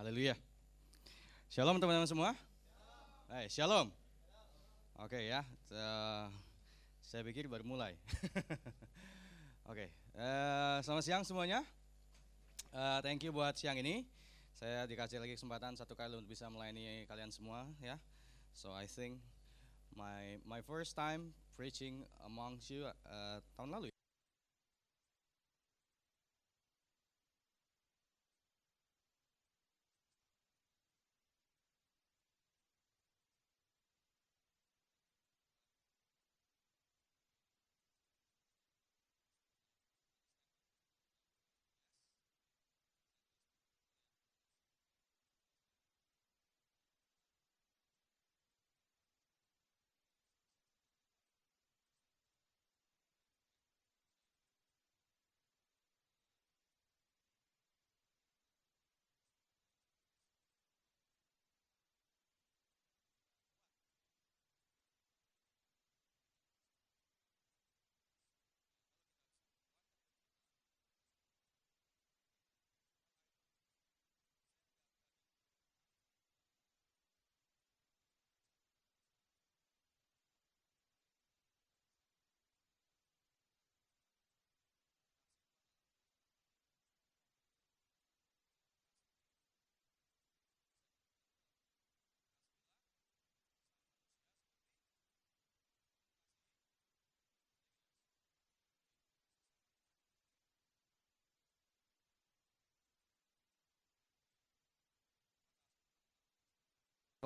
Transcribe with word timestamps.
Haleluya. 0.00 0.32
Shalom 1.52 1.76
teman-teman 1.76 2.08
semua. 2.08 2.32
Hai, 3.28 3.52
shalom. 3.52 3.92
Oke 4.96 5.28
ya, 5.28 5.44
eh, 5.68 6.26
saya 7.04 7.20
pikir 7.20 7.52
baru 7.52 7.68
mulai. 7.68 8.00
Oke, 9.68 9.92
eh, 10.16 10.76
selamat 10.80 11.04
siang 11.04 11.20
semuanya. 11.28 11.60
Eh, 12.72 12.98
thank 13.04 13.20
you 13.20 13.28
buat 13.28 13.52
siang 13.60 13.76
ini. 13.76 14.08
Saya 14.56 14.88
dikasih 14.88 15.20
lagi 15.20 15.36
kesempatan 15.36 15.76
satu 15.76 15.92
kali 15.92 16.16
untuk 16.16 16.32
bisa 16.32 16.48
melayani 16.48 17.04
kalian 17.04 17.28
semua 17.28 17.68
ya. 17.84 18.00
So 18.56 18.72
I 18.72 18.88
think 18.88 19.20
my 19.92 20.40
my 20.48 20.64
first 20.64 20.96
time 20.96 21.36
preaching 21.60 22.08
amongst 22.24 22.72
you 22.72 22.88
eh, 22.88 23.44
tahun 23.52 23.68
lalu. 23.68 23.99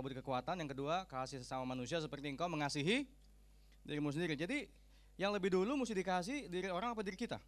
Beri 0.02 0.18
kekuatan, 0.18 0.58
yang 0.58 0.66
kedua 0.66 1.06
kasih 1.06 1.38
sesama 1.38 1.62
manusia 1.62 2.02
seperti 2.02 2.26
engkau 2.26 2.50
mengasihi 2.50 3.06
dirimu 3.86 4.10
sendiri. 4.10 4.34
Jadi 4.34 4.66
yang 5.14 5.30
lebih 5.30 5.54
dulu 5.54 5.78
mesti 5.78 5.94
dikasih 5.94 6.50
diri 6.50 6.66
orang 6.66 6.98
apa 6.98 7.06
diri 7.06 7.14
kita? 7.14 7.38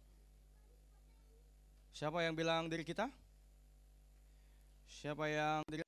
Siapa 1.91 2.23
yang 2.23 2.39
bilang 2.39 2.71
diri 2.71 2.87
kita? 2.87 3.11
Siapa 4.87 5.27
yang 5.27 5.59
diri 5.67 5.86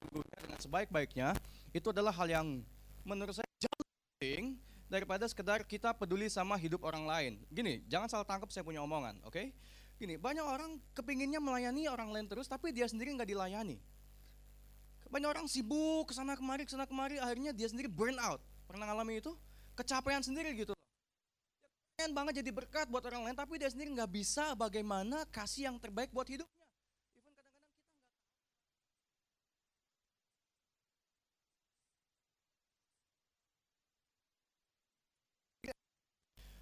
dengan 0.00 0.58
sebaik-baiknya 0.60 1.28
itu 1.72 1.88
adalah 1.92 2.12
hal 2.12 2.28
yang 2.28 2.46
menurut 3.04 3.36
saya 3.36 3.48
jauh 3.60 3.84
penting 4.16 4.56
daripada 4.86 5.26
sekedar 5.26 5.64
kita 5.66 5.92
peduli 5.96 6.30
sama 6.30 6.54
hidup 6.56 6.84
orang 6.86 7.04
lain. 7.04 7.32
Gini, 7.50 7.82
jangan 7.90 8.08
salah 8.08 8.26
tangkap 8.26 8.48
saya 8.52 8.62
punya 8.62 8.80
omongan, 8.84 9.18
oke? 9.26 9.52
Gini, 9.96 10.20
banyak 10.20 10.44
orang 10.44 10.78
kepinginnya 10.92 11.40
melayani 11.40 11.88
orang 11.88 12.12
lain 12.12 12.26
terus, 12.28 12.46
tapi 12.46 12.70
dia 12.70 12.86
sendiri 12.86 13.16
nggak 13.16 13.28
dilayani. 13.28 13.80
Banyak 15.08 15.28
orang 15.28 15.46
sibuk 15.48 16.10
ke 16.10 16.12
sana 16.12 16.36
kemari, 16.36 16.68
ke 16.68 16.72
sana 16.74 16.84
kemari, 16.84 17.16
akhirnya 17.16 17.54
dia 17.56 17.66
sendiri 17.70 17.88
burn 17.88 18.18
out. 18.20 18.42
Pernah 18.68 18.92
ngalami 18.92 19.24
itu? 19.24 19.32
Kecapean 19.78 20.20
sendiri 20.20 20.52
gitu 20.56 20.76
pengen 22.06 22.12
banget 22.12 22.44
jadi 22.44 22.54
berkat 22.54 22.86
buat 22.86 23.02
orang 23.08 23.26
lain, 23.26 23.34
tapi 23.34 23.58
dia 23.58 23.66
sendiri 23.66 23.90
nggak 23.90 24.12
bisa 24.12 24.54
bagaimana 24.54 25.26
kasih 25.32 25.72
yang 25.72 25.80
terbaik 25.80 26.12
buat 26.14 26.28
hidupnya. 26.30 26.66
Even 27.16 27.34
kadang-kadang 27.34 27.66
kita 27.66 27.82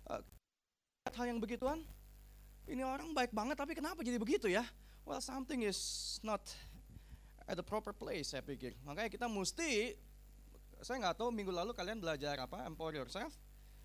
nggak 0.08 1.03
lihat 1.14 1.22
hal 1.22 1.30
yang 1.30 1.38
begituan? 1.38 1.78
Ini 2.66 2.82
orang 2.82 3.14
baik 3.14 3.30
banget 3.30 3.54
tapi 3.54 3.78
kenapa 3.78 4.02
jadi 4.02 4.18
begitu 4.18 4.50
ya? 4.50 4.66
Well 5.06 5.22
something 5.22 5.62
is 5.62 6.18
not 6.26 6.42
at 7.46 7.54
the 7.54 7.62
proper 7.62 7.94
place 7.94 8.34
saya 8.34 8.42
pikir. 8.42 8.74
Makanya 8.82 9.14
kita 9.14 9.30
mesti 9.30 9.94
saya 10.82 10.98
nggak 10.98 11.22
tahu 11.22 11.30
minggu 11.30 11.54
lalu 11.54 11.70
kalian 11.70 12.02
belajar 12.02 12.34
apa 12.42 12.66
empower 12.66 12.98
yourself 12.98 13.30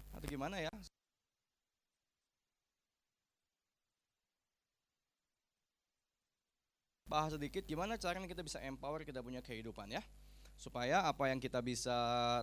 atau 0.10 0.26
gimana 0.26 0.58
ya? 0.58 0.74
Bahas 7.06 7.38
sedikit 7.38 7.62
gimana 7.70 7.94
caranya 8.02 8.26
kita 8.26 8.42
bisa 8.42 8.58
empower 8.66 9.06
kita 9.06 9.22
punya 9.22 9.46
kehidupan 9.46 9.94
ya 9.94 10.02
supaya 10.60 11.08
apa 11.08 11.32
yang 11.32 11.40
kita 11.40 11.64
bisa 11.64 11.96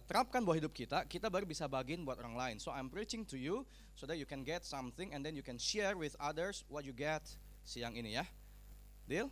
terapkan 0.08 0.40
buat 0.40 0.56
hidup 0.56 0.72
kita, 0.72 1.04
kita 1.04 1.28
baru 1.28 1.44
bisa 1.44 1.68
bagiin 1.68 2.00
buat 2.00 2.16
orang 2.16 2.32
lain. 2.32 2.56
So 2.56 2.72
I'm 2.72 2.88
preaching 2.88 3.28
to 3.28 3.36
you 3.36 3.68
so 3.92 4.08
that 4.08 4.16
you 4.16 4.24
can 4.24 4.40
get 4.40 4.64
something 4.64 5.12
and 5.12 5.20
then 5.20 5.36
you 5.36 5.44
can 5.44 5.60
share 5.60 5.92
with 6.00 6.16
others 6.16 6.64
what 6.72 6.88
you 6.88 6.96
get 6.96 7.20
siang 7.68 7.92
ini 7.92 8.16
ya. 8.16 8.24
Deal? 9.04 9.28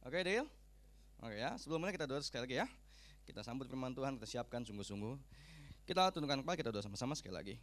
Oke, 0.00 0.24
deal? 0.24 0.48
Oke 1.20 1.36
ya, 1.36 1.60
sebelumnya 1.60 1.92
kita 1.92 2.08
doa 2.08 2.24
sekali 2.24 2.48
lagi 2.48 2.56
ya. 2.64 2.66
Kita 3.28 3.44
sambut 3.44 3.68
firman 3.68 3.92
Tuhan, 3.92 4.16
kita 4.16 4.40
siapkan 4.40 4.64
sungguh-sungguh. 4.64 5.20
Kita 5.84 6.08
tundukkan 6.08 6.40
kepala, 6.40 6.56
kita 6.56 6.72
doa 6.72 6.80
sama-sama 6.80 7.12
sekali 7.12 7.36
lagi. 7.36 7.56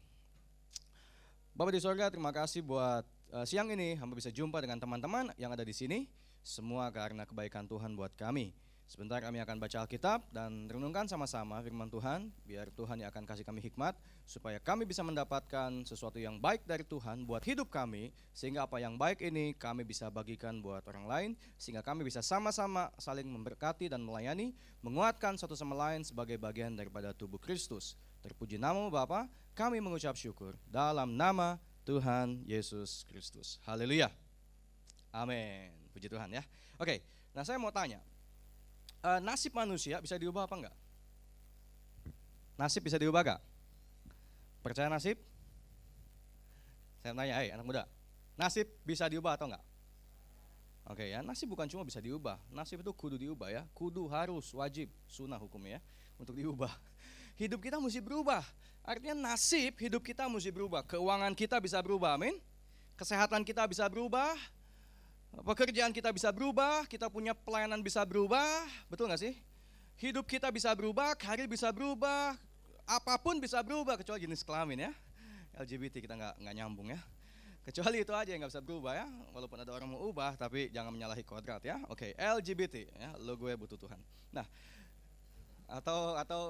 Bapak 1.58 1.74
di 1.74 1.82
sorga, 1.82 2.14
terima 2.14 2.30
kasih 2.30 2.62
buat 2.62 3.10
eh, 3.34 3.46
siang 3.50 3.74
ini 3.74 3.98
hamba 3.98 4.14
bisa 4.14 4.30
jumpa 4.30 4.62
dengan 4.62 4.78
teman-teman 4.78 5.34
yang 5.42 5.50
ada 5.50 5.66
di 5.66 5.74
sini. 5.74 6.06
Semua 6.46 6.94
karena 6.94 7.26
kebaikan 7.26 7.66
Tuhan 7.66 7.98
buat 7.98 8.14
kami. 8.14 8.54
Sebentar 8.92 9.24
kami 9.24 9.40
akan 9.40 9.56
baca 9.56 9.88
Alkitab 9.88 10.28
dan 10.36 10.68
renungkan 10.68 11.08
sama-sama 11.08 11.64
firman 11.64 11.88
Tuhan, 11.88 12.28
biar 12.44 12.76
Tuhan 12.76 13.00
yang 13.00 13.08
akan 13.08 13.24
kasih 13.24 13.48
kami 13.48 13.64
hikmat, 13.64 13.96
supaya 14.28 14.60
kami 14.60 14.84
bisa 14.84 15.00
mendapatkan 15.00 15.88
sesuatu 15.88 16.20
yang 16.20 16.36
baik 16.44 16.68
dari 16.68 16.84
Tuhan 16.84 17.24
buat 17.24 17.40
hidup 17.40 17.72
kami, 17.72 18.12
sehingga 18.36 18.68
apa 18.68 18.84
yang 18.84 19.00
baik 19.00 19.24
ini 19.24 19.56
kami 19.56 19.88
bisa 19.88 20.12
bagikan 20.12 20.60
buat 20.60 20.84
orang 20.92 21.08
lain, 21.08 21.30
sehingga 21.56 21.80
kami 21.80 22.04
bisa 22.04 22.20
sama-sama 22.20 22.92
saling 23.00 23.32
memberkati 23.32 23.88
dan 23.88 24.04
melayani, 24.04 24.52
menguatkan 24.84 25.40
satu 25.40 25.56
sama 25.56 25.72
lain 25.72 26.04
sebagai 26.04 26.36
bagian 26.36 26.76
daripada 26.76 27.16
tubuh 27.16 27.40
Kristus. 27.40 27.96
Terpuji 28.20 28.60
nama 28.60 28.92
Bapa, 28.92 29.32
kami 29.56 29.80
mengucap 29.80 30.20
syukur 30.20 30.60
dalam 30.68 31.16
nama 31.16 31.64
Tuhan 31.88 32.44
Yesus 32.44 33.08
Kristus. 33.08 33.56
Haleluya. 33.64 34.12
Amin. 35.16 35.72
Puji 35.96 36.12
Tuhan 36.12 36.28
ya. 36.28 36.44
Oke, 36.76 37.00
nah 37.32 37.48
saya 37.48 37.56
mau 37.56 37.72
tanya, 37.72 38.04
Eh, 39.02 39.20
nasib 39.26 39.58
manusia 39.58 39.98
bisa 39.98 40.14
diubah 40.14 40.46
apa 40.46 40.56
enggak? 40.62 40.76
Nasib 42.54 42.86
bisa 42.86 43.02
diubah 43.02 43.26
enggak? 43.26 43.42
Percaya 44.62 44.86
nasib? 44.94 45.18
Saya 47.02 47.18
tanya, 47.18 47.34
hei 47.42 47.50
anak 47.50 47.66
muda, 47.66 47.84
nasib 48.38 48.70
bisa 48.86 49.10
diubah 49.10 49.34
atau 49.34 49.50
enggak? 49.50 49.66
Oke 50.86 51.10
ya, 51.10 51.26
nasib 51.26 51.50
bukan 51.50 51.66
cuma 51.66 51.82
bisa 51.82 51.98
diubah, 51.98 52.38
nasib 52.54 52.86
itu 52.86 52.94
kudu 52.94 53.18
diubah 53.18 53.50
ya, 53.50 53.66
kudu 53.74 54.06
harus 54.06 54.54
wajib 54.54 54.86
sunnah 55.10 55.42
hukumnya 55.42 55.78
ya 55.78 55.82
untuk 56.22 56.38
diubah. 56.38 56.70
Hidup 57.42 57.58
kita 57.58 57.82
mesti 57.82 58.06
berubah, 58.06 58.46
artinya 58.86 59.34
nasib 59.34 59.74
hidup 59.82 60.06
kita 60.06 60.30
mesti 60.30 60.54
berubah, 60.54 60.86
keuangan 60.86 61.34
kita 61.34 61.58
bisa 61.58 61.82
berubah, 61.82 62.22
amin. 62.22 62.38
Kesehatan 62.94 63.42
kita 63.42 63.66
bisa 63.66 63.90
berubah, 63.90 64.38
Pekerjaan 65.32 65.96
kita 65.96 66.12
bisa 66.12 66.28
berubah, 66.36 66.84
kita 66.92 67.08
punya 67.08 67.32
pelayanan 67.32 67.80
bisa 67.80 68.04
berubah, 68.04 68.68
betul 68.92 69.08
nggak 69.08 69.22
sih? 69.24 69.34
Hidup 69.96 70.28
kita 70.28 70.52
bisa 70.52 70.76
berubah, 70.76 71.16
karir 71.16 71.48
bisa 71.48 71.72
berubah, 71.72 72.36
apa 72.84 73.16
pun 73.16 73.40
bisa 73.40 73.64
berubah 73.64 73.96
kecuali 73.96 74.28
jenis 74.28 74.44
kelamin 74.44 74.92
ya. 74.92 74.92
LGBT 75.56 76.04
kita 76.04 76.14
nggak 76.20 76.36
nggak 76.44 76.56
nyambung 76.60 76.92
ya. 76.92 77.00
Kecuali 77.62 78.02
itu 78.02 78.12
aja 78.12 78.28
yang 78.34 78.44
nggak 78.44 78.52
bisa 78.52 78.64
berubah 78.66 78.94
ya. 78.98 79.08
Walaupun 79.32 79.58
ada 79.64 79.72
orang 79.72 79.88
mau 79.88 80.02
ubah, 80.04 80.36
tapi 80.36 80.68
jangan 80.74 80.92
menyalahi 80.92 81.24
kodrat 81.24 81.64
ya. 81.64 81.80
Oke, 81.88 82.12
LGBT 82.18 82.92
ya. 82.98 83.16
Lo 83.22 83.38
gue 83.38 83.54
butuh 83.56 83.78
Tuhan. 83.78 84.02
Nah, 84.34 84.44
atau 85.70 86.18
atau 86.20 86.42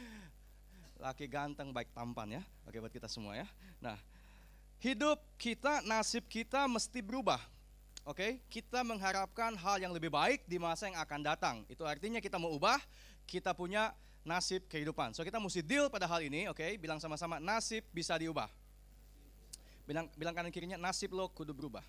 laki 1.04 1.30
ganteng 1.30 1.70
baik 1.70 1.94
tampan 1.94 2.36
ya. 2.36 2.42
Oke 2.66 2.82
buat 2.82 2.92
kita 2.92 3.06
semua 3.06 3.38
ya. 3.38 3.46
Nah, 3.78 3.96
hidup 4.82 5.22
kita, 5.38 5.80
nasib 5.86 6.26
kita 6.26 6.66
mesti 6.66 6.98
berubah. 6.98 7.38
Oke, 8.08 8.40
kita 8.48 8.80
mengharapkan 8.80 9.52
hal 9.52 9.84
yang 9.84 9.92
lebih 9.92 10.08
baik 10.08 10.48
di 10.48 10.56
masa 10.56 10.88
yang 10.88 10.96
akan 10.96 11.20
datang. 11.20 11.56
Itu 11.68 11.84
artinya 11.84 12.24
kita 12.24 12.40
mau 12.40 12.48
ubah, 12.56 12.80
kita 13.28 13.52
punya 13.52 13.92
nasib 14.24 14.64
kehidupan. 14.64 15.12
So 15.12 15.20
kita 15.28 15.36
mesti 15.36 15.60
deal 15.60 15.92
pada 15.92 16.08
hal 16.08 16.24
ini, 16.24 16.48
oke? 16.48 16.80
Bilang 16.80 16.96
sama-sama 17.04 17.36
nasib 17.36 17.84
bisa 17.92 18.16
diubah. 18.16 18.48
Bilang 19.84 20.08
bilang 20.16 20.32
kanan 20.32 20.48
kirinya 20.48 20.80
nasib 20.80 21.12
lo 21.12 21.28
kudu 21.36 21.52
berubah. 21.52 21.84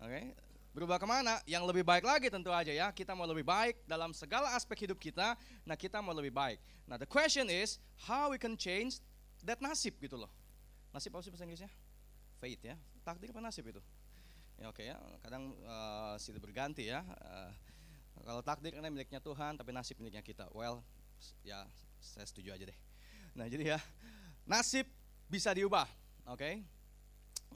Oke, 0.00 0.32
berubah 0.72 0.96
ke 0.96 1.04
mana? 1.04 1.44
Yang 1.44 1.68
lebih 1.68 1.84
baik 1.84 2.08
lagi 2.08 2.32
tentu 2.32 2.48
aja 2.48 2.72
ya. 2.72 2.88
Kita 2.88 3.12
mau 3.12 3.28
lebih 3.28 3.44
baik 3.44 3.84
dalam 3.84 4.16
segala 4.16 4.56
aspek 4.56 4.88
hidup 4.88 4.96
kita. 4.96 5.36
Nah 5.68 5.76
kita 5.76 6.00
mau 6.00 6.16
lebih 6.16 6.32
baik. 6.32 6.56
Nah 6.88 6.96
the 6.96 7.04
question 7.04 7.52
is 7.52 7.76
how 8.08 8.32
we 8.32 8.40
can 8.40 8.56
change 8.56 8.96
that 9.44 9.60
nasib 9.60 9.92
gitu 10.00 10.16
loh. 10.16 10.32
Nasib 10.88 11.12
apa 11.12 11.20
sih 11.20 11.28
bahasa 11.28 11.44
Inggrisnya? 11.44 11.68
Fate 12.40 12.64
ya. 12.64 12.76
Takdir 13.04 13.28
apa 13.28 13.44
nasib 13.44 13.68
itu? 13.68 13.84
Ya 14.60 14.66
oke 14.68 14.84
ya. 14.84 15.00
Kadang 15.24 15.56
uh, 15.64 16.14
silih 16.20 16.38
berganti 16.38 16.92
ya. 16.92 17.00
Uh, 17.00 17.50
kalau 18.20 18.44
takdir 18.44 18.76
kan 18.76 18.84
miliknya 18.92 19.18
Tuhan, 19.24 19.56
tapi 19.56 19.72
nasib 19.72 19.96
miliknya 19.96 20.20
kita. 20.20 20.46
Well, 20.52 20.84
ya 21.40 21.64
saya 21.96 22.28
setuju 22.28 22.52
aja 22.52 22.68
deh. 22.68 22.78
Nah 23.32 23.48
jadi 23.48 23.76
ya 23.76 23.78
nasib 24.44 24.84
bisa 25.32 25.56
diubah. 25.56 25.88
Oke. 26.28 26.36
Okay? 26.36 26.54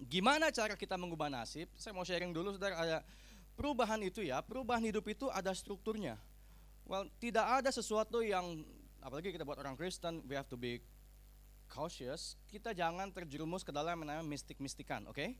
Gimana 0.08 0.48
cara 0.50 0.74
kita 0.74 0.96
mengubah 0.96 1.28
nasib? 1.28 1.68
Saya 1.76 1.92
mau 1.92 2.02
sharing 2.02 2.34
dulu 2.34 2.56
saudara 2.56 2.74
ada 2.80 2.98
perubahan 3.54 4.00
itu 4.02 4.26
ya, 4.26 4.42
perubahan 4.42 4.82
hidup 4.82 5.06
itu 5.06 5.30
ada 5.30 5.54
strukturnya. 5.54 6.18
Well, 6.84 7.08
tidak 7.22 7.46
ada 7.62 7.70
sesuatu 7.70 8.20
yang 8.20 8.66
apalagi 8.98 9.30
kita 9.30 9.46
buat 9.46 9.56
orang 9.62 9.78
Kristen, 9.78 10.20
we 10.26 10.34
have 10.34 10.50
to 10.50 10.58
be 10.58 10.82
cautious. 11.70 12.34
Kita 12.50 12.74
jangan 12.74 13.08
terjerumus 13.14 13.62
ke 13.62 13.70
dalam 13.70 13.96
yang 14.02 14.18
namanya 14.18 14.26
mistik-mistikan, 14.26 15.06
oke? 15.06 15.16
Okay? 15.16 15.38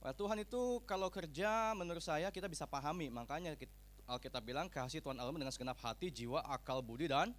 Well, 0.00 0.14
Tuhan 0.14 0.38
itu 0.42 0.78
kalau 0.86 1.10
kerja 1.10 1.74
menurut 1.74 2.02
saya 2.04 2.30
kita 2.30 2.46
bisa 2.46 2.62
pahami, 2.62 3.10
makanya 3.10 3.58
Alkitab 4.06 4.42
bilang 4.46 4.70
kasih 4.70 5.02
Tuhan 5.02 5.18
Allah 5.18 5.34
dengan 5.34 5.50
segenap 5.50 5.78
hati, 5.82 6.14
jiwa, 6.14 6.38
akal, 6.46 6.78
budi 6.78 7.10
dan 7.10 7.34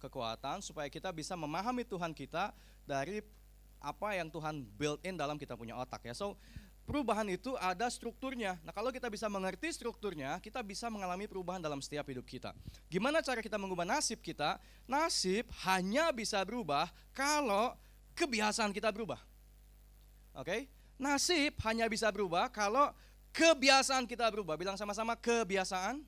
kekuatan 0.00 0.64
supaya 0.64 0.88
kita 0.88 1.12
bisa 1.12 1.36
memahami 1.36 1.84
Tuhan 1.84 2.16
kita 2.16 2.56
dari 2.88 3.20
apa 3.80 4.16
yang 4.16 4.32
Tuhan 4.32 4.64
build 4.80 5.00
in 5.04 5.16
dalam 5.16 5.36
kita 5.36 5.52
punya 5.60 5.76
otak 5.76 6.08
ya. 6.08 6.16
So 6.16 6.40
perubahan 6.88 7.28
itu 7.28 7.52
ada 7.60 7.84
strukturnya. 7.92 8.56
Nah 8.64 8.72
kalau 8.72 8.88
kita 8.88 9.12
bisa 9.12 9.28
mengerti 9.28 9.68
strukturnya, 9.74 10.40
kita 10.40 10.64
bisa 10.64 10.88
mengalami 10.88 11.28
perubahan 11.28 11.60
dalam 11.60 11.84
setiap 11.84 12.08
hidup 12.08 12.24
kita. 12.24 12.56
Gimana 12.88 13.20
cara 13.20 13.44
kita 13.44 13.60
mengubah 13.60 13.84
nasib 13.84 14.24
kita? 14.24 14.56
Nasib 14.88 15.44
hanya 15.68 16.08
bisa 16.16 16.40
berubah 16.48 16.88
kalau 17.12 17.76
kebiasaan 18.16 18.72
kita 18.72 18.88
berubah. 18.88 19.20
Oke? 20.32 20.48
Okay? 20.48 20.60
Nasib 20.96 21.60
hanya 21.68 21.86
bisa 21.86 22.08
berubah 22.08 22.48
kalau 22.48 22.92
kebiasaan 23.36 24.08
kita 24.08 24.28
berubah. 24.32 24.56
Bilang 24.56 24.80
sama-sama 24.80 25.12
kebiasaan. 25.16 26.00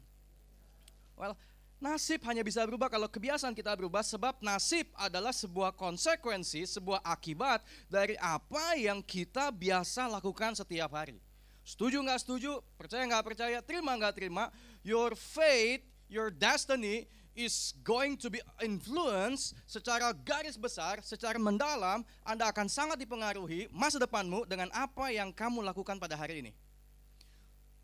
Well, 1.18 1.36
Nasib 1.78 2.26
hanya 2.26 2.42
bisa 2.42 2.66
berubah 2.66 2.90
kalau 2.90 3.06
kebiasaan 3.06 3.54
kita 3.54 3.70
berubah 3.78 4.02
sebab 4.02 4.42
nasib 4.42 4.90
adalah 4.98 5.30
sebuah 5.30 5.78
konsekuensi, 5.78 6.66
sebuah 6.66 7.06
akibat 7.06 7.62
dari 7.86 8.18
apa 8.18 8.74
yang 8.74 8.98
kita 8.98 9.54
biasa 9.54 10.10
lakukan 10.10 10.58
setiap 10.58 10.90
hari. 10.98 11.22
Setuju 11.62 12.02
nggak 12.02 12.18
setuju, 12.18 12.58
percaya 12.74 13.06
nggak 13.06 13.22
percaya, 13.22 13.58
terima 13.62 13.94
nggak 13.94 14.10
terima, 14.10 14.50
your 14.82 15.14
faith, 15.14 15.86
your 16.10 16.34
destiny 16.34 17.06
is 17.38 17.70
going 17.86 18.18
to 18.18 18.26
be 18.26 18.42
influenced 18.58 19.54
secara 19.70 20.10
garis 20.26 20.58
besar, 20.58 20.98
secara 21.06 21.38
mendalam, 21.38 22.02
Anda 22.26 22.50
akan 22.50 22.66
sangat 22.66 22.98
dipengaruhi 22.98 23.70
masa 23.70 24.02
depanmu 24.02 24.42
dengan 24.50 24.66
apa 24.74 25.14
yang 25.14 25.30
kamu 25.30 25.62
lakukan 25.62 26.02
pada 26.02 26.18
hari 26.18 26.42
ini 26.42 26.52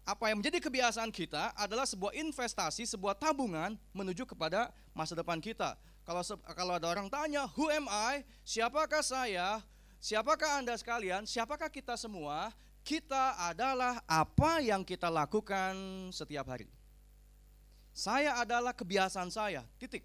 apa 0.05 0.29
yang 0.29 0.45
menjadi 0.45 0.61
kebiasaan 0.61 1.09
kita 1.09 1.56
adalah 1.56 1.89
sebuah 1.89 2.12
investasi, 2.12 2.85
sebuah 2.85 3.17
tabungan 3.17 3.73
menuju 3.97 4.29
kepada 4.29 4.69
masa 4.93 5.17
depan 5.17 5.41
kita. 5.41 5.81
Kalau 6.05 6.21
kalau 6.53 6.77
ada 6.77 6.93
orang 6.93 7.09
tanya, 7.09 7.49
who 7.56 7.73
am 7.73 7.89
I? 7.89 8.21
Siapakah 8.45 9.01
saya? 9.01 9.65
Siapakah 10.05 10.61
Anda 10.61 10.77
sekalian? 10.77 11.25
Siapakah 11.25 11.73
kita 11.73 11.97
semua? 11.97 12.53
Kita 12.85 13.41
adalah 13.41 14.05
apa 14.05 14.61
yang 14.61 14.85
kita 14.85 15.09
lakukan 15.09 15.73
setiap 16.12 16.53
hari. 16.53 16.69
Saya 17.94 18.43
adalah 18.43 18.75
kebiasaan 18.75 19.31
saya, 19.31 19.62
titik. 19.79 20.02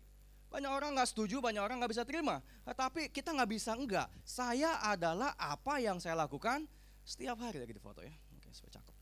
Banyak 0.49 0.69
orang 0.69 0.93
nggak 0.97 1.09
setuju, 1.09 1.41
banyak 1.41 1.61
orang 1.61 1.81
nggak 1.81 1.93
bisa 1.93 2.05
terima. 2.05 2.41
Tapi 2.65 3.09
kita 3.09 3.33
nggak 3.33 3.49
bisa 3.49 3.73
enggak. 3.73 4.09
Saya 4.21 4.77
adalah 4.81 5.33
apa 5.37 5.81
yang 5.81 5.97
saya 5.97 6.13
lakukan 6.17 6.69
setiap 7.01 7.41
hari 7.41 7.57
lagi 7.61 7.73
di 7.73 7.81
foto 7.81 8.01
ya. 8.05 8.13
Oke, 8.37 8.49
supaya 8.53 8.77
cakep 8.77 8.99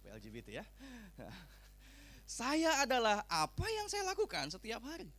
supaya 0.00 0.16
LGBT 0.16 0.48
ya. 0.62 0.64
Saya 2.30 2.86
adalah 2.86 3.26
apa 3.26 3.66
yang 3.66 3.90
saya 3.90 4.06
lakukan 4.06 4.54
setiap 4.54 4.78
hari. 4.86 5.10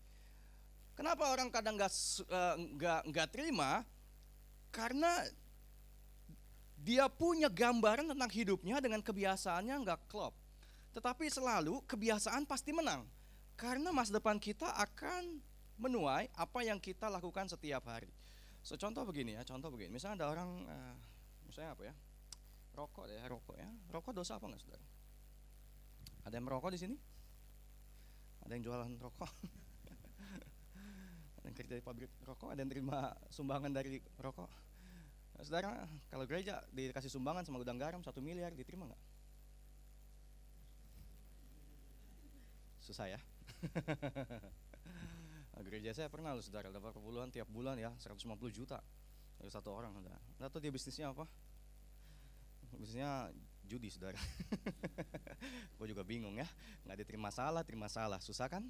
Kenapa 0.95 1.27
orang 1.27 1.51
kadang 1.51 1.75
nggak 1.75 1.91
eh, 2.23 2.55
nggak 2.79 3.01
nggak 3.11 3.27
terima? 3.35 3.83
Karena 4.71 5.19
dia 6.79 7.11
punya 7.11 7.51
gambaran 7.51 8.15
tentang 8.15 8.31
hidupnya 8.31 8.79
dengan 8.79 9.03
kebiasaannya 9.03 9.75
nggak 9.83 10.07
klop. 10.07 10.31
Tetapi 10.91 11.31
selalu 11.31 11.79
kebiasaan 11.87 12.43
pasti 12.43 12.75
menang. 12.75 13.07
Karena 13.55 13.93
masa 13.95 14.17
depan 14.17 14.41
kita 14.41 14.75
akan 14.75 15.39
menuai 15.79 16.27
apa 16.35 16.59
yang 16.61 16.77
kita 16.77 17.07
lakukan 17.07 17.47
setiap 17.47 17.87
hari. 17.87 18.11
So, 18.61 18.77
contoh 18.77 19.01
begini 19.07 19.37
ya, 19.37 19.41
contoh 19.41 19.73
begini. 19.73 19.97
Misalnya 19.97 20.25
ada 20.25 20.27
orang, 20.29 20.49
uh, 20.69 20.95
misalnya 21.49 21.73
apa 21.73 21.83
ya, 21.89 21.93
Rokok 22.71 23.05
ya, 23.11 23.27
rokok 23.27 23.55
ya. 23.59 23.67
Rokok 23.91 24.13
dosa 24.15 24.39
apa 24.39 24.47
enggak, 24.47 24.63
Saudara? 24.63 24.85
Ada 26.23 26.39
yang 26.39 26.45
merokok 26.47 26.71
di 26.71 26.79
sini? 26.79 26.95
Ada 28.47 28.55
yang 28.55 28.63
jualan 28.63 28.91
rokok? 28.95 29.27
ada 31.37 31.45
yang 31.51 31.57
kerja 31.57 31.73
di 31.75 31.83
pabrik 31.83 32.11
rokok? 32.23 32.55
Ada 32.55 32.63
yang 32.63 32.71
terima 32.71 33.11
sumbangan 33.27 33.75
dari 33.75 33.99
rokok? 34.23 34.47
Nah, 35.35 35.43
saudara, 35.43 35.83
kalau 36.07 36.23
gereja 36.23 36.63
dikasih 36.71 37.11
sumbangan 37.11 37.43
sama 37.43 37.59
gudang 37.59 37.75
garam 37.75 37.99
satu 38.05 38.23
miliar, 38.23 38.55
diterima 38.55 38.87
nggak? 38.87 39.01
Susah 42.81 43.05
ya. 43.13 43.19
nah, 45.53 45.61
gereja 45.61 45.93
saya 45.93 46.09
pernah 46.09 46.33
loh 46.33 46.41
saudara 46.41 46.73
dapat 46.73 46.97
puluhan 46.97 47.29
tiap 47.29 47.45
bulan 47.45 47.77
ya 47.77 47.93
150 48.01 48.25
juta 48.49 48.81
dari 49.37 49.53
satu 49.53 49.69
orang. 49.69 49.93
Nggak 50.41 50.49
tahu 50.49 50.59
dia 50.59 50.73
bisnisnya 50.73 51.13
apa? 51.13 51.29
Biasanya 52.73 53.29
judi 53.69 53.87
saudara. 53.87 54.17
Gue 55.77 55.87
juga 55.87 56.01
bingung 56.01 56.35
ya, 56.35 56.49
nggak 56.83 57.05
diterima 57.05 57.29
salah, 57.29 57.61
terima 57.61 57.87
salah, 57.87 58.19
susah 58.19 58.49
kan? 58.49 58.65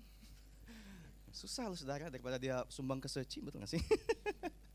Susah 1.31 1.71
loh 1.71 1.79
saudara 1.79 2.11
daripada 2.11 2.35
dia 2.35 2.61
sumbang 2.67 2.99
ke 2.99 3.07
seci, 3.07 3.39
betul 3.39 3.63
nggak 3.63 3.71
sih? 3.71 3.81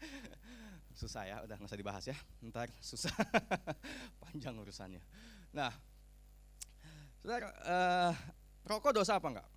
susah 1.00 1.28
ya, 1.28 1.36
udah 1.44 1.60
nggak 1.60 1.68
usah 1.68 1.78
dibahas 1.78 2.04
ya. 2.08 2.16
Ntar 2.40 2.72
susah, 2.80 3.12
panjang 4.24 4.56
urusannya. 4.56 5.04
Nah, 5.52 5.70
saudara, 7.20 7.52
uh, 7.62 8.14
rokok 8.66 8.92
dosa 8.92 9.16
apa 9.16 9.28
enggak? 9.30 9.48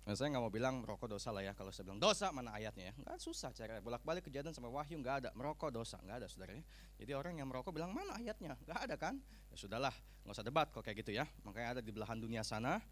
Nah, 0.00 0.18
saya 0.18 0.32
nggak 0.32 0.42
mau 0.42 0.50
bilang 0.50 0.82
merokok 0.82 1.06
dosa 1.06 1.30
lah 1.30 1.44
ya. 1.44 1.54
Kalau 1.54 1.70
saya 1.70 1.86
bilang 1.86 2.02
dosa 2.02 2.34
mana 2.34 2.50
ayatnya 2.50 2.90
ya? 2.90 2.94
Nggak 2.98 3.16
susah 3.22 3.54
cara 3.54 3.78
bolak-balik 3.78 4.26
kejadian 4.26 4.50
sama 4.50 4.66
wahyu 4.66 4.98
nggak 4.98 5.16
ada. 5.22 5.30
Merokok 5.38 5.70
dosa 5.70 6.02
nggak 6.02 6.24
ada 6.24 6.26
saudara 6.26 6.58
ya. 6.58 6.64
Jadi 6.98 7.12
orang 7.14 7.38
yang 7.38 7.46
merokok 7.46 7.70
bilang 7.70 7.94
mana 7.94 8.18
ayatnya? 8.18 8.58
Nggak 8.66 8.80
ada 8.90 8.94
kan? 8.98 9.14
Ya 9.52 9.56
sudahlah, 9.56 9.94
nggak 10.26 10.34
usah 10.34 10.42
debat 10.42 10.66
kok 10.72 10.82
kayak 10.82 11.06
gitu 11.06 11.14
ya. 11.14 11.30
Makanya 11.46 11.78
ada 11.78 11.80
di 11.84 11.94
belahan 11.94 12.18
dunia 12.18 12.42
sana 12.42 12.82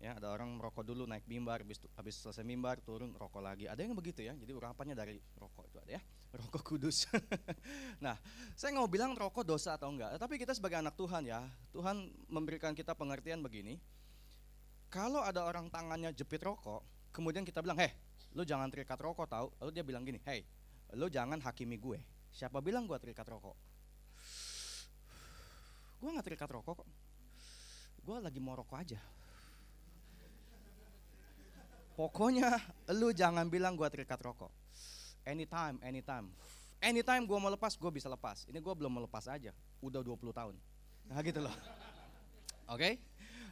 ya 0.00 0.16
ada 0.16 0.32
orang 0.32 0.48
merokok 0.56 0.80
dulu 0.80 1.04
naik 1.04 1.28
mimbar 1.28 1.60
habis, 1.60 1.84
habis 1.92 2.16
selesai 2.16 2.40
mimbar 2.40 2.80
turun 2.80 3.12
rokok 3.12 3.44
lagi 3.44 3.68
ada 3.68 3.84
yang 3.84 3.92
begitu 3.92 4.24
ya 4.24 4.32
jadi 4.32 4.56
urapannya 4.56 4.96
dari 4.96 5.20
rokok 5.36 5.68
itu 5.68 5.76
ada 5.76 6.00
ya 6.00 6.02
rokok 6.40 6.64
kudus 6.64 7.04
nah 8.04 8.16
saya 8.56 8.72
nggak 8.72 8.84
mau 8.88 8.88
bilang 8.88 9.12
rokok 9.12 9.44
dosa 9.44 9.76
atau 9.76 9.92
enggak 9.92 10.16
tapi 10.16 10.40
kita 10.40 10.56
sebagai 10.56 10.80
anak 10.80 10.96
Tuhan 10.96 11.28
ya 11.28 11.44
Tuhan 11.76 12.08
memberikan 12.32 12.72
kita 12.72 12.96
pengertian 12.96 13.44
begini 13.44 13.76
kalau 14.90 15.22
ada 15.22 15.46
orang 15.46 15.70
tangannya 15.70 16.10
jepit 16.12 16.42
rokok, 16.42 16.82
kemudian 17.14 17.46
kita 17.46 17.62
bilang, 17.62 17.78
heh, 17.78 17.94
lu 18.34 18.42
jangan 18.42 18.68
terikat 18.68 18.98
rokok 18.98 19.30
tahu. 19.30 19.48
Lalu 19.62 19.70
dia 19.70 19.84
bilang 19.86 20.02
gini, 20.02 20.18
hei, 20.26 20.42
lu 20.98 21.06
jangan 21.06 21.38
hakimi 21.38 21.78
gue. 21.78 22.02
Siapa 22.34 22.58
bilang 22.58 22.90
gue 22.90 22.98
terikat 22.98 23.24
rokok? 23.24 23.54
Gue 26.02 26.10
nggak 26.10 26.26
terikat 26.26 26.50
rokok 26.50 26.82
kok. 26.82 26.88
Gue 28.02 28.18
lagi 28.18 28.42
mau 28.42 28.58
rokok 28.58 28.76
aja. 28.76 29.00
Pokoknya 32.00 32.56
lu 32.96 33.12
jangan 33.12 33.44
bilang 33.52 33.76
gua 33.76 33.92
terikat 33.92 34.16
rokok. 34.24 34.48
Anytime, 35.28 35.76
anytime. 35.84 36.32
Anytime 36.80 37.28
gua 37.28 37.36
mau 37.36 37.52
lepas, 37.52 37.76
gua 37.76 37.92
bisa 37.92 38.08
lepas. 38.08 38.48
Ini 38.48 38.56
gua 38.64 38.72
belum 38.72 38.88
melepas 38.88 39.28
aja. 39.28 39.52
Udah 39.84 40.00
20 40.00 40.32
tahun. 40.32 40.56
Nah 41.12 41.20
gitu 41.20 41.44
loh. 41.44 41.52
Oke? 42.72 42.96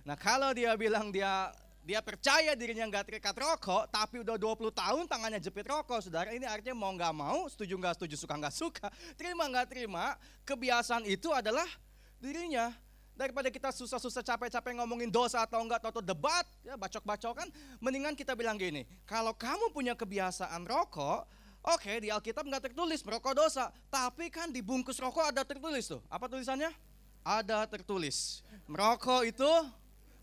Nah 0.08 0.16
kalau 0.16 0.56
dia 0.56 0.72
bilang 0.72 1.12
dia 1.12 1.52
dia 1.84 2.00
percaya 2.00 2.56
dirinya 2.56 2.88
nggak 2.88 3.12
terikat 3.12 3.36
rokok, 3.36 3.92
tapi 3.92 4.24
udah 4.24 4.40
20 4.40 4.72
tahun 4.72 5.04
tangannya 5.04 5.36
jepit 5.36 5.68
rokok, 5.68 6.04
saudara. 6.04 6.32
Ini 6.32 6.48
artinya 6.48 6.76
mau 6.80 6.92
nggak 6.96 7.12
mau, 7.16 7.44
setuju 7.48 7.76
nggak 7.76 7.96
setuju, 7.96 8.16
suka 8.16 8.36
nggak 8.36 8.52
suka, 8.52 8.88
terima 9.16 9.44
nggak 9.48 9.68
terima, 9.72 10.16
kebiasaan 10.48 11.04
itu 11.08 11.28
adalah 11.32 11.64
dirinya. 12.20 12.72
Daripada 13.16 13.48
kita 13.48 13.72
susah-susah 13.72 14.20
capek-capek 14.20 14.76
ngomongin 14.80 15.08
dosa 15.08 15.44
atau 15.44 15.64
enggak, 15.64 15.80
atau 15.80 16.04
debat, 16.04 16.44
ya 16.60 16.76
bacok-bacok 16.76 17.32
kan, 17.44 17.48
mendingan 17.80 18.12
kita 18.12 18.36
bilang 18.36 18.60
gini, 18.60 18.84
kalau 19.08 19.32
kamu 19.32 19.72
punya 19.72 19.96
kebiasaan 19.96 20.68
rokok, 20.68 21.24
oke 21.64 21.84
okay, 21.84 22.04
di 22.04 22.12
Alkitab 22.12 22.44
nggak 22.44 22.68
tertulis 22.68 23.00
merokok 23.00 23.32
dosa, 23.32 23.72
tapi 23.88 24.28
kan 24.28 24.52
di 24.52 24.60
bungkus 24.60 25.00
rokok 25.00 25.32
ada 25.32 25.40
tertulis 25.40 25.88
tuh. 25.88 26.04
Apa 26.12 26.28
tulisannya? 26.28 26.68
Ada 27.24 27.64
tertulis. 27.64 28.44
Merokok 28.68 29.24
itu 29.24 29.48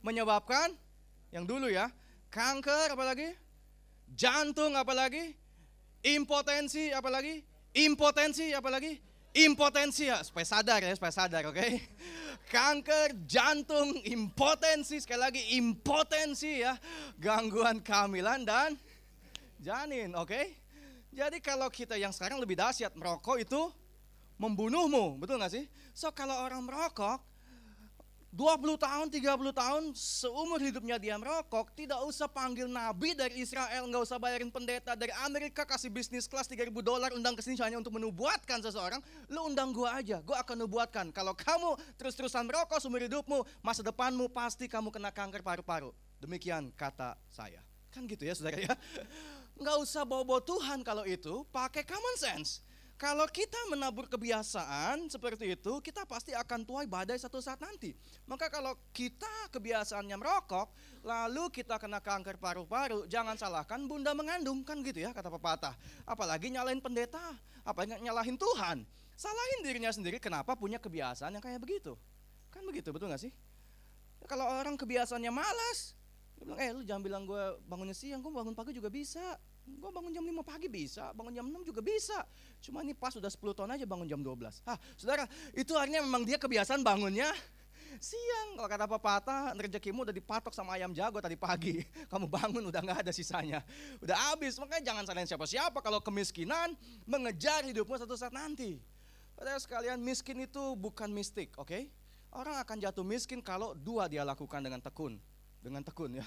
menyebabkan 0.06 0.70
yang 1.34 1.50
dulu 1.50 1.66
ya, 1.66 1.90
kanker 2.30 2.94
apalagi, 2.94 3.34
jantung 4.14 4.78
apalagi, 4.78 5.34
impotensi 6.06 6.94
apalagi, 6.94 7.42
impotensi 7.74 8.54
apalagi, 8.54 9.02
impotensi 9.34 10.06
ya, 10.06 10.22
supaya 10.22 10.46
sadar 10.46 10.80
ya, 10.86 10.94
supaya 10.94 11.12
sadar, 11.12 11.50
oke? 11.50 11.58
Okay? 11.58 11.82
Kanker, 12.54 13.26
jantung, 13.26 13.98
impotensi, 14.06 15.02
sekali 15.02 15.22
lagi 15.26 15.42
impotensi 15.58 16.62
ya, 16.62 16.78
gangguan 17.18 17.82
kehamilan 17.82 18.46
dan 18.46 18.78
janin, 19.58 20.14
oke? 20.14 20.30
Okay? 20.30 20.46
Jadi 21.16 21.40
kalau 21.42 21.72
kita 21.72 21.98
yang 21.98 22.14
sekarang 22.14 22.38
lebih 22.38 22.60
dahsyat, 22.60 22.94
merokok 22.94 23.42
itu 23.42 23.72
membunuhmu, 24.36 25.16
betul 25.16 25.40
nggak 25.40 25.52
sih? 25.52 25.66
So 25.96 26.12
kalau 26.12 26.44
orang 26.44 26.68
merokok, 26.68 27.24
20 28.36 28.75
tahun, 28.75 29.08
30 29.08 29.56
tahun, 29.56 29.84
seumur 29.96 30.60
hidupnya 30.60 31.00
dia 31.00 31.15
merokok, 31.15 31.72
tidak 31.72 32.04
usah 32.04 32.27
panggil 32.27 32.68
nabi 32.68 33.15
dari 33.15 33.39
Israel, 33.39 33.88
nggak 33.88 34.04
usah 34.04 34.20
bayarin 34.20 34.51
pendeta 34.51 34.92
dari 34.92 35.15
Amerika, 35.24 35.63
kasih 35.63 35.88
bisnis 35.88 36.27
kelas 36.27 36.44
3000 36.51 36.68
dolar, 36.84 37.15
undang 37.15 37.32
ke 37.32 37.39
sini 37.39 37.56
hanya 37.63 37.80
untuk 37.80 37.96
menubuatkan 37.96 38.60
seseorang, 38.60 39.00
lu 39.32 39.39
undang 39.48 39.72
gua 39.72 40.04
aja, 40.04 40.20
gua 40.20 40.44
akan 40.44 40.68
nubuatkan. 40.68 41.15
Kalau 41.15 41.32
kamu 41.32 41.80
terus-terusan 41.96 42.44
merokok 42.44 42.75
seumur 42.84 43.00
hidupmu, 43.08 43.39
masa 43.63 43.80
depanmu 43.80 44.27
pasti 44.27 44.68
kamu 44.68 44.92
kena 44.92 45.15
kanker 45.15 45.39
paru-paru. 45.39 45.96
Demikian 46.20 46.75
kata 46.75 47.15
saya. 47.32 47.63
Kan 47.88 48.04
gitu 48.04 48.27
ya 48.27 48.36
saudara 48.36 48.60
ya. 48.60 48.75
Nggak 49.63 49.77
usah 49.80 50.04
bawa-bawa 50.04 50.44
Tuhan 50.44 50.84
kalau 50.84 51.08
itu, 51.08 51.48
pakai 51.56 51.88
common 51.88 52.15
sense. 52.20 52.60
Kalau 52.96 53.28
kita 53.28 53.60
menabur 53.68 54.08
kebiasaan 54.08 55.12
seperti 55.12 55.52
itu, 55.52 55.84
kita 55.84 56.08
pasti 56.08 56.32
akan 56.32 56.64
tuai 56.64 56.88
badai 56.88 57.20
satu 57.20 57.44
saat 57.44 57.60
nanti. 57.60 57.92
Maka 58.24 58.48
kalau 58.48 58.72
kita 58.96 59.52
kebiasaannya 59.52 60.16
merokok, 60.16 60.72
lalu 61.04 61.52
kita 61.52 61.75
kena 61.75 62.00
kanker 62.00 62.40
paru-paru, 62.40 63.04
jangan 63.12 63.36
salahkan 63.36 63.84
bunda 63.84 64.16
mengandung, 64.16 64.64
kan 64.64 64.80
gitu 64.80 65.04
ya 65.04 65.12
kata 65.12 65.28
pepatah. 65.28 65.75
Apalagi 66.08 66.48
nyalahin 66.48 66.80
pendeta, 66.80 67.36
apalagi 67.68 68.00
nyalahin 68.00 68.40
Tuhan. 68.40 68.88
Salahin 69.20 69.60
dirinya 69.68 69.92
sendiri 69.92 70.16
kenapa 70.16 70.56
punya 70.56 70.80
kebiasaan 70.80 71.36
yang 71.36 71.44
kayak 71.44 71.60
begitu. 71.60 72.00
Kan 72.48 72.64
begitu, 72.64 72.96
betul 72.96 73.12
gak 73.12 73.20
sih? 73.20 73.36
Kalau 74.24 74.48
orang 74.48 74.80
kebiasaannya 74.80 75.36
malas, 75.36 76.00
dia 76.40 76.48
bilang, 76.48 76.60
eh 76.64 76.72
lu 76.72 76.82
jangan 76.88 77.04
bilang 77.04 77.24
gue 77.28 77.60
bangunnya 77.68 77.96
siang, 77.96 78.24
gue 78.24 78.32
bangun 78.32 78.56
pagi 78.56 78.72
juga 78.72 78.88
bisa. 78.88 79.36
Gue 79.65 79.89
bangun 79.89 80.13
jam 80.13 80.22
5 80.22 80.45
pagi 80.45 80.69
bisa, 80.69 81.10
bangun 81.17 81.34
jam 81.34 81.45
6 81.50 81.74
juga 81.74 81.81
bisa. 81.81 82.22
Cuma 82.62 82.86
ini 82.86 82.93
pas 82.93 83.10
udah 83.17 83.29
10 83.29 83.41
tahun 83.57 83.69
aja 83.74 83.86
bangun 83.89 84.05
jam 84.05 84.22
12. 84.22 84.62
Ah, 84.62 84.77
saudara, 84.93 85.25
itu 85.57 85.74
artinya 85.74 86.05
memang 86.05 86.22
dia 86.22 86.38
kebiasaan 86.38 86.86
bangunnya 86.86 87.34
siang. 87.98 88.62
Kalau 88.62 88.69
kata 88.69 88.86
pepatah, 88.86 89.43
rezekimu 89.57 90.05
udah 90.05 90.13
dipatok 90.13 90.53
sama 90.53 90.77
ayam 90.77 90.93
jago 90.93 91.17
tadi 91.17 91.34
pagi. 91.34 91.81
Kamu 92.13 92.29
bangun 92.29 92.69
udah 92.69 92.81
nggak 92.86 93.10
ada 93.10 93.12
sisanya. 93.12 93.65
Udah 94.05 94.13
habis, 94.29 94.53
makanya 94.62 94.93
jangan 94.93 95.03
salahin 95.10 95.29
siapa-siapa 95.29 95.81
kalau 95.81 95.98
kemiskinan 95.98 96.77
mengejar 97.10 97.65
hidupmu 97.65 97.98
satu 97.98 98.13
saat 98.13 98.38
nanti. 98.38 98.77
Padahal 99.34 99.57
sekalian, 99.57 99.98
miskin 99.98 100.45
itu 100.45 100.77
bukan 100.77 101.10
mistik, 101.10 101.57
oke? 101.57 101.67
Okay? 101.67 101.89
Orang 102.29 102.55
akan 102.62 102.86
jatuh 102.86 103.03
miskin 103.03 103.41
kalau 103.41 103.74
dua 103.74 104.05
dia 104.05 104.22
lakukan 104.22 104.62
dengan 104.62 104.77
tekun. 104.77 105.17
Dengan 105.60 105.81
tekun 105.81 106.22
ya 106.22 106.25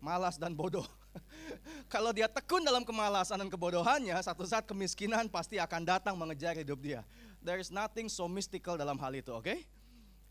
malas 0.00 0.36
dan 0.36 0.52
bodoh. 0.52 0.84
Kalau 1.92 2.12
dia 2.12 2.28
tekun 2.28 2.62
dalam 2.62 2.84
kemalasan 2.84 3.40
dan 3.40 3.48
kebodohannya, 3.48 4.16
satu 4.20 4.44
saat 4.44 4.68
kemiskinan 4.68 5.28
pasti 5.30 5.56
akan 5.56 5.82
datang 5.84 6.14
mengejar 6.16 6.56
hidup 6.56 6.78
dia. 6.80 7.00
There 7.40 7.60
is 7.60 7.70
nothing 7.70 8.10
so 8.10 8.26
mystical 8.26 8.74
dalam 8.74 8.98
hal 8.98 9.12
itu, 9.14 9.30
oke? 9.32 9.46
Okay? 9.46 9.64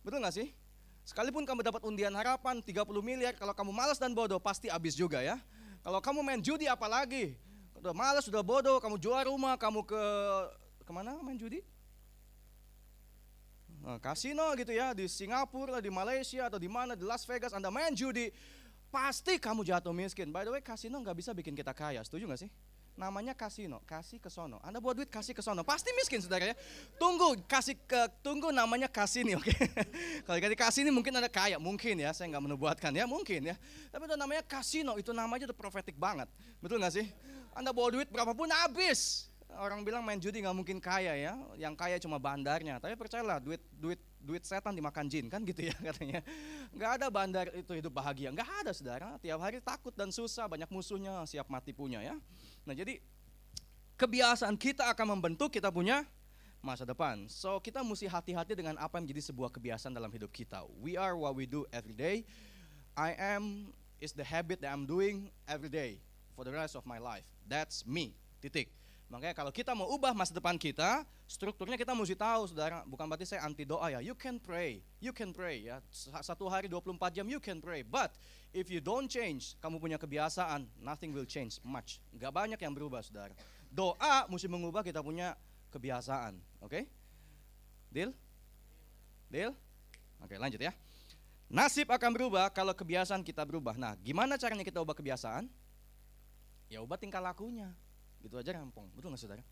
Betul 0.05 0.21
gak 0.21 0.35
sih? 0.35 0.53
Sekalipun 1.05 1.45
kamu 1.45 1.61
dapat 1.61 1.81
undian 1.85 2.13
harapan 2.17 2.61
30 2.61 2.81
miliar, 3.05 3.33
kalau 3.37 3.53
kamu 3.53 3.71
malas 3.71 4.01
dan 4.01 4.13
bodoh 4.13 4.41
pasti 4.41 4.73
habis 4.73 4.97
juga 4.97 5.21
ya. 5.21 5.37
Kalau 5.85 6.01
kamu 6.01 6.25
main 6.25 6.41
judi 6.41 6.65
apalagi, 6.65 7.37
udah 7.77 7.93
malas, 7.93 8.25
sudah 8.25 8.41
bodoh, 8.41 8.81
kamu 8.81 8.97
jual 8.97 9.21
rumah, 9.29 9.53
kamu 9.53 9.85
ke 9.85 10.03
ke 10.81 10.91
mana 10.93 11.17
main 11.21 11.37
judi? 11.37 11.61
Nah, 13.85 14.01
kasino 14.01 14.49
gitu 14.57 14.73
ya, 14.73 14.97
di 14.97 15.05
Singapura, 15.05 15.77
di 15.77 15.93
Malaysia, 15.93 16.49
atau 16.49 16.57
di 16.57 16.65
mana, 16.65 16.97
di 16.97 17.05
Las 17.05 17.21
Vegas, 17.29 17.53
Anda 17.53 17.69
main 17.69 17.93
judi, 17.93 18.33
pasti 18.95 19.35
kamu 19.35 19.67
jatuh 19.67 19.91
miskin. 19.91 20.31
By 20.31 20.47
the 20.47 20.55
way, 20.55 20.63
kasino 20.63 20.95
nggak 21.03 21.19
bisa 21.19 21.35
bikin 21.35 21.51
kita 21.51 21.75
kaya, 21.75 21.99
setuju 22.07 22.31
nggak 22.31 22.47
sih? 22.47 22.51
Namanya 22.95 23.35
kasino, 23.35 23.83
kasih 23.83 24.23
ke 24.23 24.31
sono. 24.31 24.63
Anda 24.63 24.79
buat 24.79 24.95
duit 24.95 25.11
kasih 25.11 25.35
ke 25.35 25.43
sono, 25.43 25.67
pasti 25.67 25.91
miskin 25.99 26.23
saudara 26.23 26.47
ya. 26.47 26.55
Tunggu, 26.95 27.35
kasih 27.43 27.75
ke, 27.75 28.07
tunggu 28.23 28.55
namanya 28.55 28.87
kasih 28.87 29.27
nih, 29.27 29.35
oke? 29.39 29.51
Okay? 29.51 29.67
Kalau 30.23 30.39
kasih 30.39 30.55
kasih 30.55 30.79
ini 30.87 30.95
mungkin 30.95 31.11
ada 31.19 31.27
kaya, 31.27 31.59
mungkin 31.59 31.99
ya. 31.99 32.15
Saya 32.15 32.31
nggak 32.31 32.43
menubuatkan 32.47 32.95
ya, 32.95 33.03
mungkin 33.03 33.51
ya. 33.51 33.59
Tapi 33.91 34.07
itu 34.07 34.15
namanya 34.15 34.43
kasino, 34.47 34.95
itu 34.95 35.11
namanya 35.11 35.51
udah 35.51 35.59
profetik 35.59 35.99
banget, 35.99 36.31
betul 36.63 36.79
nggak 36.79 36.95
sih? 36.95 37.11
Anda 37.51 37.75
bawa 37.75 37.99
duit 37.99 38.07
berapapun 38.07 38.47
habis. 38.47 39.27
Orang 39.59 39.83
bilang 39.83 40.07
main 40.07 40.19
judi 40.23 40.39
nggak 40.39 40.55
mungkin 40.55 40.79
kaya 40.79 41.19
ya, 41.19 41.35
yang 41.59 41.75
kaya 41.75 41.99
cuma 41.99 42.15
bandarnya. 42.15 42.79
Tapi 42.79 42.95
percayalah, 42.95 43.43
duit 43.43 43.59
duit 43.75 43.99
duit 44.25 44.41
setan 44.41 44.73
dimakan 44.73 45.05
jin 45.05 45.29
kan 45.29 45.45
gitu 45.45 45.69
ya 45.69 45.75
katanya. 45.93 46.25
Nggak 46.73 46.91
ada 46.97 47.07
bandar 47.13 47.45
itu 47.53 47.71
hidup 47.77 47.93
bahagia, 47.93 48.33
nggak 48.33 48.49
ada 48.65 48.71
saudara. 48.73 49.09
Tiap 49.21 49.37
hari 49.37 49.61
takut 49.61 49.93
dan 49.93 50.09
susah, 50.09 50.49
banyak 50.49 50.67
musuhnya, 50.73 51.21
siap 51.29 51.45
mati 51.45 51.71
punya 51.71 52.01
ya. 52.01 52.17
Nah 52.65 52.73
jadi 52.73 52.97
kebiasaan 53.95 54.57
kita 54.57 54.89
akan 54.91 55.15
membentuk 55.15 55.53
kita 55.53 55.69
punya 55.69 56.03
masa 56.65 56.81
depan. 56.81 57.29
So 57.29 57.61
kita 57.61 57.85
mesti 57.85 58.09
hati-hati 58.09 58.57
dengan 58.57 58.81
apa 58.81 58.97
yang 58.97 59.05
menjadi 59.05 59.29
sebuah 59.29 59.53
kebiasaan 59.53 59.93
dalam 59.93 60.09
hidup 60.09 60.33
kita. 60.33 60.65
We 60.81 60.97
are 60.97 61.13
what 61.13 61.37
we 61.37 61.45
do 61.45 61.69
every 61.69 61.93
day. 61.93 62.25
I 62.97 63.13
am 63.13 63.69
is 64.01 64.11
the 64.11 64.25
habit 64.25 64.65
that 64.65 64.73
I'm 64.73 64.89
doing 64.89 65.29
every 65.45 65.69
day 65.69 66.01
for 66.33 66.43
the 66.43 66.51
rest 66.51 66.73
of 66.73 66.83
my 66.89 66.97
life. 66.97 67.23
That's 67.45 67.85
me. 67.85 68.17
Titik. 68.41 68.73
Makanya 69.05 69.37
kalau 69.37 69.53
kita 69.53 69.77
mau 69.77 69.85
ubah 69.93 70.17
masa 70.17 70.33
depan 70.33 70.57
kita, 70.57 71.05
strukturnya 71.29 71.77
kita 71.77 71.93
mesti 71.93 72.17
tahu, 72.17 72.49
saudara. 72.49 72.81
Bukan 72.89 73.05
berarti 73.05 73.29
saya 73.29 73.45
anti 73.45 73.61
doa 73.61 73.93
ya. 73.93 74.01
You 74.01 74.17
can 74.17 74.41
pray, 74.41 74.81
you 74.97 75.13
can 75.13 75.29
pray 75.29 75.69
ya. 75.69 75.77
Satu 76.25 76.49
hari 76.49 76.65
24 76.65 77.13
jam 77.13 77.25
you 77.29 77.37
can 77.37 77.61
pray. 77.61 77.85
But 77.85 78.17
if 78.49 78.73
you 78.73 78.81
don't 78.81 79.05
change, 79.05 79.53
kamu 79.61 79.77
punya 79.77 80.01
kebiasaan, 80.01 80.65
nothing 80.81 81.13
will 81.13 81.29
change 81.29 81.61
much. 81.61 82.01
Gak 82.17 82.33
banyak 82.33 82.57
yang 82.57 82.73
berubah, 82.73 83.05
saudara. 83.05 83.37
Doa 83.69 84.25
mesti 84.25 84.49
mengubah 84.49 84.81
kita 84.81 85.05
punya 85.05 85.37
kebiasaan. 85.69 86.41
Oke? 86.65 86.81
Okay? 86.81 86.83
Deal? 87.93 88.11
Deal? 89.29 89.53
Oke, 90.17 90.33
okay, 90.33 90.37
lanjut 90.41 90.61
ya. 90.65 90.73
Nasib 91.45 91.93
akan 91.93 92.09
berubah 92.09 92.49
kalau 92.49 92.73
kebiasaan 92.73 93.21
kita 93.21 93.45
berubah. 93.45 93.77
Nah, 93.77 93.93
gimana 94.01 94.33
caranya 94.33 94.65
kita 94.65 94.81
ubah 94.81 94.97
kebiasaan? 94.97 95.45
Ya 96.73 96.81
ubah 96.81 96.97
tingkah 96.97 97.21
lakunya. 97.21 97.69
Gitu 98.25 98.33
aja 98.41 98.57
rampung. 98.57 98.89
Betul 98.97 99.13
nggak 99.13 99.21
saudara? 99.21 99.45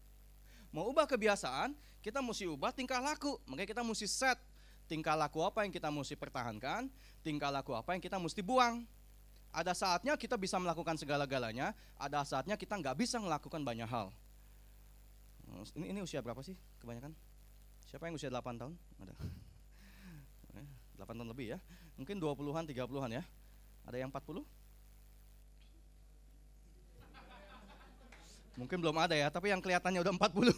Mau 0.73 0.89
ubah 0.89 1.05
kebiasaan, 1.05 1.77
kita 2.01 2.17
mesti 2.25 2.49
ubah 2.49 2.73
tingkah 2.73 2.97
laku. 2.97 3.37
Makanya 3.45 3.69
kita 3.69 3.85
mesti 3.85 4.09
set 4.09 4.41
tingkah 4.89 5.13
laku 5.13 5.45
apa 5.45 5.63
yang 5.63 5.71
kita 5.71 5.87
mesti 5.93 6.17
pertahankan, 6.17 6.89
tingkah 7.21 7.53
laku 7.53 7.77
apa 7.77 7.93
yang 7.93 8.01
kita 8.01 8.17
mesti 8.17 8.41
buang. 8.41 8.83
Ada 9.53 9.77
saatnya 9.77 10.17
kita 10.17 10.33
bisa 10.33 10.57
melakukan 10.57 10.97
segala-galanya, 10.97 11.77
ada 12.01 12.25
saatnya 12.25 12.57
kita 12.57 12.73
nggak 12.73 12.97
bisa 12.97 13.21
melakukan 13.21 13.61
banyak 13.61 13.85
hal. 13.85 14.09
Ini, 15.77 15.93
ini 15.93 15.99
usia 16.01 16.25
berapa 16.25 16.41
sih 16.41 16.57
kebanyakan? 16.81 17.13
Siapa 17.85 18.09
yang 18.09 18.17
usia 18.17 18.33
8 18.33 18.57
tahun? 18.57 18.73
Ada. 19.05 19.13
8 20.97 21.13
tahun 21.13 21.29
lebih 21.29 21.53
ya. 21.53 21.59
Mungkin 22.01 22.17
20-an, 22.17 22.65
30-an 22.65 23.11
ya. 23.13 23.23
Ada 23.85 24.01
yang 24.01 24.09
40? 24.09 24.41
Mungkin 28.53 28.77
belum 28.77 28.97
ada 29.01 29.17
ya, 29.17 29.33
tapi 29.33 29.49
yang 29.49 29.61
kelihatannya 29.61 30.03
udah 30.05 30.13
40. 30.13 30.53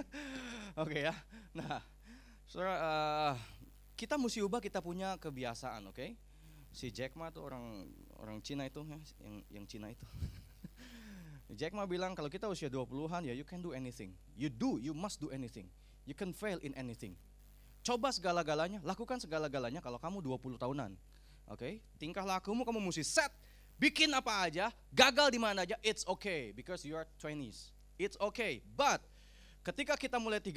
Oke 0.82 0.98
ya. 1.10 1.14
Nah, 1.56 1.82
saudara, 2.46 2.74
uh, 2.78 3.34
kita 3.98 4.14
mesti 4.14 4.44
ubah 4.44 4.62
kita 4.62 4.78
punya 4.84 5.16
kebiasaan, 5.16 5.88
oke? 5.88 5.96
Okay? 5.96 6.10
si 6.76 6.92
Jack 6.92 7.16
Ma 7.16 7.32
tuh 7.32 7.48
orang 7.48 7.88
orang 8.20 8.44
Cina 8.44 8.68
itu 8.68 8.84
ya, 8.84 9.00
yang 9.24 9.36
yang 9.48 9.64
Cina 9.64 9.88
itu. 9.88 10.04
Jack 11.58 11.72
Ma 11.72 11.88
bilang 11.88 12.12
kalau 12.12 12.28
kita 12.28 12.44
usia 12.52 12.68
20-an 12.68 13.24
ya 13.24 13.32
you 13.32 13.48
can 13.48 13.64
do 13.64 13.72
anything. 13.72 14.12
You 14.36 14.52
do, 14.52 14.76
you 14.76 14.92
must 14.92 15.16
do 15.16 15.32
anything. 15.32 15.72
You 16.04 16.12
can 16.12 16.36
fail 16.36 16.60
in 16.60 16.76
anything. 16.76 17.16
Coba 17.80 18.12
segala-galanya, 18.12 18.84
lakukan 18.84 19.16
segala-galanya 19.24 19.80
kalau 19.80 19.96
kamu 19.96 20.20
20 20.20 20.60
tahunan. 20.60 20.92
Oke, 21.46 21.56
okay? 21.56 21.74
tingkah 21.96 22.26
lakumu 22.26 22.66
kamu 22.66 22.82
mesti 22.82 23.06
set, 23.06 23.30
bikin 23.76 24.12
apa 24.12 24.48
aja, 24.48 24.72
gagal 24.92 25.32
di 25.32 25.40
mana 25.40 25.64
aja, 25.64 25.76
it's 25.84 26.04
okay 26.08 26.52
because 26.52 26.84
you 26.84 26.96
are 26.96 27.08
20s. 27.20 27.72
It's 27.96 28.16
okay. 28.20 28.60
But 28.76 29.00
ketika 29.64 29.96
kita 29.96 30.20
mulai 30.20 30.40
30, 30.40 30.52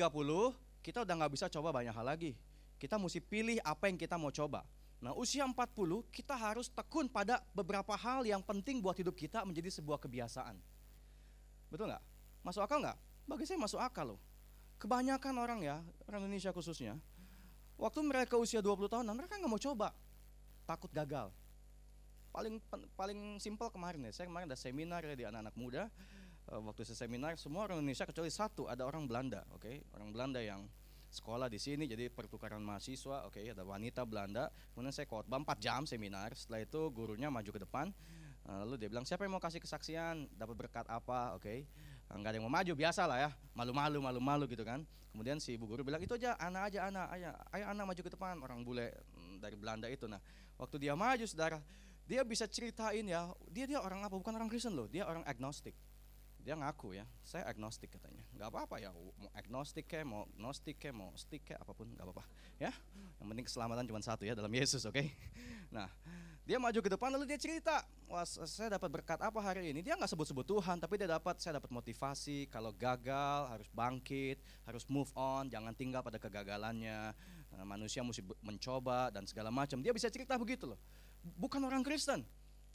kita 0.84 1.04
udah 1.04 1.14
nggak 1.24 1.32
bisa 1.36 1.46
coba 1.48 1.72
banyak 1.72 1.96
hal 1.96 2.06
lagi. 2.08 2.36
Kita 2.80 2.96
mesti 2.96 3.20
pilih 3.20 3.60
apa 3.64 3.92
yang 3.92 4.00
kita 4.00 4.16
mau 4.16 4.32
coba. 4.32 4.64
Nah 5.00 5.16
usia 5.16 5.48
40 5.48 5.56
kita 6.12 6.36
harus 6.36 6.68
tekun 6.68 7.08
pada 7.08 7.40
beberapa 7.56 7.96
hal 7.96 8.28
yang 8.28 8.44
penting 8.44 8.84
buat 8.84 8.96
hidup 9.00 9.16
kita 9.16 9.48
menjadi 9.48 9.72
sebuah 9.80 10.00
kebiasaan. 10.00 10.60
Betul 11.72 11.92
nggak? 11.92 12.04
Masuk 12.44 12.64
akal 12.64 12.84
nggak? 12.84 12.98
Bagi 13.28 13.44
saya 13.48 13.60
masuk 13.60 13.80
akal 13.80 14.16
loh. 14.16 14.20
Kebanyakan 14.80 15.36
orang 15.40 15.60
ya, 15.60 15.84
orang 16.08 16.24
Indonesia 16.24 16.56
khususnya, 16.56 16.96
waktu 17.76 18.00
mereka 18.00 18.40
usia 18.40 18.64
20 18.64 18.88
tahun, 18.88 19.12
mereka 19.12 19.36
nggak 19.36 19.52
mau 19.52 19.60
coba. 19.60 19.92
Takut 20.64 20.88
gagal. 20.92 21.28
Paling 22.40 22.56
paling 22.96 23.20
simpel 23.44 23.68
kemarin 23.68 24.08
ya, 24.08 24.16
saya 24.16 24.32
kemarin 24.32 24.48
ada 24.48 24.56
seminar 24.56 25.04
ya 25.04 25.12
di 25.12 25.28
anak-anak 25.28 25.60
muda. 25.60 25.92
Eh, 26.48 26.62
waktu 26.64 26.88
saya 26.88 27.04
seminar, 27.04 27.36
semua 27.36 27.68
orang 27.68 27.84
Indonesia 27.84 28.08
kecuali 28.08 28.32
satu, 28.32 28.72
ada 28.72 28.88
orang 28.88 29.12
Belanda, 29.12 29.44
oke? 29.52 29.68
Okay? 29.68 29.84
Orang 29.92 30.16
Belanda 30.16 30.40
yang 30.40 30.64
sekolah 31.10 31.50
di 31.50 31.58
sini 31.58 31.90
jadi 31.90 32.06
pertukaran 32.14 32.62
mahasiswa 32.62 33.26
oke 33.26 33.42
okay, 33.42 33.50
ada 33.50 33.66
wanita 33.66 34.06
Belanda 34.06 34.54
kemudian 34.72 34.94
saya 34.94 35.10
khotbah 35.10 35.42
4 35.42 35.58
jam 35.58 35.82
seminar 35.90 36.38
setelah 36.38 36.62
itu 36.62 36.86
gurunya 36.94 37.34
maju 37.34 37.50
ke 37.50 37.58
depan 37.66 37.90
eh, 38.46 38.62
lalu 38.62 38.78
dia 38.78 38.94
bilang 38.94 39.10
siapa 39.10 39.26
yang 39.26 39.34
mau 39.34 39.42
kasih 39.42 39.58
kesaksian 39.58 40.30
dapat 40.38 40.54
berkat 40.54 40.86
apa 40.86 41.34
oke 41.34 41.50
okay. 41.50 41.66
nggak 42.14 42.30
ada 42.30 42.38
yang 42.38 42.46
mau 42.46 42.54
maju 42.54 42.74
biasa 42.78 43.10
lah 43.10 43.18
ya 43.26 43.30
malu-malu 43.58 43.98
malu-malu 44.06 44.46
gitu 44.54 44.62
kan 44.62 44.86
kemudian 45.10 45.42
si 45.42 45.58
ibu 45.58 45.66
guru 45.66 45.82
bilang 45.82 46.02
itu 46.06 46.14
aja 46.14 46.38
anak 46.38 46.70
aja 46.70 46.94
anak 46.94 47.08
ayo 47.18 47.34
ayo 47.58 47.66
anak 47.74 47.86
maju 47.90 48.02
ke 48.06 48.12
depan 48.14 48.38
orang 48.46 48.62
bule 48.62 48.94
mm, 49.18 49.42
dari 49.42 49.58
Belanda 49.58 49.90
itu 49.90 50.06
nah 50.06 50.22
waktu 50.62 50.78
dia 50.78 50.94
maju 50.94 51.26
saudara 51.26 51.58
dia 52.10 52.26
bisa 52.26 52.50
ceritain 52.50 53.06
ya 53.06 53.30
dia 53.54 53.70
dia 53.70 53.78
orang 53.78 54.02
apa? 54.02 54.18
Bukan 54.18 54.34
orang 54.34 54.50
Kristen 54.50 54.74
loh 54.74 54.90
dia 54.90 55.06
orang 55.06 55.22
agnostik. 55.30 55.78
Dia 56.42 56.58
ngaku 56.58 56.98
ya 56.98 57.06
saya 57.22 57.46
agnostik 57.46 57.94
katanya. 57.94 58.26
Nggak 58.34 58.50
apa-apa 58.50 58.82
ya 58.82 58.90
mau 58.90 59.30
agnostik 59.38 59.86
kayak 59.86 60.10
mau 60.10 60.26
gnostik 60.34 60.82
kayak 60.82 60.98
mau 60.98 61.14
stick 61.14 61.46
kayak 61.46 61.62
apa 61.62 61.72
pun 61.78 61.86
nggak 61.94 62.06
apa-apa. 62.10 62.26
Ya 62.58 62.74
yang 63.22 63.30
penting 63.30 63.46
keselamatan 63.46 63.86
cuma 63.86 64.02
satu 64.02 64.26
ya 64.26 64.34
dalam 64.34 64.50
Yesus 64.50 64.82
oke? 64.90 64.98
Okay? 64.98 65.14
nah 65.70 65.86
dia 66.50 66.58
maju 66.58 66.82
ke 66.82 66.90
depan 66.90 67.14
lalu 67.14 67.30
dia 67.30 67.38
cerita 67.38 67.86
wah 68.10 68.26
saya 68.26 68.74
dapat 68.74 68.90
berkat 68.90 69.22
apa 69.22 69.38
hari 69.38 69.70
ini? 69.70 69.86
Dia 69.86 69.94
nggak 69.94 70.10
sebut-sebut 70.10 70.50
Tuhan 70.50 70.82
tapi 70.82 70.98
dia 70.98 71.06
dapat 71.06 71.38
saya 71.38 71.62
dapat 71.62 71.70
motivasi 71.70 72.50
kalau 72.50 72.74
gagal 72.74 73.54
harus 73.54 73.70
bangkit 73.70 74.42
harus 74.66 74.82
move 74.90 75.14
on 75.14 75.46
jangan 75.46 75.78
tinggal 75.78 76.02
pada 76.02 76.18
kegagalannya 76.18 77.14
nah, 77.54 77.66
manusia 77.70 78.02
mesti 78.02 78.26
mencoba 78.42 79.14
dan 79.14 79.30
segala 79.30 79.54
macam. 79.54 79.78
Dia 79.86 79.94
bisa 79.94 80.10
cerita 80.10 80.34
begitu 80.42 80.74
loh 80.74 80.82
bukan 81.38 81.62
orang 81.66 81.84
Kristen. 81.86 82.24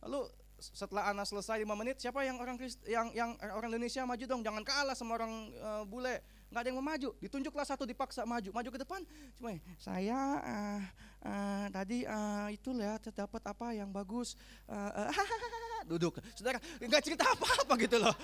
Lalu 0.05 0.29
setelah 0.61 1.11
anak 1.11 1.27
selesai 1.27 1.61
lima 1.61 1.75
menit 1.75 1.99
siapa 1.99 2.23
yang 2.23 2.39
orang 2.39 2.57
Christ, 2.57 2.81
yang 2.87 3.11
yang 3.13 3.35
orang 3.53 3.75
Indonesia 3.75 4.07
maju 4.07 4.25
dong? 4.25 4.43
Jangan 4.47 4.63
kalah 4.63 4.97
sama 4.97 5.19
orang 5.19 5.51
uh, 5.61 5.83
bule. 5.85 6.23
Nggak 6.49 6.61
ada 6.61 6.69
yang 6.71 6.79
mau 6.79 6.87
maju. 6.87 7.09
Ditunjuklah 7.19 7.67
satu 7.67 7.83
dipaksa 7.83 8.23
maju. 8.23 8.55
Maju 8.55 8.69
ke 8.71 8.79
depan. 8.79 9.01
Cuma 9.35 9.59
saya 9.77 10.19
uh, 10.39 10.81
uh, 11.27 11.67
tadi 11.75 12.07
uh, 12.07 12.49
itu 12.55 12.71
lihat 12.71 13.11
dapat 13.11 13.43
apa 13.43 13.75
yang 13.75 13.91
bagus. 13.91 14.39
Uh, 14.71 15.11
uh, 15.11 15.11
duduk. 15.91 16.23
Saudara 16.39 16.63
nggak 16.79 17.03
cerita 17.03 17.27
apa 17.27 17.49
apa 17.67 17.75
gitu 17.81 17.99
loh. 17.99 18.15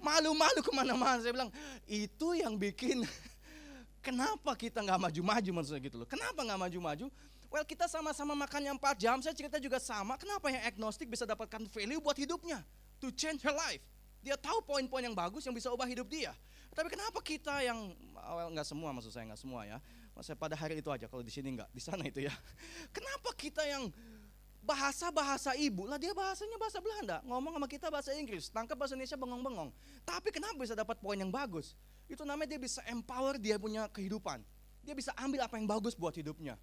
Malu-malu 0.00 0.64
ke 0.64 0.72
mana-mana. 0.72 1.20
Saya 1.20 1.36
bilang 1.36 1.52
itu 1.84 2.28
yang 2.34 2.56
bikin 2.56 3.04
kenapa 4.06 4.56
kita 4.56 4.80
nggak 4.80 5.10
maju-maju? 5.10 5.50
Maksudnya 5.60 5.80
gitu 5.84 5.96
loh. 6.00 6.08
Kenapa 6.08 6.40
nggak 6.40 6.60
maju-maju 6.66 7.06
Well 7.50 7.66
kita 7.66 7.90
sama-sama 7.90 8.38
makan 8.38 8.62
yang 8.62 8.76
4 8.78 8.94
jam, 8.94 9.18
saya 9.18 9.34
cerita 9.34 9.58
juga 9.58 9.82
sama. 9.82 10.14
Kenapa 10.14 10.46
yang 10.54 10.62
agnostik 10.62 11.10
bisa 11.10 11.26
dapatkan 11.26 11.66
value 11.66 11.98
buat 11.98 12.14
hidupnya? 12.14 12.62
To 13.02 13.10
change 13.10 13.42
her 13.42 13.50
life. 13.50 13.82
Dia 14.22 14.38
tahu 14.38 14.62
poin-poin 14.62 15.02
yang 15.02 15.18
bagus 15.18 15.42
yang 15.42 15.56
bisa 15.56 15.66
ubah 15.74 15.90
hidup 15.90 16.06
dia. 16.06 16.30
Tapi 16.70 16.86
kenapa 16.86 17.18
kita 17.18 17.66
yang, 17.66 17.90
well 18.14 18.54
nggak 18.54 18.62
semua 18.62 18.94
maksud 18.94 19.10
saya 19.10 19.26
nggak 19.26 19.40
semua 19.42 19.66
ya. 19.66 19.82
Maksudnya 20.14 20.38
pada 20.38 20.54
hari 20.54 20.78
itu 20.78 20.86
aja, 20.94 21.10
kalau 21.10 21.26
di 21.26 21.32
sini 21.34 21.58
nggak, 21.58 21.74
di 21.74 21.82
sana 21.82 22.06
itu 22.06 22.22
ya. 22.22 22.34
Kenapa 22.96 23.34
kita 23.34 23.66
yang 23.66 23.90
bahasa-bahasa 24.60 25.56
ibu 25.56 25.88
lah 25.88 25.96
dia 25.96 26.12
bahasanya 26.12 26.60
bahasa 26.60 26.78
Belanda 26.84 27.24
ngomong 27.24 27.56
sama 27.56 27.66
kita 27.66 27.88
bahasa 27.88 28.12
Inggris 28.12 28.52
tangkap 28.52 28.76
bahasa 28.76 28.92
Indonesia 28.92 29.16
bengong-bengong 29.16 29.72
tapi 30.04 30.28
kenapa 30.28 30.52
bisa 30.60 30.76
dapat 30.76 31.00
poin 31.00 31.16
yang 31.16 31.32
bagus 31.32 31.72
itu 32.12 32.20
namanya 32.28 32.54
dia 32.54 32.60
bisa 32.60 32.84
empower 32.84 33.40
dia 33.40 33.56
punya 33.56 33.88
kehidupan 33.88 34.44
dia 34.84 34.92
bisa 34.92 35.16
ambil 35.16 35.48
apa 35.48 35.56
yang 35.56 35.64
bagus 35.64 35.96
buat 35.96 36.12
hidupnya 36.12 36.60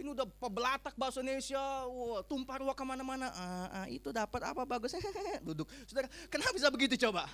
ini 0.00 0.16
udah 0.16 0.24
pebelatak 0.24 0.96
bahasa 0.96 1.20
Indonesia, 1.20 1.60
wah, 1.92 2.24
tumpah 2.24 2.56
ruah 2.56 2.72
ke 2.72 2.84
mana-mana. 2.88 3.28
Ah, 3.36 3.84
ah, 3.84 3.86
itu 3.86 4.08
dapat 4.08 4.40
apa 4.48 4.64
bagus? 4.64 4.96
Duduk. 5.46 5.68
Saudara, 5.84 6.08
kenapa 6.32 6.56
bisa 6.56 6.72
begitu 6.72 6.96
coba? 6.96 7.28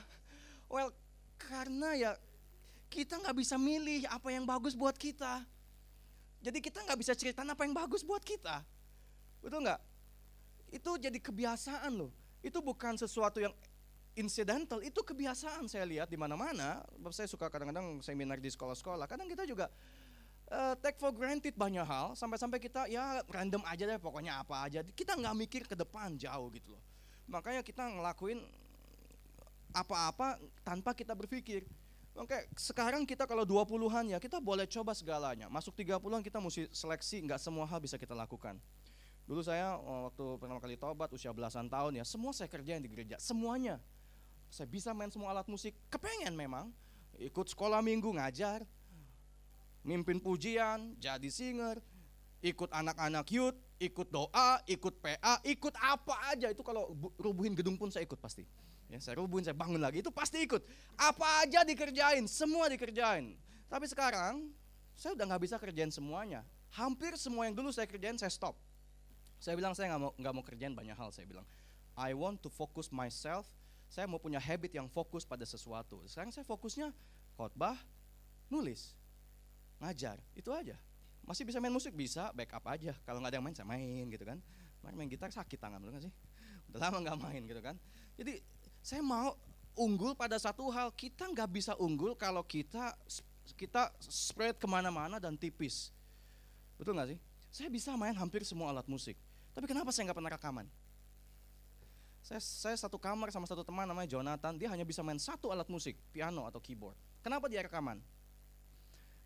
Well, 0.66 0.90
karena 1.38 1.94
ya 1.94 2.10
kita 2.90 3.22
nggak 3.22 3.36
bisa 3.38 3.54
milih 3.54 4.10
apa 4.10 4.34
yang 4.34 4.42
bagus 4.42 4.74
buat 4.74 4.98
kita. 4.98 5.46
Jadi 6.42 6.58
kita 6.58 6.82
nggak 6.82 6.98
bisa 6.98 7.14
cerita 7.14 7.46
apa 7.46 7.62
yang 7.62 7.74
bagus 7.74 8.02
buat 8.02 8.20
kita. 8.26 8.66
Betul 9.38 9.62
nggak? 9.62 9.80
Itu 10.74 10.98
jadi 10.98 11.18
kebiasaan 11.22 11.94
loh. 11.94 12.10
Itu 12.42 12.58
bukan 12.58 12.98
sesuatu 12.98 13.38
yang 13.38 13.54
incidental, 14.18 14.82
itu 14.82 15.06
kebiasaan 15.06 15.70
saya 15.70 15.86
lihat 15.86 16.10
di 16.10 16.18
mana-mana. 16.18 16.82
Saya 17.14 17.30
suka 17.30 17.46
kadang-kadang 17.46 18.02
seminar 18.02 18.42
di 18.42 18.50
sekolah-sekolah. 18.50 19.06
Kadang 19.06 19.30
kita 19.30 19.46
juga 19.46 19.70
uh, 20.50 20.74
take 20.78 20.98
for 20.98 21.10
granted 21.10 21.54
banyak 21.54 21.82
hal 21.82 22.14
sampai-sampai 22.14 22.58
kita 22.62 22.86
ya 22.86 23.22
random 23.30 23.62
aja 23.66 23.84
deh 23.86 23.98
pokoknya 23.98 24.42
apa 24.42 24.66
aja 24.66 24.80
kita 24.82 25.16
nggak 25.16 25.36
mikir 25.36 25.62
ke 25.66 25.74
depan 25.74 26.14
jauh 26.18 26.50
gitu 26.54 26.74
loh 26.74 26.82
makanya 27.26 27.62
kita 27.62 27.82
ngelakuin 27.86 28.42
apa-apa 29.74 30.40
tanpa 30.62 30.96
kita 30.96 31.12
berpikir 31.12 31.66
Oke, 32.16 32.48
sekarang 32.56 33.04
kita 33.04 33.28
kalau 33.28 33.44
20-an 33.44 34.08
ya 34.08 34.16
kita 34.16 34.40
boleh 34.40 34.64
coba 34.64 34.96
segalanya. 34.96 35.52
Masuk 35.52 35.76
30-an 35.76 36.24
kita 36.24 36.40
mesti 36.40 36.64
seleksi, 36.72 37.20
nggak 37.28 37.36
semua 37.36 37.68
hal 37.68 37.76
bisa 37.76 38.00
kita 38.00 38.16
lakukan. 38.16 38.56
Dulu 39.28 39.44
saya 39.44 39.76
oh, 39.76 40.08
waktu 40.08 40.24
pertama 40.40 40.56
kali 40.56 40.80
tobat 40.80 41.12
usia 41.12 41.28
belasan 41.36 41.68
tahun 41.68 42.00
ya, 42.00 42.08
semua 42.08 42.32
saya 42.32 42.48
kerjain 42.48 42.80
di 42.80 42.88
gereja, 42.88 43.20
semuanya. 43.20 43.76
Saya 44.48 44.64
bisa 44.64 44.96
main 44.96 45.12
semua 45.12 45.36
alat 45.36 45.44
musik, 45.44 45.76
kepengen 45.92 46.32
memang. 46.32 46.72
Ikut 47.20 47.52
sekolah 47.52 47.84
minggu 47.84 48.08
ngajar, 48.16 48.64
mimpin 49.86 50.18
pujian, 50.18 50.98
jadi 50.98 51.30
singer, 51.30 51.78
ikut 52.42 52.68
anak-anak 52.74 53.26
youth, 53.30 53.56
ikut 53.78 54.10
doa, 54.10 54.60
ikut 54.66 54.98
PA, 54.98 55.38
ikut 55.46 55.74
apa 55.78 56.34
aja 56.34 56.50
itu 56.50 56.60
kalau 56.66 56.92
rubuhin 57.16 57.54
gedung 57.54 57.78
pun 57.78 57.88
saya 57.88 58.02
ikut 58.02 58.18
pasti. 58.18 58.42
Ya, 58.86 59.02
saya 59.02 59.18
rubuhin, 59.18 59.42
saya 59.42 59.54
bangun 59.54 59.82
lagi 59.82 60.02
itu 60.02 60.10
pasti 60.14 60.42
ikut. 60.42 60.62
Apa 60.98 61.46
aja 61.46 61.66
dikerjain, 61.66 62.26
semua 62.30 62.70
dikerjain. 62.70 63.34
Tapi 63.66 63.86
sekarang 63.90 64.50
saya 64.94 65.14
udah 65.14 65.24
nggak 65.34 65.42
bisa 65.42 65.56
kerjain 65.58 65.90
semuanya. 65.90 66.46
Hampir 66.74 67.14
semua 67.18 67.46
yang 67.46 67.54
dulu 67.54 67.70
saya 67.70 67.86
kerjain 67.86 68.18
saya 68.18 68.30
stop. 68.30 68.54
Saya 69.42 69.58
bilang 69.58 69.74
saya 69.74 69.94
nggak 69.94 70.02
mau 70.02 70.12
nggak 70.14 70.32
mau 70.34 70.44
kerjain 70.46 70.74
banyak 70.74 70.94
hal. 70.94 71.10
Saya 71.10 71.26
bilang 71.26 71.46
I 71.98 72.14
want 72.14 72.42
to 72.46 72.50
focus 72.50 72.94
myself. 72.94 73.46
Saya 73.86 74.06
mau 74.10 74.18
punya 74.18 74.42
habit 74.42 74.74
yang 74.74 74.90
fokus 74.90 75.22
pada 75.22 75.46
sesuatu. 75.46 76.02
Sekarang 76.10 76.34
saya 76.34 76.42
fokusnya 76.42 76.90
khotbah, 77.38 77.78
nulis 78.50 78.94
ngajar. 79.80 80.16
Itu 80.32 80.52
aja. 80.52 80.76
Masih 81.26 81.42
bisa 81.42 81.58
main 81.58 81.74
musik? 81.74 81.92
Bisa. 81.92 82.30
Backup 82.32 82.64
aja. 82.70 82.94
Kalau 83.02 83.18
nggak 83.18 83.34
ada 83.34 83.36
yang 83.38 83.46
main 83.46 83.56
saya 83.56 83.68
main 83.68 84.04
gitu 84.06 84.24
kan. 84.24 84.38
Main, 84.86 84.94
main 84.94 85.08
gitar 85.10 85.28
sakit 85.34 85.58
tangan 85.58 85.82
betul 85.82 86.06
sih? 86.06 86.14
Udah 86.70 86.88
lama 86.88 87.02
nggak 87.02 87.18
main 87.18 87.42
gitu 87.42 87.60
kan. 87.60 87.74
Jadi 88.14 88.38
saya 88.80 89.02
mau 89.02 89.34
unggul 89.74 90.14
pada 90.14 90.38
satu 90.38 90.70
hal. 90.70 90.94
Kita 90.94 91.26
nggak 91.26 91.48
bisa 91.50 91.72
unggul 91.76 92.14
kalau 92.14 92.46
kita 92.46 92.94
kita 93.58 93.90
spread 93.98 94.58
ke 94.58 94.66
mana-mana 94.70 95.18
dan 95.18 95.34
tipis. 95.34 95.90
Betul 96.78 96.94
nggak 96.94 97.14
sih? 97.14 97.18
Saya 97.50 97.68
bisa 97.72 97.94
main 97.98 98.14
hampir 98.14 98.46
semua 98.46 98.70
alat 98.70 98.86
musik. 98.86 99.18
Tapi 99.56 99.66
kenapa 99.66 99.90
saya 99.90 100.10
nggak 100.10 100.18
pernah 100.18 100.32
rekaman? 100.34 100.66
Saya, 102.26 102.42
saya 102.42 102.74
satu 102.74 102.98
kamar 102.98 103.30
sama 103.30 103.46
satu 103.46 103.62
teman 103.62 103.86
namanya 103.86 104.10
Jonathan. 104.18 104.58
Dia 104.58 104.68
hanya 104.74 104.82
bisa 104.82 105.02
main 105.02 105.18
satu 105.18 105.54
alat 105.54 105.70
musik 105.70 105.94
piano 106.10 106.42
atau 106.46 106.58
keyboard. 106.58 106.98
Kenapa 107.22 107.46
dia 107.46 107.62
rekaman 107.62 108.02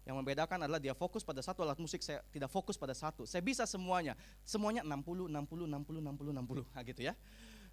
yang 0.08 0.16
membedakan 0.16 0.64
adalah 0.64 0.80
dia 0.80 0.96
fokus 0.96 1.20
pada 1.20 1.44
satu 1.44 1.60
alat 1.60 1.76
musik, 1.76 2.00
saya 2.00 2.24
tidak 2.32 2.48
fokus 2.48 2.80
pada 2.80 2.96
satu. 2.96 3.28
Saya 3.28 3.44
bisa 3.44 3.68
semuanya. 3.68 4.16
Semuanya 4.42 4.80
60, 4.80 5.28
60, 5.28 5.68
60, 5.68 6.00
60, 6.00 6.32
60. 6.40 6.64
Nah, 6.72 6.82
gitu 6.82 7.00
ya. 7.04 7.14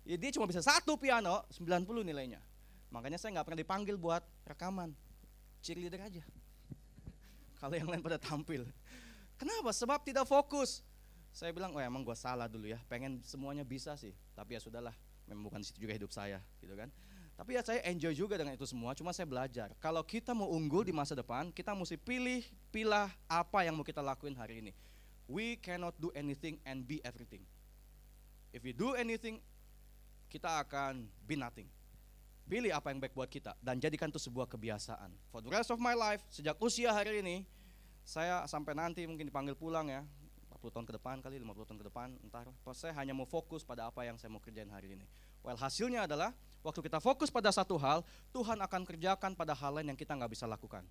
ya. 0.03 0.15
Dia 0.19 0.31
cuma 0.35 0.45
bisa 0.45 0.59
satu 0.59 0.99
piano, 0.99 1.47
90 1.55 2.03
nilainya. 2.03 2.43
Makanya 2.91 3.15
saya 3.15 3.39
nggak 3.39 3.45
pernah 3.47 3.59
dipanggil 3.63 3.95
buat 3.95 4.23
rekaman. 4.43 4.91
Cheerleader 5.63 6.03
aja. 6.03 6.23
Kalau 7.59 7.75
yang 7.75 7.87
lain 7.87 8.03
pada 8.03 8.19
tampil. 8.19 8.67
Kenapa? 9.39 9.71
Sebab 9.71 10.03
tidak 10.03 10.27
fokus. 10.27 10.83
Saya 11.31 11.53
bilang, 11.53 11.69
oh 11.75 11.81
emang 11.81 12.01
gue 12.01 12.17
salah 12.17 12.49
dulu 12.49 12.65
ya, 12.65 12.81
pengen 12.89 13.21
semuanya 13.21 13.61
bisa 13.61 13.93
sih. 13.93 14.11
Tapi 14.33 14.57
ya 14.57 14.59
sudahlah, 14.59 14.95
memang 15.29 15.45
bukan 15.45 15.61
situ 15.61 15.77
juga 15.77 15.93
hidup 15.93 16.09
saya, 16.09 16.41
gitu 16.57 16.73
kan. 16.73 16.89
Tapi 17.37 17.53
ya 17.53 17.61
saya 17.61 17.85
enjoy 17.85 18.17
juga 18.17 18.33
dengan 18.33 18.57
itu 18.57 18.65
semua, 18.65 18.97
cuma 18.97 19.13
saya 19.13 19.29
belajar. 19.29 19.69
Kalau 19.77 20.01
kita 20.01 20.33
mau 20.33 20.49
unggul 20.49 20.81
di 20.81 20.89
masa 20.89 21.13
depan, 21.13 21.53
kita 21.53 21.77
mesti 21.77 21.93
pilih, 21.93 22.41
pilah 22.73 23.13
apa 23.29 23.61
yang 23.61 23.77
mau 23.77 23.85
kita 23.85 24.01
lakuin 24.01 24.33
hari 24.33 24.65
ini. 24.65 24.71
We 25.29 25.61
cannot 25.61 25.93
do 26.01 26.09
anything 26.17 26.57
and 26.65 26.81
be 26.81 26.97
everything. 27.05 27.45
If 28.49 28.65
we 28.65 28.73
do 28.73 28.97
anything, 28.97 29.37
kita 30.33 30.65
akan 30.65 31.05
be 31.29 31.37
nothing. 31.37 31.69
Pilih 32.49 32.73
apa 32.73 32.89
yang 32.89 32.97
baik 32.97 33.13
buat 33.13 33.29
kita 33.29 33.53
dan 33.61 33.77
jadikan 33.77 34.09
itu 34.09 34.17
sebuah 34.17 34.49
kebiasaan. 34.49 35.13
For 35.29 35.45
the 35.45 35.53
rest 35.53 35.69
of 35.69 35.77
my 35.77 35.93
life, 35.93 36.25
sejak 36.33 36.57
usia 36.57 36.89
hari 36.89 37.21
ini, 37.21 37.45
saya 38.01 38.49
sampai 38.49 38.73
nanti 38.73 39.05
mungkin 39.05 39.29
dipanggil 39.29 39.53
pulang 39.53 39.93
ya, 39.93 40.01
40 40.57 40.73
tahun 40.73 40.85
ke 40.89 40.93
depan 40.97 41.15
kali, 41.21 41.37
50 41.37 41.69
tahun 41.69 41.79
ke 41.83 41.85
depan, 41.91 42.07
entar. 42.25 42.49
Saya 42.73 42.97
hanya 42.97 43.13
mau 43.13 43.29
fokus 43.29 43.61
pada 43.61 43.85
apa 43.85 44.01
yang 44.09 44.17
saya 44.17 44.33
mau 44.33 44.41
kerjain 44.41 44.71
hari 44.73 44.97
ini. 44.97 45.05
Well, 45.45 45.59
hasilnya 45.59 46.09
adalah 46.09 46.33
waktu 46.65 46.79
kita 46.85 46.99
fokus 47.01 47.29
pada 47.29 47.49
satu 47.53 47.75
hal, 47.77 48.05
Tuhan 48.31 48.57
akan 48.61 48.81
kerjakan 48.85 49.33
pada 49.33 49.53
hal 49.53 49.79
lain 49.79 49.93
yang 49.93 49.99
kita 49.99 50.13
nggak 50.13 50.31
bisa 50.31 50.45
lakukan. 50.49 50.85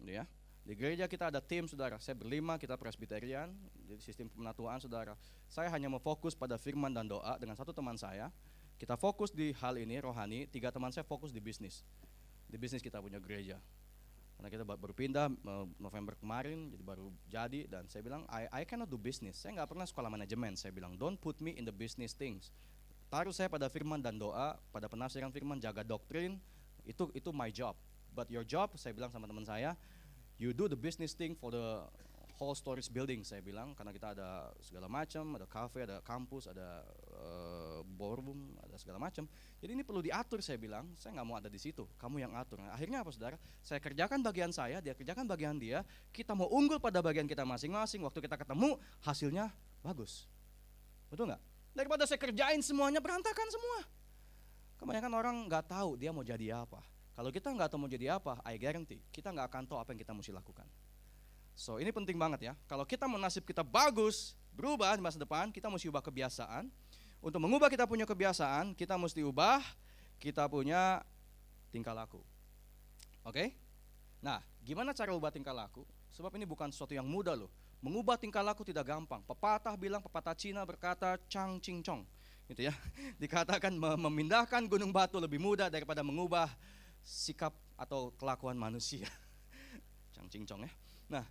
Gitu 0.00 0.18
ya. 0.18 0.24
Di 0.62 0.78
gereja 0.78 1.10
kita 1.10 1.26
ada 1.26 1.42
tim, 1.42 1.66
saudara. 1.66 1.98
Saya 1.98 2.14
berlima, 2.14 2.54
kita 2.54 2.78
presbyterian, 2.78 3.50
jadi 3.82 3.98
sistem 3.98 4.30
pemenatuan, 4.30 4.78
saudara. 4.78 5.18
Saya 5.50 5.66
hanya 5.74 5.90
mau 5.90 5.98
fokus 5.98 6.38
pada 6.38 6.54
firman 6.54 6.94
dan 6.94 7.10
doa 7.10 7.34
dengan 7.42 7.58
satu 7.58 7.74
teman 7.74 7.98
saya. 7.98 8.30
Kita 8.78 8.94
fokus 8.94 9.34
di 9.34 9.50
hal 9.58 9.74
ini, 9.78 9.98
rohani. 9.98 10.46
Tiga 10.46 10.70
teman 10.70 10.94
saya 10.94 11.02
fokus 11.02 11.34
di 11.34 11.42
bisnis. 11.42 11.82
Di 12.46 12.54
bisnis 12.54 12.78
kita 12.78 13.02
punya 13.02 13.18
gereja. 13.18 13.58
Karena 14.38 14.48
kita 14.54 14.62
baru 14.62 14.94
pindah 14.94 15.30
eh, 15.30 15.66
November 15.82 16.14
kemarin, 16.14 16.70
jadi 16.70 16.82
baru 16.82 17.10
jadi. 17.26 17.60
Dan 17.66 17.90
saya 17.90 18.06
bilang, 18.06 18.22
I, 18.30 18.46
I 18.50 18.62
cannot 18.62 18.86
do 18.86 18.98
business. 18.98 19.42
Saya 19.42 19.58
nggak 19.58 19.74
pernah 19.74 19.86
sekolah 19.86 20.10
manajemen. 20.14 20.54
Saya 20.54 20.70
bilang, 20.70 20.94
don't 20.94 21.18
put 21.18 21.42
me 21.42 21.58
in 21.58 21.66
the 21.66 21.74
business 21.74 22.14
things 22.14 22.54
taruh 23.12 23.36
saya 23.36 23.52
pada 23.52 23.68
firman 23.68 24.00
dan 24.00 24.16
doa, 24.16 24.56
pada 24.72 24.88
penafsiran 24.88 25.28
firman, 25.28 25.60
jaga 25.60 25.84
doktrin, 25.84 26.40
itu 26.88 27.12
itu 27.12 27.28
my 27.28 27.52
job. 27.52 27.76
But 28.16 28.32
your 28.32 28.48
job, 28.48 28.72
saya 28.80 28.96
bilang 28.96 29.12
sama 29.12 29.28
teman 29.28 29.44
saya, 29.44 29.76
you 30.40 30.56
do 30.56 30.64
the 30.64 30.80
business 30.80 31.12
thing 31.12 31.36
for 31.36 31.52
the 31.52 31.84
whole 32.40 32.56
storage 32.56 32.88
building, 32.88 33.20
saya 33.20 33.44
bilang, 33.44 33.76
karena 33.76 33.92
kita 33.92 34.16
ada 34.16 34.50
segala 34.64 34.88
macam, 34.88 35.36
ada 35.36 35.44
cafe, 35.44 35.84
ada 35.84 36.00
kampus, 36.00 36.48
ada 36.48 36.82
uh, 37.12 37.84
ballroom, 37.84 38.56
ada 38.64 38.74
segala 38.80 38.96
macam. 38.96 39.28
Jadi 39.60 39.70
ini 39.76 39.84
perlu 39.84 40.00
diatur, 40.00 40.40
saya 40.40 40.56
bilang, 40.56 40.90
saya 40.96 41.14
nggak 41.20 41.26
mau 41.28 41.36
ada 41.36 41.52
di 41.52 41.60
situ, 41.60 41.84
kamu 42.00 42.24
yang 42.24 42.32
atur. 42.32 42.58
Nah, 42.64 42.72
akhirnya 42.72 43.04
apa 43.04 43.12
saudara? 43.12 43.36
Saya 43.60 43.78
kerjakan 43.78 44.24
bagian 44.24 44.50
saya, 44.50 44.80
dia 44.80 44.96
kerjakan 44.96 45.28
bagian 45.28 45.60
dia, 45.60 45.84
kita 46.10 46.32
mau 46.32 46.48
unggul 46.48 46.80
pada 46.80 47.04
bagian 47.04 47.28
kita 47.28 47.44
masing-masing, 47.44 48.02
waktu 48.02 48.24
kita 48.24 48.40
ketemu, 48.40 48.80
hasilnya 49.04 49.52
bagus. 49.84 50.26
Betul 51.12 51.30
nggak? 51.30 51.51
Daripada 51.72 52.04
saya 52.04 52.20
kerjain 52.20 52.60
semuanya 52.60 53.00
berantakan 53.00 53.48
semua. 53.48 53.88
Kebanyakan 54.76 55.12
orang 55.16 55.36
nggak 55.48 55.64
tahu 55.72 55.96
dia 55.96 56.12
mau 56.12 56.20
jadi 56.20 56.60
apa. 56.60 56.84
Kalau 57.12 57.28
kita 57.28 57.52
nggak 57.52 57.68
tahu 57.72 57.80
mau 57.84 57.90
jadi 57.92 58.16
apa, 58.16 58.40
I 58.44 58.56
guarantee 58.56 59.00
kita 59.12 59.32
nggak 59.32 59.46
akan 59.52 59.62
tahu 59.68 59.78
apa 59.80 59.92
yang 59.92 60.00
kita 60.00 60.12
mesti 60.12 60.32
lakukan. 60.32 60.64
So 61.52 61.76
ini 61.76 61.92
penting 61.92 62.16
banget 62.16 62.52
ya. 62.52 62.52
Kalau 62.68 62.84
kita 62.88 63.04
mau 63.08 63.20
nasib 63.20 63.44
kita 63.44 63.60
bagus, 63.64 64.36
berubah 64.52 64.96
di 64.96 65.02
masa 65.04 65.20
depan, 65.20 65.52
kita 65.52 65.68
mesti 65.68 65.88
ubah 65.88 66.04
kebiasaan. 66.04 66.68
Untuk 67.22 67.38
mengubah 67.38 67.70
kita 67.70 67.86
punya 67.86 68.02
kebiasaan, 68.08 68.74
kita 68.74 68.98
mesti 68.98 69.22
ubah 69.22 69.62
kita 70.18 70.48
punya 70.50 71.00
tingkah 71.70 71.94
laku. 71.94 72.18
Oke? 73.22 73.32
Okay? 73.32 73.48
Nah, 74.22 74.42
gimana 74.62 74.90
cara 74.90 75.14
ubah 75.14 75.30
tingkah 75.30 75.54
laku? 75.54 75.86
Sebab 76.12 76.34
ini 76.36 76.44
bukan 76.46 76.74
sesuatu 76.74 76.92
yang 76.92 77.06
mudah 77.06 77.38
loh. 77.38 77.50
Mengubah 77.82 78.14
tingkah 78.14 78.46
laku 78.46 78.62
tidak 78.62 78.86
gampang. 78.86 79.18
Pepatah 79.26 79.74
bilang, 79.74 79.98
pepatah 79.98 80.38
Cina 80.38 80.62
berkata 80.62 81.18
chang 81.26 81.58
ching 81.58 81.82
chong. 81.82 82.06
Gitu 82.46 82.70
ya. 82.70 82.74
Dikatakan 83.22 83.74
memindahkan 83.74 84.70
gunung 84.70 84.94
batu 84.94 85.18
lebih 85.18 85.42
mudah 85.42 85.66
daripada 85.66 86.06
mengubah 86.06 86.46
sikap 87.02 87.50
atau 87.74 88.14
kelakuan 88.14 88.54
manusia. 88.54 89.10
chang 90.14 90.30
ching 90.30 90.46
chong 90.46 90.62
ya. 90.62 90.70
Nah, 91.10 91.26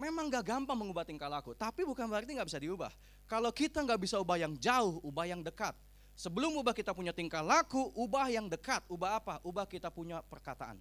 memang 0.00 0.32
gak 0.32 0.48
gampang 0.48 0.80
mengubah 0.80 1.04
tingkah 1.04 1.28
laku, 1.28 1.52
tapi 1.52 1.84
bukan 1.84 2.08
berarti 2.08 2.32
nggak 2.32 2.48
bisa 2.48 2.56
diubah. 2.56 2.90
Kalau 3.28 3.52
kita 3.52 3.84
nggak 3.84 4.00
bisa 4.00 4.16
ubah 4.16 4.40
yang 4.40 4.56
jauh, 4.56 5.02
ubah 5.04 5.28
yang 5.28 5.44
dekat. 5.44 5.76
Sebelum 6.16 6.56
ubah 6.56 6.72
kita 6.72 6.96
punya 6.96 7.12
tingkah 7.12 7.44
laku, 7.44 7.92
ubah 7.92 8.32
yang 8.32 8.48
dekat. 8.48 8.80
Ubah 8.88 9.20
apa? 9.20 9.34
Ubah 9.44 9.68
kita 9.68 9.92
punya 9.92 10.24
perkataan. 10.24 10.80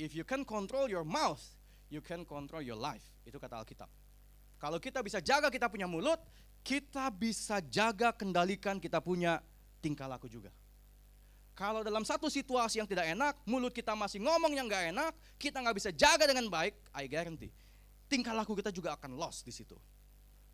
If 0.00 0.16
you 0.16 0.24
can 0.24 0.46
control 0.46 0.88
your 0.88 1.04
mouth, 1.04 1.42
you 1.88 2.00
can 2.04 2.24
control 2.24 2.60
your 2.64 2.78
life. 2.78 3.04
Itu 3.24 3.36
kata 3.36 3.60
Alkitab. 3.60 3.88
Kalau 4.58 4.78
kita 4.82 5.04
bisa 5.04 5.22
jaga 5.22 5.48
kita 5.52 5.70
punya 5.70 5.86
mulut, 5.86 6.18
kita 6.66 7.08
bisa 7.14 7.62
jaga 7.64 8.10
kendalikan 8.10 8.82
kita 8.82 8.98
punya 8.98 9.40
tingkah 9.78 10.10
laku 10.10 10.26
juga. 10.26 10.50
Kalau 11.58 11.82
dalam 11.82 12.06
satu 12.06 12.30
situasi 12.30 12.78
yang 12.78 12.86
tidak 12.86 13.10
enak, 13.10 13.34
mulut 13.42 13.74
kita 13.74 13.90
masih 13.98 14.22
ngomong 14.22 14.54
yang 14.54 14.70
nggak 14.70 14.94
enak, 14.94 15.12
kita 15.42 15.58
nggak 15.58 15.74
bisa 15.74 15.90
jaga 15.90 16.30
dengan 16.30 16.46
baik, 16.46 16.74
I 16.94 17.10
guarantee, 17.10 17.50
tingkah 18.06 18.30
laku 18.30 18.54
kita 18.54 18.70
juga 18.70 18.94
akan 18.94 19.18
lost 19.18 19.42
di 19.42 19.50
situ. 19.50 19.74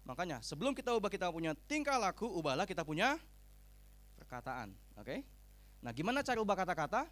Makanya 0.09 0.41
sebelum 0.41 0.73
kita 0.73 0.97
ubah 0.97 1.13
kita 1.13 1.29
punya 1.29 1.53
tingkah 1.69 1.97
laku, 2.01 2.25
ubahlah 2.29 2.65
kita 2.65 2.85
punya 2.85 3.21
perkataan, 4.17 4.73
oke? 4.97 5.05
Okay? 5.05 5.21
Nah, 5.85 5.93
gimana 5.93 6.25
cara 6.25 6.41
ubah 6.41 6.57
kata-kata? 6.57 7.05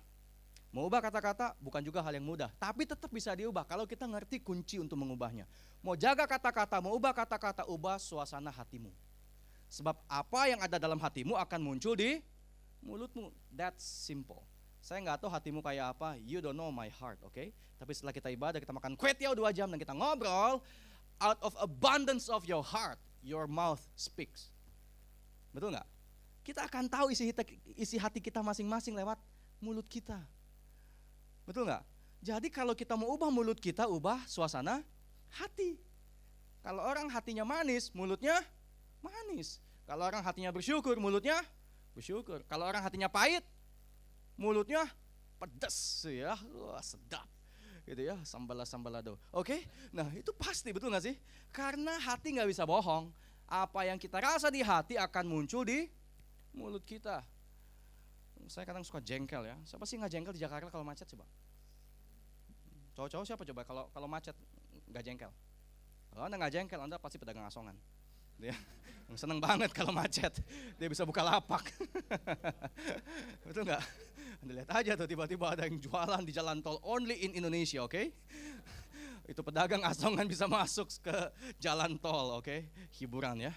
Mau 0.72 0.88
ubah 0.88 1.04
kata-kata 1.04 1.52
bukan 1.60 1.84
juga 1.84 2.00
hal 2.00 2.16
yang 2.16 2.24
mudah, 2.24 2.48
tapi 2.56 2.88
tetap 2.88 3.12
bisa 3.12 3.28
diubah 3.36 3.68
kalau 3.68 3.84
kita 3.84 4.08
ngerti 4.08 4.40
kunci 4.40 4.80
untuk 4.80 4.96
mengubahnya. 4.96 5.44
Mau 5.84 5.92
jaga 5.92 6.24
kata-kata, 6.24 6.80
mau 6.80 6.96
ubah 6.96 7.12
kata-kata, 7.12 7.68
ubah 7.68 8.00
suasana 8.00 8.48
hatimu. 8.48 8.88
Sebab 9.68 10.00
apa 10.08 10.40
yang 10.48 10.64
ada 10.64 10.80
dalam 10.80 10.96
hatimu 10.96 11.36
akan 11.36 11.60
muncul 11.60 11.92
di 11.92 12.24
mulutmu. 12.80 13.28
That's 13.52 13.84
simple. 13.84 14.40
Saya 14.80 15.04
nggak 15.04 15.20
tahu 15.20 15.28
hatimu 15.28 15.60
kayak 15.60 15.92
apa, 15.92 16.16
you 16.24 16.40
don't 16.40 16.56
know 16.56 16.72
my 16.72 16.88
heart, 16.88 17.20
oke? 17.20 17.36
Okay? 17.36 17.52
Tapi 17.76 17.92
setelah 17.92 18.16
kita 18.16 18.32
ibadah, 18.32 18.56
kita 18.56 18.72
makan 18.72 18.96
kue 18.96 19.12
tiaw 19.12 19.36
dua 19.36 19.52
jam 19.52 19.68
dan 19.68 19.76
kita 19.76 19.92
ngobrol, 19.92 20.64
out 21.20 21.38
of 21.44 21.52
abundance 21.60 22.32
of 22.32 22.48
your 22.48 22.64
heart, 22.64 22.96
your 23.20 23.44
mouth 23.44 23.84
speaks. 23.92 24.48
Betul 25.52 25.76
nggak? 25.76 25.88
Kita 26.42 26.64
akan 26.64 26.88
tahu 26.88 27.12
isi 27.12 27.96
hati 28.00 28.18
kita 28.24 28.40
masing-masing 28.40 28.96
lewat 28.96 29.20
mulut 29.62 29.84
kita. 29.86 30.18
Betul 31.46 31.66
nggak? 31.68 31.82
Jadi 32.22 32.48
kalau 32.54 32.72
kita 32.78 32.94
mau 32.94 33.10
ubah 33.18 33.30
mulut 33.34 33.58
kita, 33.58 33.90
ubah 33.90 34.22
suasana 34.30 34.86
hati. 35.34 35.74
Kalau 36.62 36.86
orang 36.86 37.10
hatinya 37.10 37.42
manis, 37.42 37.90
mulutnya 37.90 38.38
manis. 39.02 39.58
Kalau 39.82 40.06
orang 40.06 40.22
hatinya 40.22 40.54
bersyukur, 40.54 40.94
mulutnya 41.02 41.42
bersyukur. 41.98 42.46
Kalau 42.46 42.70
orang 42.70 42.86
hatinya 42.86 43.10
pahit, 43.10 43.42
mulutnya 44.38 44.86
pedas 45.42 46.06
ya, 46.06 46.38
Wah, 46.54 46.78
sedap. 46.78 47.26
Gitu 47.82 48.06
ya, 48.06 48.14
sambala 48.22 48.62
sambalado. 48.62 49.18
Oke? 49.34 49.66
Nah, 49.90 50.06
itu 50.14 50.30
pasti 50.38 50.70
betul 50.70 50.94
nggak 50.94 51.02
sih? 51.02 51.18
Karena 51.50 51.98
hati 51.98 52.38
nggak 52.38 52.46
bisa 52.46 52.62
bohong. 52.62 53.10
Apa 53.50 53.90
yang 53.90 53.98
kita 53.98 54.22
rasa 54.22 54.46
di 54.46 54.62
hati 54.62 54.94
akan 54.94 55.26
muncul 55.26 55.66
di 55.66 55.90
mulut 56.54 56.86
kita 56.86 57.26
saya 58.48 58.64
kadang 58.66 58.82
suka 58.82 58.98
jengkel 59.02 59.46
ya. 59.46 59.56
Siapa 59.66 59.84
sih 59.86 59.98
nggak 59.98 60.12
jengkel 60.12 60.34
di 60.34 60.42
Jakarta 60.42 60.70
kalau 60.70 60.86
macet 60.86 61.06
coba? 61.10 61.26
Cowok-cowok 62.92 63.24
siapa 63.24 63.42
coba 63.46 63.60
kalau 63.64 63.84
kalau 63.92 64.08
macet 64.08 64.36
nggak 64.90 65.04
jengkel? 65.04 65.32
Kalau 66.12 66.22
anda 66.28 66.36
nggak 66.36 66.52
jengkel, 66.52 66.80
anda 66.80 67.00
pasti 67.00 67.16
pedagang 67.16 67.48
asongan. 67.48 67.76
Dia 68.36 68.52
seneng 69.22 69.40
banget 69.40 69.72
kalau 69.72 69.92
macet, 69.92 70.32
dia 70.76 70.88
bisa 70.88 71.08
buka 71.08 71.24
lapak. 71.24 71.72
Betul 73.48 73.64
nggak? 73.64 73.82
Anda 74.42 74.52
lihat 74.58 74.70
aja 74.74 74.92
tuh 74.98 75.06
tiba-tiba 75.06 75.54
ada 75.54 75.64
yang 75.64 75.78
jualan 75.78 76.22
di 76.26 76.32
jalan 76.34 76.58
tol 76.60 76.82
only 76.82 77.14
in 77.22 77.32
Indonesia, 77.32 77.80
oke? 77.80 77.94
Okay? 77.94 78.10
Itu 79.24 79.40
pedagang 79.46 79.86
asongan 79.86 80.26
bisa 80.26 80.50
masuk 80.50 80.90
ke 80.98 81.16
jalan 81.62 81.94
tol, 81.96 82.42
oke? 82.42 82.44
Okay? 82.44 82.66
Hiburan 82.98 83.38
ya. 83.38 83.54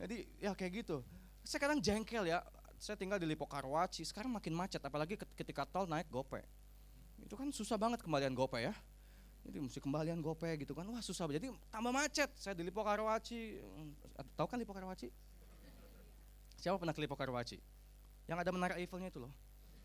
Jadi 0.00 0.24
ya 0.40 0.54
kayak 0.56 0.86
gitu. 0.86 1.04
Saya 1.44 1.60
kadang 1.66 1.82
jengkel 1.82 2.30
ya, 2.30 2.40
saya 2.80 2.96
tinggal 2.96 3.20
di 3.20 3.28
Lipo 3.28 3.44
Karwaci, 3.44 4.08
sekarang 4.08 4.32
makin 4.32 4.56
macet, 4.56 4.80
apalagi 4.80 5.20
ketika 5.36 5.68
tol 5.68 5.84
naik 5.84 6.08
gope. 6.08 6.40
Itu 7.20 7.36
kan 7.36 7.52
susah 7.52 7.76
banget 7.76 8.00
kembalian 8.00 8.32
gope 8.32 8.56
ya. 8.56 8.72
Jadi 9.44 9.60
mesti 9.60 9.84
kembalian 9.84 10.24
gope 10.24 10.48
gitu 10.56 10.72
kan, 10.72 10.88
wah 10.88 11.04
susah. 11.04 11.28
Jadi 11.28 11.52
tambah 11.68 11.92
macet. 11.92 12.32
Saya 12.40 12.56
di 12.56 12.64
Lipo 12.64 12.80
Karwaci, 12.80 13.60
tahu 14.32 14.48
kan 14.48 14.56
Lipo 14.56 14.72
Karwaci? 14.72 15.12
Siapa 16.56 16.80
pernah 16.80 16.96
ke 16.96 17.04
Lipo 17.04 17.20
Karwaci? 17.20 17.60
Yang 18.24 18.38
ada 18.48 18.50
menara 18.56 18.74
Eiffelnya 18.80 19.12
itu 19.12 19.20
loh. 19.20 19.32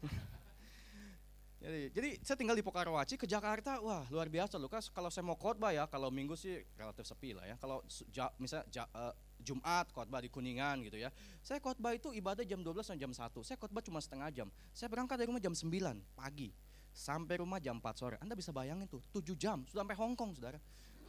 jadi, 1.65 1.91
jadi 1.91 2.10
saya 2.23 2.38
tinggal 2.39 2.55
di 2.55 2.63
Pokarwaci 2.63 3.19
ke 3.19 3.27
Jakarta, 3.27 3.81
wah 3.81 4.08
luar 4.08 4.31
biasa 4.31 4.55
loh. 4.55 4.71
Kalau 4.71 5.10
saya 5.12 5.25
mau 5.27 5.36
khotbah 5.36 5.75
ya, 5.75 5.84
kalau 5.89 6.13
minggu 6.13 6.38
sih 6.39 6.63
relatif 6.79 7.10
sepi 7.10 7.36
lah 7.36 7.43
ya. 7.43 7.55
Kalau 7.60 7.81
ja, 8.13 8.29
misalnya 8.39 8.69
ja, 8.71 8.84
uh, 8.93 9.12
Jumat 9.45 9.93
khotbah 9.93 10.19
di 10.25 10.34
Kuningan 10.34 10.81
gitu 10.81 10.97
ya. 10.97 11.13
Saya 11.45 11.62
khotbah 11.62 11.93
itu 11.93 12.10
ibadah 12.10 12.41
jam 12.41 12.65
12 12.65 12.81
sampai 12.81 13.01
jam 13.05 13.13
1. 13.13 13.45
Saya 13.45 13.58
khotbah 13.62 13.86
cuma 13.86 14.01
setengah 14.01 14.34
jam. 14.34 14.47
Saya 14.73 14.89
berangkat 14.89 15.21
dari 15.21 15.29
rumah 15.29 15.39
jam 15.39 15.53
9 15.53 15.69
pagi 16.17 16.49
sampai 16.89 17.43
rumah 17.43 17.62
jam 17.62 17.77
4 17.77 17.93
sore. 17.93 18.15
Anda 18.17 18.34
bisa 18.34 18.49
bayangin 18.49 18.89
tuh, 18.89 19.05
7 19.13 19.38
jam 19.38 19.62
sudah 19.69 19.86
sampai 19.86 19.97
Hong 20.01 20.17
Kong 20.17 20.34
Saudara. 20.34 20.58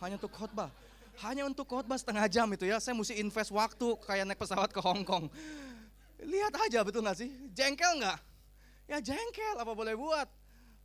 Hanya 0.05 0.21
untuk 0.21 0.37
khotbah. 0.37 0.69
Hanya 1.25 1.49
untuk 1.49 1.65
khotbah 1.65 1.97
setengah 1.97 2.29
jam 2.29 2.45
itu 2.53 2.69
ya, 2.69 2.77
saya 2.77 2.93
mesti 2.93 3.17
invest 3.17 3.49
waktu 3.49 3.97
kayak 4.05 4.29
naik 4.29 4.37
pesawat 4.37 4.69
ke 4.69 4.81
Hong 4.85 5.01
Kong. 5.01 5.33
Lihat 6.21 6.53
aja 6.69 6.85
betul 6.85 7.01
nggak 7.01 7.17
sih? 7.17 7.33
Jengkel 7.57 8.05
nggak? 8.05 8.19
Ya 8.87 9.01
jengkel, 9.01 9.57
apa 9.57 9.73
boleh 9.73 9.97
buat? 9.97 10.29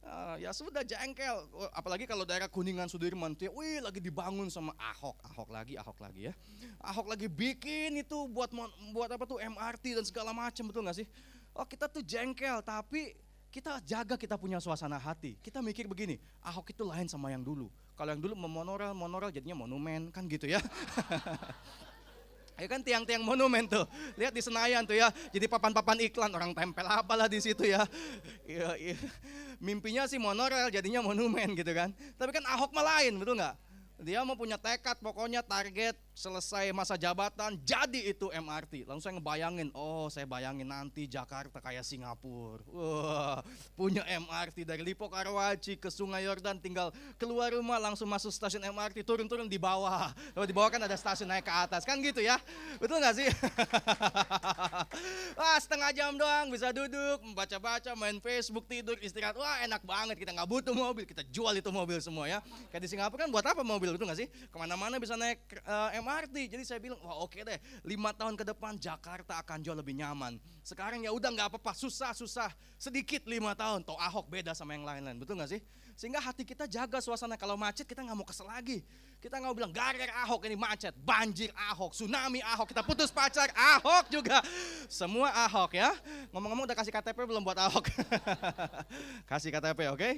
Uh, 0.01 0.33
ya 0.41 0.49
sudah 0.49 0.81
jengkel, 0.81 1.45
oh, 1.53 1.69
apalagi 1.77 2.09
kalau 2.09 2.25
daerah 2.25 2.49
Kuningan 2.49 2.89
Sudirman 2.89 3.37
tuh, 3.37 3.53
wih 3.53 3.85
lagi 3.85 4.01
dibangun 4.01 4.49
sama 4.49 4.73
Ahok, 4.73 5.13
Ahok 5.29 5.53
lagi, 5.53 5.77
Ahok 5.77 6.01
lagi 6.01 6.25
ya. 6.25 6.33
Ahok 6.81 7.05
lagi 7.05 7.29
bikin 7.29 7.93
itu 8.01 8.25
buat 8.33 8.49
buat 8.97 9.13
apa 9.13 9.29
tuh 9.29 9.37
MRT 9.37 10.01
dan 10.01 10.05
segala 10.09 10.33
macam 10.33 10.65
betul 10.65 10.81
nggak 10.81 11.05
sih? 11.05 11.07
Oh 11.53 11.69
kita 11.69 11.85
tuh 11.85 12.01
jengkel, 12.01 12.65
tapi 12.65 13.13
kita 13.53 13.77
jaga 13.85 14.17
kita 14.17 14.41
punya 14.41 14.57
suasana 14.57 14.97
hati. 14.97 15.37
Kita 15.37 15.61
mikir 15.61 15.85
begini, 15.85 16.17
Ahok 16.41 16.73
itu 16.73 16.81
lain 16.81 17.05
sama 17.05 17.29
yang 17.29 17.45
dulu. 17.45 17.69
Kalau 17.93 18.09
yang 18.09 18.23
dulu 18.25 18.33
memonoral, 18.33 18.97
monoral 18.97 19.29
jadinya 19.29 19.61
monumen 19.61 20.09
kan 20.09 20.25
gitu 20.25 20.49
ya. 20.49 20.57
Ya 22.59 22.67
kan 22.69 22.81
tiang-tiang 22.83 23.23
monumen 23.23 23.65
tuh. 23.65 23.85
Lihat 24.19 24.33
di 24.35 24.41
Senayan 24.43 24.83
tuh 24.85 24.97
ya. 24.97 25.09
Jadi 25.33 25.45
papan-papan 25.49 25.97
iklan 26.07 26.31
orang 26.33 26.51
tempel 26.51 26.85
apalah 26.85 27.25
di 27.25 27.39
situ 27.41 27.65
ya. 27.65 27.87
ya, 28.45 28.75
ya. 28.77 28.95
Mimpinya 29.61 30.05
sih 30.09 30.17
monorail 30.17 30.69
jadinya 30.73 31.01
monumen 31.01 31.53
gitu 31.57 31.71
kan. 31.71 31.93
Tapi 32.17 32.31
kan 32.33 32.43
Ahok 32.49 32.73
malah 32.73 33.01
lain 33.01 33.17
betul 33.17 33.37
nggak? 33.37 33.55
Dia 34.01 34.25
mau 34.25 34.33
punya 34.33 34.57
tekad, 34.57 34.97
pokoknya 34.97 35.45
target 35.45 35.93
selesai 36.21 36.69
masa 36.69 36.93
jabatan, 36.93 37.57
jadi 37.65 38.13
itu 38.13 38.29
MRT. 38.29 38.85
Langsung 38.85 39.09
saya 39.09 39.17
ngebayangin, 39.17 39.73
oh 39.73 40.05
saya 40.13 40.29
bayangin 40.29 40.69
nanti 40.69 41.09
Jakarta 41.09 41.57
kayak 41.57 41.81
Singapura. 41.81 42.61
Wah, 42.69 43.41
punya 43.73 44.05
MRT 44.05 44.61
dari 44.61 44.85
Lipo 44.85 45.09
Karawaci 45.09 45.81
ke 45.81 45.89
Sungai 45.89 46.29
Yordan, 46.29 46.61
tinggal 46.61 46.93
keluar 47.17 47.49
rumah 47.49 47.81
langsung 47.81 48.05
masuk 48.05 48.29
stasiun 48.29 48.61
MRT, 48.69 49.01
turun-turun 49.01 49.49
di 49.49 49.57
bawah. 49.57 50.13
Kalau 50.37 50.45
di 50.45 50.53
bawah 50.53 50.69
kan 50.69 50.85
ada 50.85 50.93
stasiun 50.93 51.25
naik 51.25 51.49
ke 51.49 51.53
atas, 51.53 51.81
kan 51.81 51.97
gitu 51.97 52.21
ya? 52.21 52.37
Betul 52.77 53.01
nggak 53.01 53.15
sih? 53.17 53.27
Wah 55.33 55.57
setengah 55.63 55.89
jam 55.97 56.13
doang 56.13 56.53
bisa 56.53 56.69
duduk, 56.69 57.17
membaca-baca, 57.25 57.97
main 57.97 58.21
Facebook, 58.21 58.69
tidur, 58.69 58.93
istirahat. 59.01 59.33
Wah 59.33 59.65
enak 59.65 59.81
banget, 59.81 60.21
kita 60.21 60.37
nggak 60.37 60.45
butuh 60.45 60.75
mobil, 60.77 61.09
kita 61.09 61.25
jual 61.33 61.57
itu 61.57 61.73
mobil 61.73 61.97
semua 61.97 62.29
ya. 62.29 62.39
Kayak 62.69 62.85
di 62.85 62.89
Singapura 62.93 63.25
kan 63.25 63.33
buat 63.33 63.45
apa 63.49 63.65
mobil? 63.65 63.89
betul 63.97 64.05
nggak 64.05 64.19
sih? 64.21 64.29
Ke 64.29 64.57
mana-mana 64.61 65.01
bisa 65.01 65.17
naik 65.17 65.41
uh, 65.65 65.89
eh, 65.89 65.99
MRT. 66.11 66.35
Jadi 66.51 66.63
saya 66.67 66.79
bilang, 66.83 66.99
wah 66.99 67.23
oke 67.23 67.39
deh, 67.39 67.59
lima 67.87 68.11
tahun 68.11 68.35
ke 68.35 68.43
depan 68.43 68.75
Jakarta 68.75 69.39
akan 69.39 69.63
jauh 69.63 69.77
lebih 69.77 69.95
nyaman. 69.95 70.35
Sekarang 70.59 70.99
ya 70.99 71.15
udah 71.15 71.31
nggak 71.31 71.47
apa-apa, 71.55 71.71
susah-susah, 71.71 72.51
sedikit 72.75 73.23
lima 73.23 73.55
tahun. 73.55 73.87
Toh 73.87 73.95
Ahok 73.95 74.27
beda 74.27 74.51
sama 74.51 74.75
yang 74.75 74.83
lain-lain, 74.83 75.15
betul 75.15 75.39
nggak 75.39 75.55
sih? 75.55 75.61
Sehingga 75.95 76.19
hati 76.19 76.43
kita 76.43 76.67
jaga 76.67 76.99
suasana. 76.99 77.39
Kalau 77.39 77.55
macet 77.55 77.87
kita 77.87 78.03
nggak 78.03 78.17
mau 78.17 78.27
kesel 78.27 78.47
lagi. 78.47 78.83
Kita 79.21 79.37
nggak 79.37 79.53
bilang 79.53 79.69
gara-gara 79.69 80.09
Ahok 80.25 80.49
ini 80.49 80.57
macet, 80.57 80.97
banjir 80.97 81.53
Ahok, 81.53 81.93
tsunami 81.93 82.41
Ahok, 82.41 82.73
kita 82.73 82.81
putus 82.81 83.13
pacar 83.13 83.53
Ahok 83.53 84.09
juga. 84.09 84.41
Semua 84.89 85.29
Ahok 85.45 85.77
ya. 85.77 85.93
Ngomong-ngomong 86.33 86.65
udah 86.65 86.73
kasih 86.73 86.89
KTP 86.89 87.29
belum 87.29 87.45
buat 87.45 87.57
Ahok? 87.61 87.85
kasih 89.29 89.53
KTP 89.53 89.93
oke? 89.93 90.01
Okay? 90.01 90.13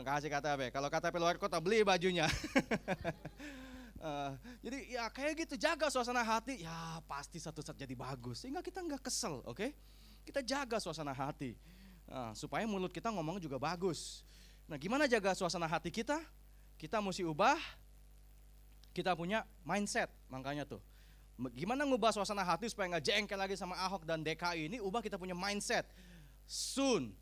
Kasih 0.00 0.32
KTP. 0.32 0.72
Kalau 0.72 0.88
KTP 0.88 1.14
luar 1.20 1.36
kota 1.36 1.60
beli 1.60 1.84
bajunya. 1.84 2.24
Uh, 4.00 4.32
jadi 4.64 4.96
ya 4.96 5.04
kayak 5.12 5.44
gitu 5.44 5.54
jaga 5.60 5.92
suasana 5.92 6.24
hati. 6.24 6.64
Ya 6.64 7.04
pasti 7.04 7.36
satu 7.36 7.60
saat 7.60 7.76
jadi 7.76 7.92
bagus 7.92 8.40
sehingga 8.40 8.64
kita 8.64 8.80
nggak 8.80 9.04
kesel 9.04 9.44
oke? 9.44 9.60
Okay? 9.60 9.70
kita 10.24 10.40
jaga 10.44 10.80
suasana 10.80 11.12
hati. 11.12 11.56
Uh, 12.10 12.34
supaya 12.34 12.66
mulut 12.66 12.90
kita 12.90 13.12
ngomong 13.12 13.38
juga 13.38 13.60
bagus. 13.60 14.26
Nah 14.66 14.80
gimana 14.80 15.06
jaga 15.06 15.36
suasana 15.36 15.68
hati 15.68 15.92
kita? 15.92 16.18
Kita 16.80 16.98
mesti 16.98 17.22
ubah 17.22 17.60
kita 18.90 19.14
punya 19.14 19.46
mindset 19.62 20.10
makanya 20.26 20.66
tuh. 20.66 20.82
Gimana 21.56 21.88
ngubah 21.88 22.12
suasana 22.12 22.44
hati 22.44 22.68
supaya 22.68 22.90
nggak 22.96 23.04
jengkel 23.04 23.38
lagi 23.38 23.56
sama 23.56 23.78
Ahok 23.80 24.04
dan 24.04 24.20
DKI 24.20 24.68
ini? 24.68 24.76
Ubah 24.82 25.00
kita 25.00 25.16
punya 25.16 25.32
mindset. 25.32 25.88
Soon 26.44 27.14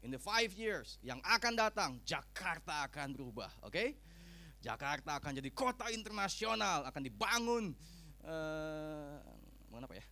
in 0.00 0.14
the 0.14 0.20
five 0.22 0.54
years 0.54 0.96
yang 1.02 1.18
akan 1.26 1.58
datang 1.58 1.90
Jakarta 2.06 2.86
akan 2.86 3.12
berubah 3.12 3.50
oke? 3.66 3.74
okay? 3.74 3.98
Jakarta 4.64 5.20
akan 5.20 5.32
jadi 5.38 5.50
kota 5.52 5.88
internasional 5.92 6.86
akan 6.88 7.02
dibangun 7.04 7.64
uh, 8.24 9.20
apa 9.76 9.92
ya 9.92 10.06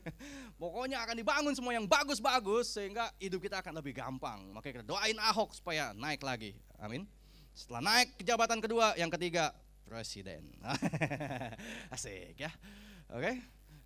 pokoknya 0.62 1.04
akan 1.04 1.16
dibangun 1.20 1.52
semua 1.52 1.76
yang 1.76 1.84
bagus-bagus 1.84 2.72
sehingga 2.72 3.12
hidup 3.20 3.44
kita 3.44 3.60
akan 3.60 3.76
lebih 3.76 3.92
gampang 3.92 4.40
makanya 4.56 4.80
kita 4.80 4.86
doain 4.88 5.20
Ahok 5.20 5.52
supaya 5.52 5.92
naik 5.92 6.24
lagi 6.24 6.56
amin 6.80 7.04
setelah 7.52 7.84
naik 7.84 8.16
ke 8.16 8.24
jabatan 8.24 8.64
kedua 8.64 8.96
yang 8.96 9.12
ketiga 9.12 9.52
presiden. 9.92 10.48
Asik 11.94 12.40
ya. 12.40 12.48
Oke. 13.12 13.28
Okay? 13.28 13.34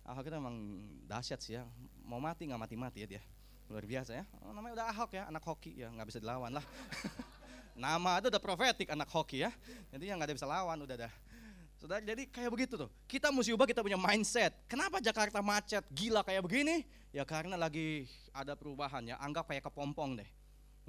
Ahok 0.07 0.23
itu 0.31 0.35
emang 0.39 0.55
dahsyat 1.03 1.39
sih 1.43 1.59
ya. 1.59 1.67
Mau 2.07 2.23
mati 2.23 2.47
nggak 2.47 2.63
mati-mati 2.63 3.03
ya 3.03 3.07
dia. 3.19 3.23
Luar 3.67 3.83
biasa 3.83 4.15
ya. 4.15 4.23
Oh, 4.39 4.55
namanya 4.55 4.79
udah 4.79 4.87
Ahok 4.95 5.11
ya, 5.19 5.27
anak 5.27 5.43
hoki 5.43 5.75
ya, 5.75 5.91
nggak 5.91 6.07
bisa 6.07 6.23
dilawan 6.23 6.55
lah. 6.55 6.63
Nama 7.77 8.17
itu 8.17 8.33
udah 8.33 8.41
profetik 8.41 8.89
anak 8.89 9.05
hoki 9.13 9.45
ya. 9.45 9.53
Jadi 9.93 10.09
yang 10.09 10.17
nggak 10.17 10.33
ada 10.33 10.35
bisa 10.35 10.49
lawan 10.49 10.81
udah 10.81 10.97
dah. 11.05 11.13
Saudara, 11.77 12.01
jadi 12.01 12.25
kayak 12.25 12.49
begitu 12.49 12.73
tuh. 12.73 12.89
Kita 13.05 13.29
mesti 13.29 13.53
ubah 13.53 13.69
kita 13.69 13.85
punya 13.85 14.01
mindset. 14.01 14.49
Kenapa 14.65 14.97
Jakarta 14.97 15.45
macet 15.45 15.85
gila 15.93 16.25
kayak 16.25 16.41
begini? 16.41 16.81
Ya 17.13 17.21
karena 17.21 17.53
lagi 17.53 18.09
ada 18.33 18.57
perubahan 18.57 19.05
ya. 19.05 19.21
Anggap 19.21 19.53
kayak 19.53 19.69
kepompong 19.69 20.17
deh. 20.17 20.29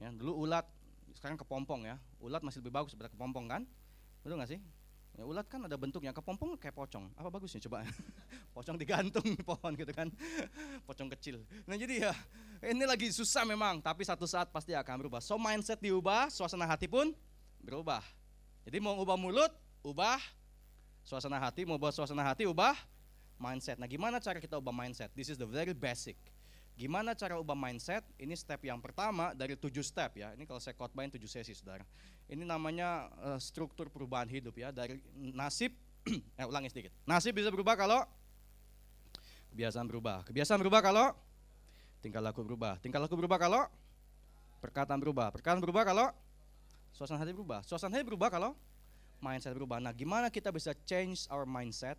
Ya, 0.01 0.09
dulu 0.17 0.49
ulat, 0.49 0.65
sekarang 1.13 1.37
kepompong 1.37 1.85
ya. 1.85 2.01
Ulat 2.25 2.41
masih 2.41 2.65
lebih 2.65 2.73
bagus 2.73 2.97
daripada 2.97 3.13
kepompong 3.13 3.45
kan? 3.53 3.63
Betul 4.25 4.41
nggak 4.41 4.51
sih? 4.57 4.61
Ya, 5.19 5.27
ulat 5.27 5.51
kan 5.51 5.59
ada 5.67 5.75
bentuknya, 5.75 6.15
kepompong 6.15 6.55
kayak 6.55 6.79
pocong. 6.79 7.11
Apa 7.19 7.27
bagusnya 7.27 7.59
coba? 7.67 7.83
pocong 8.55 8.79
digantung 8.79 9.27
di 9.27 9.43
pohon 9.43 9.75
gitu 9.75 9.91
kan. 9.91 10.07
pocong 10.87 11.11
kecil. 11.19 11.43
Nah 11.67 11.75
jadi 11.75 12.07
ya 12.07 12.13
ini 12.71 12.87
lagi 12.87 13.11
susah 13.11 13.43
memang, 13.43 13.83
tapi 13.83 14.07
satu 14.07 14.31
saat 14.31 14.47
pasti 14.55 14.79
akan 14.79 14.95
berubah. 15.03 15.19
So 15.19 15.35
mindset 15.35 15.83
diubah, 15.83 16.31
suasana 16.31 16.71
hati 16.71 16.87
pun 16.87 17.11
berubah. 17.59 17.99
Jadi 18.63 18.79
mau 18.79 18.95
ubah 18.95 19.19
mulut, 19.19 19.51
ubah 19.83 20.23
suasana 21.03 21.43
hati, 21.43 21.67
mau 21.67 21.75
ubah 21.75 21.91
suasana 21.91 22.23
hati, 22.23 22.47
ubah 22.47 22.79
mindset. 23.43 23.75
Nah 23.75 23.91
gimana 23.91 24.23
cara 24.23 24.39
kita 24.39 24.55
ubah 24.55 24.71
mindset? 24.71 25.11
This 25.19 25.35
is 25.35 25.37
the 25.41 25.51
very 25.51 25.75
basic. 25.75 26.15
Gimana 26.79 27.11
cara 27.11 27.35
ubah 27.43 27.59
mindset? 27.59 28.07
Ini 28.23 28.39
step 28.39 28.63
yang 28.63 28.79
pertama 28.79 29.35
dari 29.35 29.59
tujuh 29.59 29.83
step 29.83 30.15
ya. 30.15 30.31
Ini 30.39 30.47
kalau 30.47 30.63
saya 30.63 30.79
khotbahin 30.79 31.11
tujuh 31.11 31.27
sesi 31.27 31.51
saudara. 31.51 31.83
Ini 32.31 32.47
namanya 32.47 33.11
uh, 33.19 33.39
struktur 33.43 33.91
perubahan 33.91 34.31
hidup 34.31 34.55
ya. 34.55 34.71
Dari 34.71 34.95
nasib, 35.35 35.75
eh 36.39 36.47
ulangi 36.47 36.71
sedikit. 36.71 36.95
Nasib 37.03 37.35
bisa 37.35 37.51
berubah 37.51 37.75
kalau 37.75 38.07
kebiasaan 39.51 39.91
berubah. 39.91 40.23
Kebiasaan 40.31 40.63
berubah 40.63 40.79
kalau 40.79 41.07
tingkah 41.99 42.23
laku 42.23 42.47
berubah. 42.47 42.79
Tingkah 42.79 43.03
laku 43.03 43.19
berubah 43.19 43.43
kalau 43.43 43.67
perkataan 44.63 45.03
berubah. 45.03 45.35
Perkataan 45.35 45.59
berubah 45.59 45.83
kalau 45.83 46.15
suasana 46.95 47.19
hati 47.19 47.35
berubah. 47.35 47.67
Suasana 47.67 47.99
hati 47.99 48.07
berubah 48.07 48.31
kalau 48.31 48.55
mindset 49.19 49.51
berubah. 49.51 49.83
Nah 49.83 49.91
gimana 49.91 50.31
kita 50.31 50.55
bisa 50.55 50.79
change 50.87 51.27
our 51.27 51.43
mindset? 51.43 51.99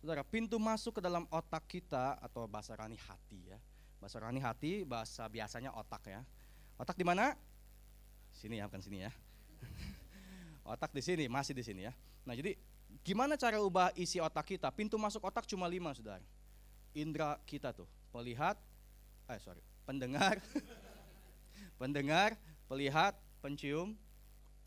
Saudara, 0.00 0.24
pintu 0.24 0.56
masuk 0.56 0.96
ke 0.96 1.00
dalam 1.04 1.28
otak 1.28 1.64
kita 1.68 2.16
atau 2.24 2.48
bahasa 2.48 2.72
rani 2.72 2.96
hati 2.96 3.52
ya 3.52 3.60
Bahasa 4.04 4.20
rohani 4.20 4.36
hati, 4.36 4.84
bahasa 4.84 5.24
biasanya 5.32 5.72
otak 5.72 6.12
ya. 6.12 6.20
Otak 6.76 6.92
di 6.92 7.08
mana? 7.08 7.32
Sini 8.36 8.60
ya, 8.60 8.68
bukan 8.68 8.84
sini 8.84 9.00
ya. 9.00 9.08
otak 10.76 10.92
di 10.92 11.00
sini, 11.00 11.24
masih 11.24 11.56
di 11.56 11.64
sini 11.64 11.88
ya. 11.88 11.96
Nah 12.28 12.36
jadi 12.36 12.52
gimana 13.00 13.40
cara 13.40 13.56
ubah 13.64 13.96
isi 13.96 14.20
otak 14.20 14.44
kita? 14.44 14.68
Pintu 14.76 15.00
masuk 15.00 15.24
otak 15.24 15.48
cuma 15.48 15.64
lima, 15.64 15.96
saudara. 15.96 16.20
Indra 16.92 17.40
kita 17.48 17.72
tuh, 17.72 17.88
pelihat, 18.12 18.60
eh 19.24 19.40
sorry, 19.40 19.64
pendengar, 19.88 20.36
pendengar, 21.80 22.36
pelihat, 22.68 23.16
pencium, 23.40 23.96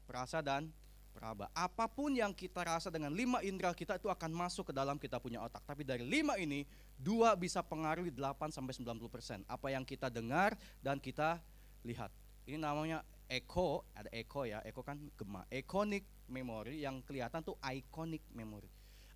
perasa 0.10 0.41
dan 0.41 0.73
peraba. 1.13 1.45
Apa 1.54 1.86
pun 1.86 2.10
yang 2.10 2.34
kita 2.34 2.65
rasa 2.65 2.89
dengan 2.89 3.13
lima 3.13 3.45
indera 3.45 3.69
kita 3.78 4.02
itu 4.02 4.10
akan 4.10 4.34
masuk 4.34 4.69
ke 4.69 4.73
dalam 4.73 4.97
kita 4.97 5.21
punya 5.21 5.45
otak. 5.45 5.62
Tapi 5.62 5.86
dari 5.86 6.02
lima 6.02 6.41
ini 6.41 6.65
dua 6.98 7.38
bisa 7.38 7.62
pengaruhi 7.62 8.10
8 8.10 8.50
sampai 8.50 8.74
90 8.74 9.08
persen 9.14 9.40
apa 9.46 9.70
yang 9.70 9.86
kita 9.86 10.10
dengar 10.10 10.58
dan 10.82 10.98
kita 10.98 11.40
lihat. 11.86 12.10
Ini 12.48 12.58
namanya 12.58 13.06
echo, 13.30 13.84
ada 13.94 14.10
echo 14.10 14.48
ya, 14.48 14.64
echo 14.64 14.82
kan 14.82 14.98
gema. 15.16 15.44
Iconic 15.52 16.04
memory 16.28 16.82
yang 16.84 17.04
kelihatan 17.06 17.44
tuh 17.44 17.56
iconic 17.62 18.24
memory. 18.32 18.68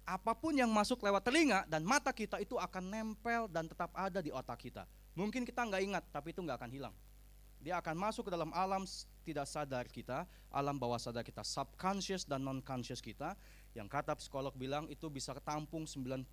Apa 0.04 0.36
pun 0.36 0.52
yang 0.52 0.68
masuk 0.68 1.00
lewat 1.02 1.24
telinga 1.24 1.64
dan 1.70 1.86
mata 1.86 2.12
kita 2.12 2.42
itu 2.42 2.60
akan 2.60 2.84
nempel 2.92 3.48
dan 3.48 3.70
tetap 3.70 3.94
ada 3.96 4.20
di 4.20 4.34
otak 4.34 4.60
kita. 4.60 4.84
Mungkin 5.16 5.44
kita 5.48 5.64
nggak 5.64 5.84
ingat, 5.84 6.04
tapi 6.12 6.36
itu 6.36 6.44
nggak 6.44 6.60
akan 6.60 6.72
hilang. 6.72 6.96
Dia 7.62 7.78
akan 7.78 7.94
masuk 7.94 8.28
ke 8.28 8.32
dalam 8.34 8.50
alam 8.58 8.84
tidak 9.22 9.46
sadar 9.46 9.86
kita, 9.86 10.26
alam 10.50 10.82
bawah 10.82 10.98
sadar 10.98 11.22
kita, 11.22 11.46
subconscious 11.46 12.26
dan 12.26 12.42
non-conscious 12.42 13.00
kita, 13.06 13.38
yang 13.72 13.88
kata 13.88 14.12
psikolog 14.20 14.52
bilang 14.52 14.88
itu 14.92 15.08
bisa 15.08 15.32
ketampung 15.32 15.88
97 15.88 16.28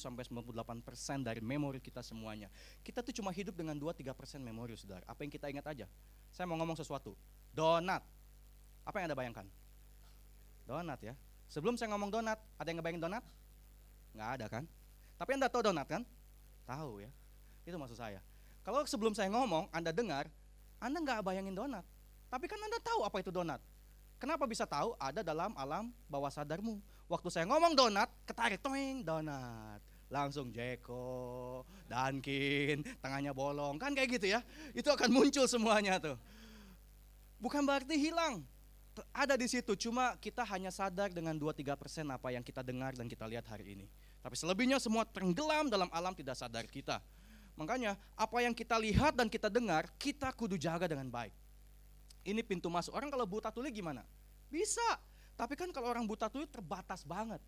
sampai 0.00 0.24
98 0.24 0.80
persen 0.80 1.20
dari 1.20 1.44
memori 1.44 1.84
kita 1.84 2.00
semuanya. 2.00 2.48
Kita 2.80 3.04
tuh 3.04 3.12
cuma 3.12 3.28
hidup 3.28 3.52
dengan 3.52 3.76
2-3 3.76 4.16
persen 4.16 4.40
memori, 4.40 4.72
saudara. 4.80 5.04
Apa 5.04 5.20
yang 5.20 5.32
kita 5.32 5.52
ingat 5.52 5.68
aja? 5.68 5.86
Saya 6.32 6.48
mau 6.48 6.56
ngomong 6.56 6.80
sesuatu. 6.80 7.12
Donat. 7.52 8.00
Apa 8.88 8.96
yang 8.98 9.12
anda 9.12 9.18
bayangkan? 9.18 9.46
Donat 10.64 11.00
ya. 11.04 11.12
Sebelum 11.52 11.76
saya 11.76 11.92
ngomong 11.92 12.08
donat, 12.08 12.40
ada 12.56 12.68
yang 12.72 12.80
ngebayangin 12.80 13.04
donat? 13.04 13.24
Nggak 14.16 14.30
ada 14.40 14.46
kan? 14.48 14.64
Tapi 15.20 15.30
Anda 15.36 15.48
tahu 15.52 15.62
donat 15.62 15.86
kan? 15.86 16.02
Tahu 16.64 17.04
ya. 17.04 17.10
Itu 17.68 17.76
maksud 17.76 17.94
saya. 18.00 18.18
Kalau 18.62 18.82
sebelum 18.88 19.12
saya 19.12 19.28
ngomong, 19.30 19.68
Anda 19.70 19.92
dengar, 19.92 20.26
Anda 20.80 20.98
nggak 20.98 21.20
bayangin 21.22 21.54
donat. 21.54 21.84
Tapi 22.32 22.48
kan 22.48 22.58
Anda 22.58 22.80
tahu 22.80 23.04
apa 23.04 23.20
itu 23.20 23.30
donat. 23.30 23.60
Kenapa 24.22 24.46
bisa 24.46 24.62
tahu? 24.62 24.94
Ada 25.02 25.26
dalam 25.26 25.50
alam 25.58 25.90
bawah 26.06 26.30
sadarmu. 26.30 26.78
Waktu 27.10 27.26
saya 27.26 27.42
ngomong 27.50 27.74
donat, 27.74 28.06
ketarik 28.22 28.62
toeng 28.62 29.02
donat. 29.02 29.82
Langsung 30.06 30.54
Jeko, 30.54 31.66
Dunkin, 31.90 32.86
tangannya 33.02 33.34
bolong, 33.34 33.82
kan 33.82 33.90
kayak 33.90 34.22
gitu 34.22 34.30
ya. 34.30 34.46
Itu 34.78 34.94
akan 34.94 35.10
muncul 35.10 35.50
semuanya 35.50 35.98
tuh. 35.98 36.14
Bukan 37.42 37.66
berarti 37.66 37.98
hilang, 37.98 38.46
ada 39.10 39.34
di 39.34 39.50
situ, 39.50 39.74
cuma 39.74 40.14
kita 40.22 40.46
hanya 40.54 40.70
sadar 40.70 41.10
dengan 41.10 41.34
2-3 41.34 41.74
persen 41.74 42.06
apa 42.06 42.30
yang 42.30 42.46
kita 42.46 42.62
dengar 42.62 42.94
dan 42.94 43.10
kita 43.10 43.26
lihat 43.26 43.42
hari 43.50 43.74
ini. 43.74 43.90
Tapi 44.22 44.38
selebihnya 44.38 44.78
semua 44.78 45.02
tenggelam 45.02 45.66
dalam 45.66 45.90
alam 45.90 46.14
tidak 46.14 46.38
sadar 46.38 46.62
kita. 46.70 47.02
Makanya 47.58 47.98
apa 48.14 48.38
yang 48.38 48.54
kita 48.54 48.78
lihat 48.78 49.18
dan 49.18 49.26
kita 49.26 49.50
dengar, 49.50 49.90
kita 49.98 50.30
kudu 50.30 50.54
jaga 50.54 50.86
dengan 50.86 51.10
baik. 51.10 51.41
Ini 52.22 52.40
pintu 52.46 52.70
masuk. 52.70 52.94
Orang 52.94 53.10
kalau 53.10 53.26
buta 53.26 53.50
tuli 53.50 53.74
gimana? 53.74 54.06
Bisa. 54.46 54.84
Tapi 55.34 55.58
kan 55.58 55.70
kalau 55.74 55.90
orang 55.90 56.06
buta 56.06 56.30
tuli 56.30 56.46
terbatas 56.46 57.02
banget. 57.02 57.42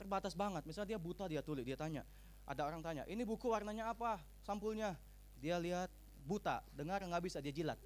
Terbatas 0.00 0.32
banget. 0.32 0.64
Misalnya 0.64 0.96
dia 0.96 1.00
buta, 1.00 1.24
dia 1.28 1.42
tuli, 1.44 1.62
dia 1.62 1.76
tanya. 1.76 2.02
Ada 2.44 2.68
orang 2.68 2.84
tanya, 2.84 3.08
ini 3.08 3.24
buku 3.24 3.48
warnanya 3.48 3.88
apa? 3.92 4.20
Sampulnya. 4.44 5.00
Dia 5.40 5.56
lihat 5.56 5.88
buta, 6.28 6.60
dengar 6.76 7.00
nggak 7.00 7.24
bisa, 7.24 7.40
dia 7.40 7.52
jilat. 7.52 7.80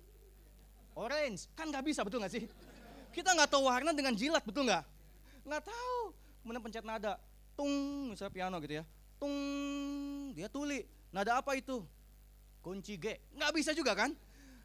Orange, 0.99 1.47
kan 1.55 1.71
nggak 1.71 1.87
bisa, 1.87 2.03
betul 2.03 2.19
nggak 2.19 2.35
sih? 2.35 2.45
Kita 3.15 3.35
nggak 3.39 3.51
tahu 3.55 3.71
warna 3.71 3.95
dengan 3.95 4.15
jilat, 4.19 4.43
betul 4.43 4.67
nggak? 4.67 4.83
Nggak 5.47 5.63
tahu. 5.63 5.99
Kemudian 6.43 6.63
pencet 6.63 6.83
nada, 6.87 7.23
tung, 7.55 7.71
misalnya 8.11 8.35
piano 8.35 8.57
gitu 8.63 8.75
ya, 8.83 8.85
tung, 9.19 9.35
dia 10.35 10.51
tuli. 10.51 10.87
Nada 11.15 11.39
apa 11.39 11.55
itu? 11.55 11.87
Kunci 12.63 12.99
G. 12.99 13.19
Nggak 13.39 13.53
bisa 13.55 13.71
juga 13.75 13.95
kan? 13.95 14.11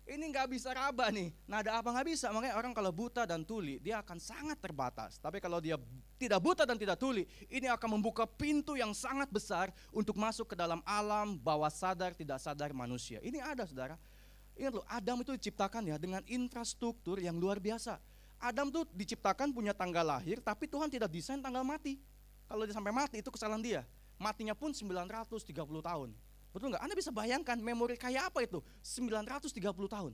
Ini 0.03 0.19
nggak 0.19 0.51
bisa 0.51 0.75
raba 0.75 1.07
nih. 1.07 1.31
Nada 1.47 1.79
apa 1.79 1.87
nggak 1.95 2.07
bisa? 2.11 2.27
Makanya 2.35 2.59
orang 2.59 2.75
kalau 2.75 2.91
buta 2.91 3.23
dan 3.23 3.47
tuli, 3.47 3.79
dia 3.79 4.03
akan 4.03 4.19
sangat 4.19 4.59
terbatas. 4.59 5.15
Tapi 5.15 5.39
kalau 5.39 5.63
dia 5.63 5.79
tidak 6.19 6.43
buta 6.43 6.67
dan 6.67 6.75
tidak 6.75 6.99
tuli, 6.99 7.23
ini 7.47 7.71
akan 7.71 7.99
membuka 7.99 8.27
pintu 8.27 8.75
yang 8.75 8.91
sangat 8.91 9.31
besar 9.31 9.71
untuk 9.95 10.19
masuk 10.19 10.51
ke 10.51 10.55
dalam 10.59 10.83
alam 10.83 11.39
bawah 11.39 11.71
sadar 11.71 12.11
tidak 12.11 12.43
sadar 12.43 12.75
manusia. 12.75 13.23
Ini 13.23 13.39
ada 13.39 13.63
saudara. 13.63 13.95
Ingat 14.59 14.73
loh, 14.75 14.85
Adam 14.91 15.23
itu 15.23 15.31
diciptakan 15.39 15.87
ya 15.87 15.97
dengan 15.97 16.21
infrastruktur 16.29 17.17
yang 17.17 17.39
luar 17.39 17.57
biasa 17.57 17.97
Adam 18.43 18.67
tuh 18.67 18.83
diciptakan 18.91 19.55
punya 19.55 19.71
tanggal 19.71 20.03
lahir, 20.03 20.43
tapi 20.43 20.67
Tuhan 20.67 20.91
tidak 20.91 21.07
desain 21.07 21.39
tanggal 21.39 21.63
mati. 21.63 21.95
Kalau 22.43 22.67
dia 22.67 22.75
sampai 22.75 22.91
mati 22.91 23.23
itu 23.23 23.31
kesalahan 23.31 23.63
dia. 23.63 23.81
Matinya 24.19 24.51
pun 24.51 24.75
930 24.75 25.47
tahun. 25.79 26.11
Betul 26.53 26.69
nggak? 26.69 26.83
Anda 26.85 26.95
bisa 26.95 27.09
bayangkan 27.09 27.57
memori 27.57 27.97
kayak 27.97 28.29
apa 28.29 28.45
itu? 28.45 28.61
930 28.85 29.57
tahun. 29.89 30.13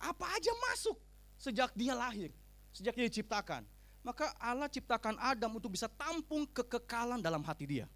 Apa 0.00 0.24
aja 0.38 0.52
masuk 0.70 0.96
sejak 1.36 1.74
dia 1.74 1.92
lahir, 1.92 2.30
sejak 2.70 2.94
dia 2.94 3.10
diciptakan. 3.10 3.66
Maka 4.00 4.32
Allah 4.40 4.70
ciptakan 4.70 5.18
Adam 5.20 5.60
untuk 5.60 5.76
bisa 5.76 5.90
tampung 5.90 6.48
kekekalan 6.48 7.20
dalam 7.20 7.44
hati 7.44 7.68
dia. 7.68 7.86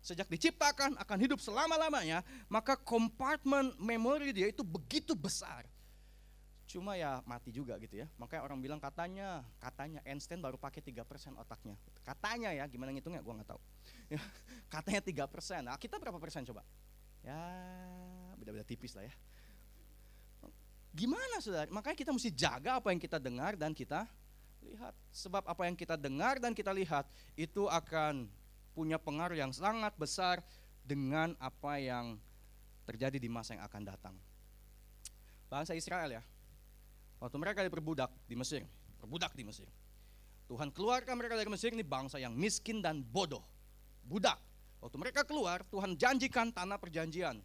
Sejak 0.00 0.30
diciptakan 0.30 0.96
akan 0.96 1.18
hidup 1.20 1.36
selama-lamanya, 1.42 2.24
maka 2.48 2.78
kompartemen 2.80 3.74
memori 3.76 4.32
dia 4.32 4.48
itu 4.48 4.64
begitu 4.64 5.12
besar 5.12 5.68
Cuma 6.74 6.98
ya 6.98 7.22
mati 7.22 7.54
juga 7.54 7.78
gitu 7.78 8.02
ya. 8.02 8.10
Makanya 8.18 8.42
orang 8.42 8.58
bilang 8.58 8.82
katanya, 8.82 9.46
katanya 9.62 10.02
Einstein 10.02 10.42
baru 10.42 10.58
pakai 10.58 10.82
3% 10.82 11.06
otaknya. 11.38 11.78
Katanya 12.02 12.50
ya, 12.50 12.66
gimana 12.66 12.90
ngitungnya 12.90 13.22
gua 13.22 13.38
nggak 13.38 13.54
tahu. 13.54 13.62
Ya, 14.10 14.18
katanya 14.74 14.98
3%. 14.98 15.62
Nah, 15.62 15.78
kita 15.78 16.02
berapa 16.02 16.18
persen 16.18 16.42
coba? 16.42 16.66
Ya, 17.22 17.38
beda-beda 18.34 18.66
tipis 18.66 18.90
lah 18.98 19.06
ya. 19.06 19.14
Gimana 20.90 21.38
Saudara? 21.38 21.70
Makanya 21.70 21.94
kita 21.94 22.10
mesti 22.10 22.34
jaga 22.34 22.82
apa 22.82 22.90
yang 22.90 22.98
kita 22.98 23.22
dengar 23.22 23.54
dan 23.54 23.70
kita 23.70 24.10
lihat. 24.66 24.98
Sebab 25.14 25.46
apa 25.46 25.62
yang 25.70 25.78
kita 25.78 25.94
dengar 25.94 26.42
dan 26.42 26.58
kita 26.58 26.74
lihat 26.74 27.06
itu 27.38 27.70
akan 27.70 28.26
punya 28.74 28.98
pengaruh 28.98 29.38
yang 29.38 29.54
sangat 29.54 29.94
besar 29.94 30.42
dengan 30.82 31.38
apa 31.38 31.78
yang 31.78 32.18
terjadi 32.82 33.22
di 33.22 33.30
masa 33.30 33.54
yang 33.54 33.62
akan 33.62 33.82
datang. 33.86 34.14
Bangsa 35.46 35.78
Israel 35.78 36.10
ya, 36.10 36.22
Waktu 37.24 37.40
mereka 37.40 37.64
diperbudak 37.64 38.12
di 38.28 38.36
Mesir, 38.36 38.68
perbudak 39.00 39.32
di 39.32 39.48
Mesir. 39.48 39.64
Tuhan 40.44 40.68
keluarkan 40.68 41.16
mereka 41.16 41.40
dari 41.40 41.48
Mesir 41.48 41.72
ini 41.72 41.80
bangsa 41.80 42.20
yang 42.20 42.36
miskin 42.36 42.84
dan 42.84 43.00
bodoh. 43.00 43.40
Budak. 44.04 44.36
Waktu 44.84 45.00
mereka 45.00 45.24
keluar, 45.24 45.64
Tuhan 45.72 45.96
janjikan 45.96 46.52
tanah 46.52 46.76
perjanjian. 46.76 47.40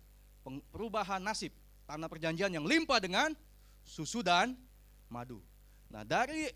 Perubahan 0.76 1.24
nasib. 1.24 1.56
Tanah 1.88 2.12
perjanjian 2.12 2.52
yang 2.52 2.68
limpah 2.68 3.00
dengan 3.00 3.32
susu 3.88 4.20
dan 4.20 4.60
madu. 5.08 5.40
Nah 5.88 6.04
dari 6.04 6.52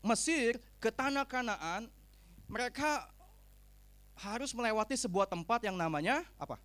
Mesir 0.00 0.56
ke 0.80 0.88
tanah 0.88 1.28
Kanaan, 1.28 1.92
mereka 2.48 3.12
harus 4.16 4.56
melewati 4.56 4.96
sebuah 4.96 5.28
tempat 5.28 5.68
yang 5.68 5.76
namanya 5.76 6.24
apa? 6.40 6.56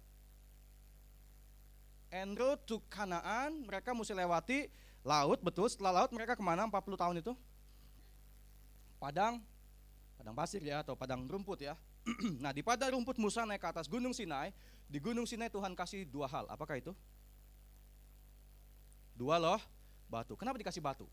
En 2.08 2.40
to 2.64 2.80
Kanaan, 2.88 3.68
mereka 3.68 3.92
mesti 3.92 4.16
lewati 4.16 4.87
Laut, 5.08 5.40
betul. 5.40 5.72
Setelah 5.72 6.04
laut 6.04 6.12
mereka 6.12 6.36
ke 6.36 6.44
mana 6.44 6.68
40 6.68 7.00
tahun 7.00 7.16
itu? 7.24 7.32
Padang, 9.00 9.40
padang 10.20 10.36
pasir 10.36 10.60
ya 10.60 10.84
atau 10.84 11.00
padang 11.00 11.24
rumput 11.24 11.64
ya. 11.64 11.80
nah 12.44 12.52
di 12.52 12.60
padang 12.60 13.00
rumput 13.00 13.16
Musa 13.16 13.48
naik 13.48 13.64
ke 13.64 13.72
atas 13.72 13.88
gunung 13.88 14.12
Sinai. 14.12 14.52
Di 14.92 15.00
gunung 15.00 15.24
Sinai 15.24 15.48
Tuhan 15.48 15.72
kasih 15.80 16.04
dua 16.04 16.28
hal. 16.28 16.44
Apakah 16.52 16.76
itu? 16.76 16.92
Dua 19.16 19.40
loh, 19.40 19.64
batu. 20.12 20.36
Kenapa 20.36 20.60
dikasih 20.60 20.84
batu? 20.84 21.08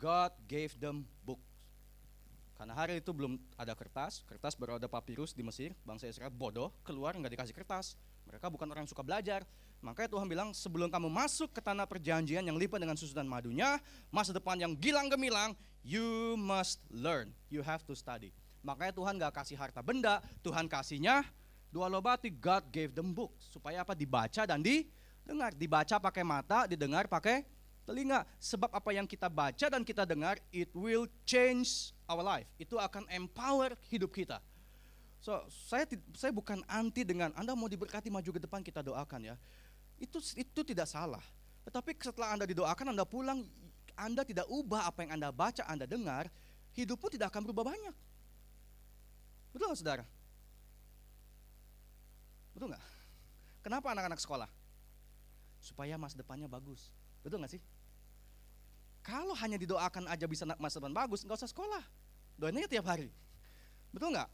God 0.00 0.32
gave 0.48 0.72
them 0.80 1.04
book. 1.28 1.40
Karena 2.56 2.72
hari 2.72 3.04
itu 3.04 3.12
belum 3.12 3.36
ada 3.60 3.76
kertas, 3.76 4.24
kertas 4.24 4.56
baru 4.56 4.80
ada 4.80 4.88
papirus 4.88 5.36
di 5.36 5.44
Mesir, 5.44 5.76
bangsa 5.84 6.08
Israel 6.08 6.32
bodoh, 6.32 6.72
keluar 6.88 7.12
nggak 7.12 7.36
dikasih 7.36 7.52
kertas. 7.52 8.00
Mereka 8.24 8.48
bukan 8.48 8.64
orang 8.72 8.88
yang 8.88 8.92
suka 8.92 9.04
belajar, 9.04 9.44
Makanya 9.86 10.10
Tuhan 10.10 10.26
bilang 10.26 10.50
sebelum 10.50 10.90
kamu 10.90 11.06
masuk 11.06 11.54
ke 11.54 11.62
tanah 11.62 11.86
perjanjian 11.86 12.42
yang 12.42 12.58
lipat 12.58 12.82
dengan 12.82 12.98
susu 12.98 13.14
dan 13.14 13.30
madunya, 13.30 13.78
masa 14.10 14.34
depan 14.34 14.58
yang 14.58 14.74
gilang 14.74 15.06
gemilang, 15.06 15.54
you 15.86 16.34
must 16.34 16.82
learn, 16.90 17.30
you 17.46 17.62
have 17.62 17.86
to 17.86 17.94
study. 17.94 18.34
Makanya 18.66 18.90
Tuhan 18.90 19.14
gak 19.14 19.46
kasih 19.46 19.54
harta 19.54 19.78
benda, 19.78 20.18
Tuhan 20.42 20.66
kasihnya 20.66 21.22
dua 21.70 21.86
lobati, 21.86 22.34
God 22.34 22.66
gave 22.74 22.90
them 22.90 23.14
book. 23.14 23.30
Supaya 23.38 23.86
apa? 23.86 23.94
Dibaca 23.94 24.42
dan 24.42 24.58
didengar. 24.58 25.54
Dibaca 25.54 26.02
pakai 26.02 26.26
mata, 26.26 26.66
didengar 26.66 27.06
pakai 27.06 27.46
telinga. 27.86 28.26
Sebab 28.42 28.74
apa 28.74 28.90
yang 28.90 29.06
kita 29.06 29.30
baca 29.30 29.70
dan 29.70 29.86
kita 29.86 30.02
dengar, 30.02 30.42
it 30.50 30.74
will 30.74 31.06
change 31.22 31.94
our 32.10 32.26
life. 32.26 32.50
Itu 32.58 32.82
akan 32.82 33.06
empower 33.06 33.78
hidup 33.86 34.10
kita. 34.10 34.42
So, 35.22 35.42
saya 35.50 35.86
saya 36.14 36.30
bukan 36.30 36.62
anti 36.70 37.02
dengan 37.02 37.34
Anda 37.34 37.58
mau 37.58 37.66
diberkati 37.66 38.10
maju 38.12 38.30
ke 38.30 38.40
depan 38.42 38.62
kita 38.62 38.78
doakan 38.82 39.34
ya. 39.34 39.36
Itu 39.96 40.20
itu 40.36 40.60
tidak 40.64 40.88
salah. 40.88 41.22
Tetapi 41.66 41.98
setelah 41.98 42.36
Anda 42.36 42.46
didoakan, 42.46 42.94
Anda 42.94 43.02
pulang, 43.02 43.42
Anda 43.98 44.22
tidak 44.22 44.46
ubah 44.46 44.86
apa 44.86 45.02
yang 45.02 45.18
Anda 45.18 45.34
baca, 45.34 45.66
Anda 45.66 45.88
dengar, 45.88 46.30
hidupmu 46.76 47.08
tidak 47.10 47.32
akan 47.34 47.42
berubah 47.48 47.74
banyak. 47.74 47.96
Betul 49.50 49.72
nggak 49.72 49.80
saudara? 49.80 50.04
Betul 52.54 52.70
nggak? 52.70 52.84
Kenapa 53.64 53.86
anak-anak 53.96 54.20
sekolah? 54.20 54.48
Supaya 55.58 55.98
masa 55.98 56.14
depannya 56.20 56.46
bagus. 56.46 56.92
Betul 57.24 57.42
nggak 57.42 57.58
sih? 57.58 57.62
Kalau 59.02 59.34
hanya 59.38 59.58
didoakan 59.58 60.06
aja 60.06 60.26
bisa 60.30 60.46
masa 60.60 60.78
depan 60.78 60.94
bagus, 60.94 61.24
nggak 61.26 61.40
usah 61.40 61.50
sekolah. 61.50 61.82
Doanya 62.38 62.68
tiap 62.70 62.86
hari. 62.86 63.10
Betul 63.90 64.14
nggak? 64.14 64.28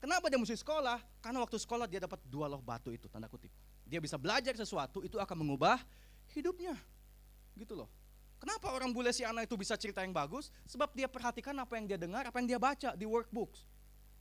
Kenapa 0.00 0.30
dia 0.30 0.38
mesti 0.40 0.56
sekolah? 0.56 0.98
Karena 1.20 1.42
waktu 1.42 1.58
sekolah 1.60 1.84
dia 1.84 2.00
dapat 2.00 2.18
dua 2.26 2.48
loh 2.48 2.64
batu 2.64 2.90
itu, 2.94 3.10
tanda 3.12 3.28
kutip 3.28 3.52
dia 3.92 4.00
bisa 4.00 4.16
belajar 4.16 4.56
sesuatu, 4.56 5.04
itu 5.04 5.20
akan 5.20 5.36
mengubah 5.44 5.76
hidupnya. 6.32 6.72
Gitu 7.52 7.76
loh. 7.76 7.92
Kenapa 8.40 8.72
orang 8.72 8.88
bule 8.88 9.12
si 9.12 9.20
anak 9.20 9.44
itu 9.44 9.54
bisa 9.60 9.76
cerita 9.76 10.00
yang 10.00 10.16
bagus? 10.16 10.48
Sebab 10.64 10.96
dia 10.96 11.04
perhatikan 11.12 11.52
apa 11.60 11.76
yang 11.76 11.84
dia 11.84 12.00
dengar, 12.00 12.24
apa 12.24 12.40
yang 12.40 12.48
dia 12.48 12.56
baca 12.56 12.96
di 12.96 13.04
workbooks. 13.04 13.68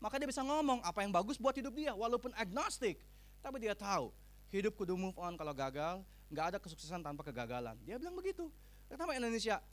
Maka 0.03 0.19
dia 0.19 0.28
bisa 0.28 0.43
ngomong 0.43 0.84
apa 0.84 0.99
yang 1.07 1.15
bagus 1.15 1.39
buat 1.39 1.55
hidup 1.55 1.72
dia, 1.72 1.95
walaupun 1.95 2.36
agnostik. 2.36 2.99
Tapi 3.39 3.63
dia 3.63 3.74
tahu, 3.74 4.11
hidup 4.51 4.76
kudu 4.76 4.99
move 4.99 5.15
on 5.15 5.39
kalau 5.39 5.55
gagal, 5.55 6.03
nggak 6.28 6.45
ada 6.53 6.57
kesuksesan 6.59 6.99
tanpa 6.99 7.24
kegagalan. 7.24 7.80
Dia 7.88 7.95
bilang 7.95 8.13
begitu. 8.13 8.51
Kenapa 8.91 9.15
Indonesia? 9.15 9.63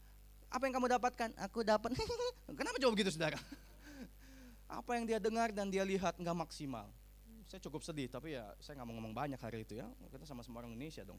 Apa 0.48 0.62
yang 0.70 0.78
kamu 0.78 0.86
dapatkan? 0.94 1.28
Aku 1.42 1.66
dapat. 1.66 1.92
Kenapa 2.58 2.78
jawab 2.78 2.94
begitu 2.94 3.10
saudara? 3.12 3.36
Apa 4.80 4.96
yang 4.96 5.04
dia 5.04 5.18
dengar 5.20 5.52
dan 5.52 5.68
dia 5.68 5.84
lihat 5.84 6.16
nggak 6.16 6.36
maksimal 6.36 6.88
saya 7.48 7.60
cukup 7.64 7.80
sedih 7.80 8.12
tapi 8.12 8.36
ya 8.36 8.52
saya 8.60 8.78
nggak 8.78 8.88
mau 8.88 8.94
ngomong 9.00 9.14
banyak 9.16 9.40
hari 9.40 9.64
itu 9.64 9.80
ya 9.80 9.88
kita 10.12 10.28
sama-sama 10.28 10.60
orang 10.60 10.76
Indonesia 10.76 11.02
dong 11.02 11.18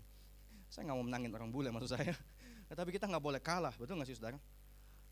saya 0.69 0.85
nggak 0.85 0.97
mau 1.01 1.05
menangin 1.05 1.31
orang 1.33 1.49
bule 1.49 1.73
maksud 1.73 1.97
saya 1.97 2.13
ya, 2.13 2.17
tapi 2.79 2.93
kita 2.93 3.09
nggak 3.09 3.23
boleh 3.23 3.41
kalah 3.41 3.73
betul 3.75 3.97
nggak 3.97 4.09
sih 4.13 4.15
saudara 4.15 4.37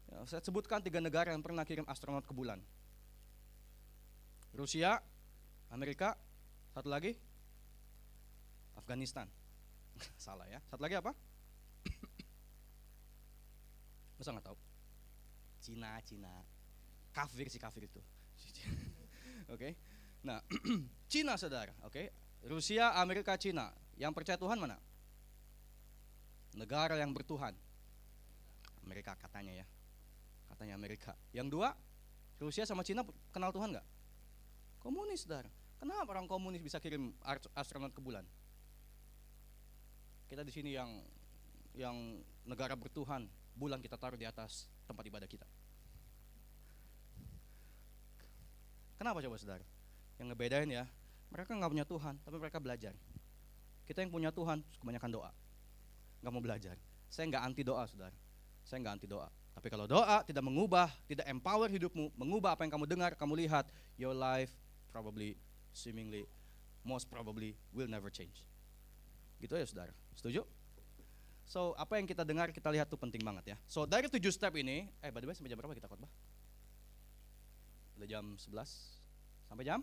Ya, 0.08 0.24
saya 0.24 0.40
sebutkan 0.40 0.80
tiga 0.80 1.04
negara 1.04 1.36
yang 1.36 1.44
pernah 1.44 1.68
kirim 1.68 1.84
astronot 1.84 2.24
ke 2.24 2.32
bulan. 2.32 2.64
Rusia, 4.56 5.04
Amerika, 5.68 6.16
satu 6.72 6.88
lagi 6.88 7.12
Afghanistan. 8.80 9.28
Salah 10.16 10.48
ya. 10.48 10.64
Satu 10.72 10.80
lagi 10.80 10.96
apa? 10.96 11.12
Masa 14.18 14.32
nggak 14.32 14.48
tahu? 14.48 14.58
Cina, 15.60 16.00
Cina. 16.08 16.32
Kafir 17.12 17.52
si 17.52 17.60
kafir 17.60 17.92
itu. 17.92 18.00
Oke. 19.54 19.76
Nah, 20.26 20.42
Cina 21.12 21.38
saudara, 21.38 21.74
oke. 21.86 22.10
Rusia, 22.48 22.96
Amerika, 22.98 23.36
Cina. 23.36 23.74
Yang 23.98 24.14
percaya 24.14 24.38
Tuhan 24.38 24.58
mana? 24.58 24.78
Negara 26.54 26.98
yang 26.98 27.12
bertuhan. 27.12 27.54
Amerika 28.86 29.18
katanya 29.20 29.54
ya. 29.54 29.66
Katanya 30.48 30.80
Amerika. 30.80 31.14
Yang 31.36 31.48
dua, 31.60 31.70
Rusia 32.40 32.64
sama 32.64 32.86
Cina 32.86 33.04
kenal 33.34 33.52
Tuhan 33.52 33.74
nggak? 33.76 33.88
Komunis, 34.80 35.28
saudara. 35.28 35.50
Kenapa 35.78 36.10
orang 36.10 36.26
komunis 36.26 36.64
bisa 36.64 36.82
kirim 36.82 37.14
astronot 37.54 37.94
ke 37.94 38.02
bulan? 38.02 38.26
Kita 40.26 40.42
di 40.42 40.50
sini 40.50 40.74
yang 40.74 40.90
yang 41.78 42.18
negara 42.50 42.74
bertuhan, 42.74 43.30
bulan 43.54 43.78
kita 43.78 44.02
taruh 44.02 44.18
di 44.18 44.26
atas 44.26 44.66
tempat 44.90 45.06
ibadah 45.06 45.30
kita. 45.30 45.46
Kenapa 48.98 49.22
coba 49.22 49.38
saudara? 49.38 49.77
Yang 50.18 50.34
ngebedain 50.34 50.70
ya, 50.70 50.86
mereka 51.30 51.54
nggak 51.54 51.72
punya 51.72 51.86
Tuhan, 51.86 52.16
tapi 52.22 52.36
mereka 52.42 52.58
belajar. 52.58 52.94
Kita 53.88 54.04
yang 54.04 54.12
punya 54.12 54.30
Tuhan, 54.34 54.60
kebanyakan 54.82 55.10
doa, 55.14 55.32
nggak 56.20 56.32
mau 56.34 56.44
belajar. 56.44 56.76
Saya 57.08 57.32
nggak 57.32 57.44
anti 57.44 57.64
doa, 57.64 57.88
saudara. 57.88 58.16
Saya 58.68 58.84
nggak 58.84 58.94
anti 59.00 59.08
doa. 59.08 59.32
Tapi 59.58 59.68
kalau 59.74 59.90
doa 59.90 60.22
tidak 60.28 60.44
mengubah, 60.44 60.92
tidak 61.10 61.26
empower 61.26 61.72
hidupmu, 61.72 62.14
mengubah 62.14 62.54
apa 62.54 62.68
yang 62.68 62.74
kamu 62.78 62.86
dengar, 62.86 63.12
kamu 63.18 63.48
lihat, 63.48 63.66
your 63.98 64.14
life 64.14 64.54
probably, 64.92 65.34
seemingly, 65.74 66.30
most 66.86 67.10
probably 67.10 67.58
will 67.74 67.90
never 67.90 68.14
change. 68.14 68.46
Gitu 69.42 69.54
ya 69.58 69.66
saudara. 69.66 69.94
Setuju? 70.14 70.46
So, 71.48 71.72
apa 71.80 71.96
yang 71.96 72.04
kita 72.04 72.28
dengar, 72.28 72.52
kita 72.52 72.68
lihat 72.68 72.92
tuh 72.92 73.00
penting 73.00 73.24
banget 73.24 73.56
ya. 73.56 73.58
So, 73.72 73.88
dari 73.88 74.12
tujuh 74.12 74.36
step 74.36 74.52
ini, 74.60 74.92
eh 75.00 75.10
by 75.16 75.24
the 75.24 75.32
way 75.32 75.34
sampai 75.34 75.48
jam 75.48 75.56
berapa 75.56 75.72
kita 75.72 75.88
khotbah? 75.88 76.12
Udah 77.96 78.08
jam 78.08 78.36
11? 78.36 78.52
Sampai 79.48 79.64
jam? 79.64 79.80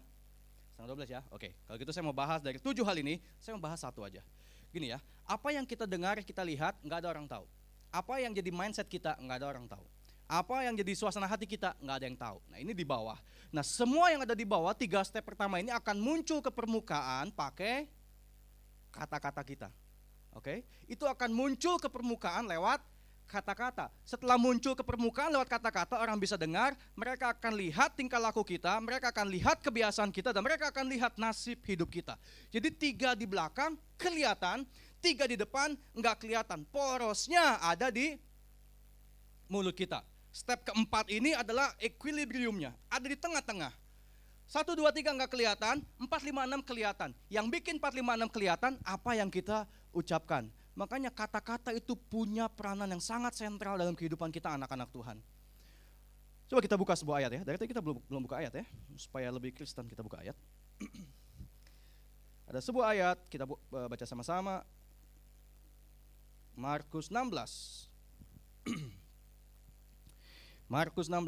Setengah 0.74 1.06
12 1.06 1.14
ya? 1.14 1.20
Oke, 1.30 1.54
kalau 1.70 1.78
gitu 1.78 1.94
saya 1.94 2.02
mau 2.02 2.16
bahas 2.16 2.42
dari 2.42 2.58
tujuh 2.58 2.82
hal 2.82 2.98
ini, 2.98 3.22
saya 3.38 3.54
mau 3.54 3.62
bahas 3.62 3.78
satu 3.78 4.02
aja. 4.02 4.26
Gini 4.74 4.90
ya, 4.90 4.98
apa 5.22 5.54
yang 5.54 5.62
kita 5.62 5.86
dengar, 5.86 6.18
kita 6.26 6.42
lihat, 6.42 6.74
nggak 6.82 6.98
ada 6.98 7.08
orang 7.14 7.30
tahu. 7.30 7.46
Apa 7.94 8.18
yang 8.18 8.34
jadi 8.34 8.50
mindset 8.50 8.90
kita, 8.90 9.14
nggak 9.22 9.38
ada 9.38 9.46
orang 9.54 9.70
tahu. 9.70 9.86
Apa 10.26 10.66
yang 10.66 10.74
jadi 10.74 10.98
suasana 10.98 11.30
hati 11.30 11.46
kita, 11.46 11.78
nggak 11.78 11.96
ada 12.02 12.06
yang 12.10 12.18
tahu. 12.18 12.38
Nah 12.50 12.58
ini 12.58 12.74
di 12.74 12.82
bawah. 12.82 13.14
Nah 13.54 13.62
semua 13.62 14.10
yang 14.10 14.26
ada 14.26 14.34
di 14.34 14.42
bawah, 14.42 14.74
tiga 14.74 15.06
step 15.06 15.22
pertama 15.22 15.62
ini 15.62 15.70
akan 15.70 15.94
muncul 16.02 16.42
ke 16.42 16.50
permukaan 16.50 17.30
pakai 17.30 17.86
kata-kata 18.90 19.46
kita. 19.46 19.68
Oke, 20.34 20.66
itu 20.90 21.06
akan 21.06 21.30
muncul 21.30 21.78
ke 21.78 21.86
permukaan 21.86 22.50
lewat 22.50 22.82
kata-kata. 23.26 23.90
Setelah 24.04 24.38
muncul 24.38 24.76
ke 24.76 24.84
permukaan 24.84 25.32
lewat 25.32 25.48
kata-kata, 25.48 25.98
orang 25.98 26.16
bisa 26.20 26.38
dengar, 26.38 26.76
mereka 26.94 27.34
akan 27.34 27.56
lihat 27.58 27.96
tingkah 27.96 28.20
laku 28.20 28.44
kita, 28.44 28.78
mereka 28.80 29.10
akan 29.10 29.26
lihat 29.32 29.60
kebiasaan 29.60 30.14
kita, 30.14 30.30
dan 30.30 30.42
mereka 30.44 30.70
akan 30.70 30.86
lihat 30.88 31.16
nasib 31.18 31.60
hidup 31.66 31.90
kita. 31.90 32.14
Jadi 32.52 32.68
tiga 32.72 33.12
di 33.18 33.26
belakang 33.26 33.74
kelihatan, 33.98 34.62
tiga 35.02 35.28
di 35.28 35.36
depan 35.36 35.74
nggak 35.96 36.16
kelihatan. 36.22 36.62
Porosnya 36.68 37.60
ada 37.60 37.90
di 37.90 38.16
mulut 39.48 39.76
kita. 39.76 40.00
Step 40.34 40.66
keempat 40.66 41.14
ini 41.14 41.30
adalah 41.30 41.70
equilibriumnya, 41.78 42.74
ada 42.90 43.06
di 43.06 43.14
tengah-tengah. 43.14 43.70
Satu, 44.44 44.76
dua, 44.76 44.92
tiga 44.92 45.14
nggak 45.14 45.30
kelihatan, 45.32 45.80
empat, 45.96 46.20
lima, 46.20 46.44
enam 46.44 46.60
kelihatan. 46.60 47.16
Yang 47.32 47.46
bikin 47.60 47.80
empat, 47.80 47.96
lima, 47.96 48.12
enam 48.12 48.28
kelihatan, 48.28 48.76
apa 48.84 49.16
yang 49.16 49.32
kita 49.32 49.64
ucapkan. 49.94 50.50
Makanya 50.74 51.14
kata-kata 51.14 51.70
itu 51.70 51.94
punya 51.94 52.50
peranan 52.50 52.90
yang 52.90 53.02
sangat 53.02 53.38
sentral 53.38 53.78
dalam 53.78 53.94
kehidupan 53.94 54.34
kita 54.34 54.58
anak-anak 54.58 54.90
Tuhan. 54.90 55.22
Coba 56.50 56.60
kita 56.60 56.74
buka 56.74 56.98
sebuah 56.98 57.22
ayat 57.22 57.30
ya. 57.30 57.42
Dari 57.46 57.56
tadi 57.56 57.70
kita 57.70 57.80
belum 57.80 58.02
belum 58.10 58.22
buka 58.26 58.42
ayat 58.42 58.52
ya, 58.58 58.66
supaya 58.98 59.30
lebih 59.30 59.54
Kristen 59.54 59.86
kita 59.86 60.02
buka 60.02 60.20
ayat. 60.20 60.36
Ada 62.50 62.60
sebuah 62.60 62.86
ayat 62.90 63.18
kita 63.30 63.46
baca 63.70 64.04
sama-sama 64.04 64.66
Markus 66.58 67.06
16. 67.06 67.86
Markus 70.74 71.06
16 71.06 71.24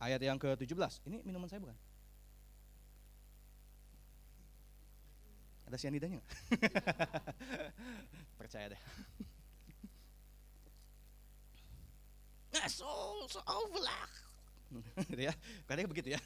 ayat 0.00 0.20
yang 0.24 0.40
ke-17. 0.40 1.04
Ini 1.04 1.20
minuman 1.22 1.48
saya 1.48 1.60
bukan? 1.60 1.76
Ada 5.64 5.76
sianidanya 5.80 6.20
nggak? 6.20 6.30
Percaya 8.40 8.72
deh. 8.72 8.82
Nah, 12.54 12.66
so, 12.70 12.86
so 13.26 13.42
overlah. 13.50 14.06
ya, 15.26 15.34
kadang 15.66 15.90
begitu 15.90 16.14
ya. 16.14 16.20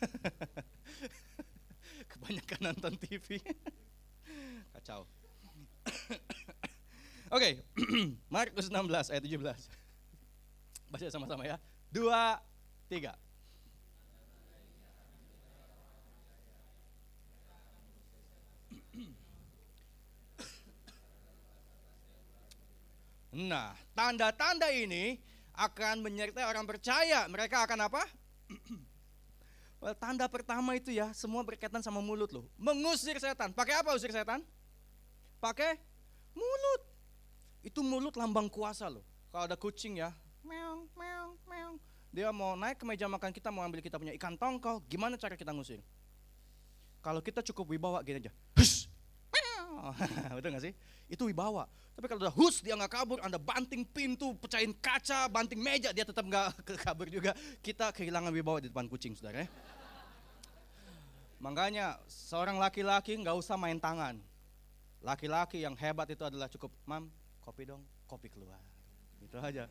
Kebanyakan 2.12 2.60
nonton 2.72 2.92
TV. 3.00 3.40
Kacau. 4.76 5.08
Oke, 7.32 7.32
okay. 7.32 7.52
Markus 8.34 8.68
16 8.68 9.12
ayat 9.12 9.24
17. 9.24 10.92
Baca 10.92 11.04
sama-sama 11.08 11.44
ya. 11.44 11.56
Dua, 11.88 12.40
tiga. 12.92 13.16
Nah, 23.38 23.70
tanda-tanda 23.94 24.66
ini 24.74 25.14
akan 25.54 26.02
menyertai 26.02 26.42
orang 26.42 26.66
percaya. 26.66 27.22
Mereka 27.30 27.70
akan 27.70 27.86
apa? 27.86 28.02
well, 29.78 29.94
tanda 29.94 30.26
pertama 30.26 30.74
itu 30.74 30.90
ya, 30.90 31.14
semua 31.14 31.46
berkaitan 31.46 31.78
sama 31.78 32.02
mulut 32.02 32.34
loh. 32.34 32.50
Mengusir 32.58 33.14
setan. 33.22 33.54
Pakai 33.54 33.78
apa 33.78 33.94
usir 33.94 34.10
setan? 34.10 34.42
Pakai 35.38 35.78
mulut. 36.34 36.82
Itu 37.62 37.86
mulut 37.86 38.18
lambang 38.18 38.50
kuasa 38.50 38.90
loh. 38.90 39.06
Kalau 39.30 39.46
ada 39.46 39.54
kucing 39.54 40.02
ya, 40.02 40.10
meong, 40.42 40.90
meong, 40.98 41.38
meong. 41.46 41.74
Dia 42.10 42.34
mau 42.34 42.58
naik 42.58 42.82
ke 42.82 42.84
meja 42.88 43.06
makan 43.06 43.30
kita, 43.30 43.54
mau 43.54 43.62
ambil 43.62 43.84
kita 43.84 44.02
punya 44.02 44.16
ikan 44.18 44.34
tongkol, 44.34 44.82
gimana 44.90 45.14
cara 45.14 45.38
kita 45.38 45.54
ngusir? 45.54 45.78
Kalau 47.04 47.22
kita 47.22 47.44
cukup 47.52 47.76
wibawa 47.76 48.02
gini 48.02 48.18
aja, 48.18 48.32
Hush! 48.58 48.88
betul 50.34 50.50
gak 50.50 50.64
sih? 50.64 50.74
Itu 51.08 51.26
wibawa. 51.26 51.64
Tapi 51.98 52.06
kalau 52.06 52.20
udah 52.22 52.34
hus 52.38 52.62
dia 52.62 52.78
nggak 52.78 52.92
kabur, 52.94 53.18
anda 53.24 53.42
banting 53.42 53.82
pintu, 53.82 54.30
pecahin 54.38 54.70
kaca, 54.78 55.26
banting 55.26 55.58
meja, 55.58 55.90
dia 55.90 56.06
tetap 56.06 56.22
nggak 56.22 56.62
kabur 56.86 57.10
juga. 57.10 57.34
Kita 57.58 57.90
kehilangan 57.90 58.30
wibawa 58.30 58.62
di 58.62 58.70
depan 58.70 58.86
kucing, 58.86 59.18
saudara. 59.18 59.42
Ya. 59.42 59.48
Makanya 61.42 61.98
seorang 62.06 62.58
laki-laki 62.58 63.18
nggak 63.18 63.34
usah 63.34 63.58
main 63.58 63.82
tangan. 63.82 64.14
Laki-laki 65.02 65.62
yang 65.62 65.74
hebat 65.74 66.06
itu 66.10 66.22
adalah 66.22 66.46
cukup, 66.46 66.70
mam, 66.86 67.10
kopi 67.42 67.66
dong, 67.66 67.82
kopi 68.06 68.30
keluar. 68.30 68.62
Itu 69.18 69.38
aja. 69.42 69.66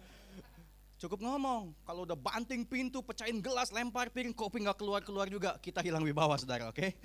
Cukup 0.97 1.21
ngomong, 1.21 1.77
kalau 1.85 2.09
udah 2.09 2.17
banting 2.17 2.65
pintu, 2.65 3.05
pecahin 3.05 3.37
gelas, 3.37 3.69
lempar 3.69 4.09
piring, 4.09 4.33
kopi 4.33 4.65
nggak 4.65 4.81
keluar-keluar 4.81 5.29
juga, 5.29 5.53
kita 5.61 5.85
hilang 5.85 6.01
wibawa 6.01 6.35
saudara, 6.41 6.73
oke? 6.73 6.75
Okay? 6.75 6.97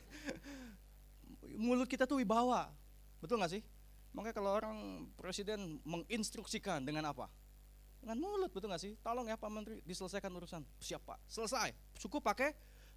Mulut 1.62 1.84
kita 1.84 2.08
tuh 2.08 2.16
wibawa, 2.18 2.72
betul 3.20 3.36
nggak 3.36 3.60
sih? 3.60 3.62
Makanya 4.12 4.34
kalau 4.36 4.50
orang 4.52 5.08
presiden 5.16 5.80
menginstruksikan 5.88 6.84
dengan 6.84 7.08
apa? 7.08 7.32
Dengan 8.02 8.18
mulut, 8.18 8.50
betul 8.52 8.68
nggak 8.68 8.82
sih? 8.82 8.92
Tolong 9.00 9.30
ya 9.30 9.38
Pak 9.38 9.48
Menteri, 9.48 9.78
diselesaikan 9.86 10.28
urusan. 10.34 10.62
Siap 10.82 11.02
Pak, 11.06 11.18
selesai. 11.30 11.72
Cukup 11.96 12.20
pakai 12.20 12.52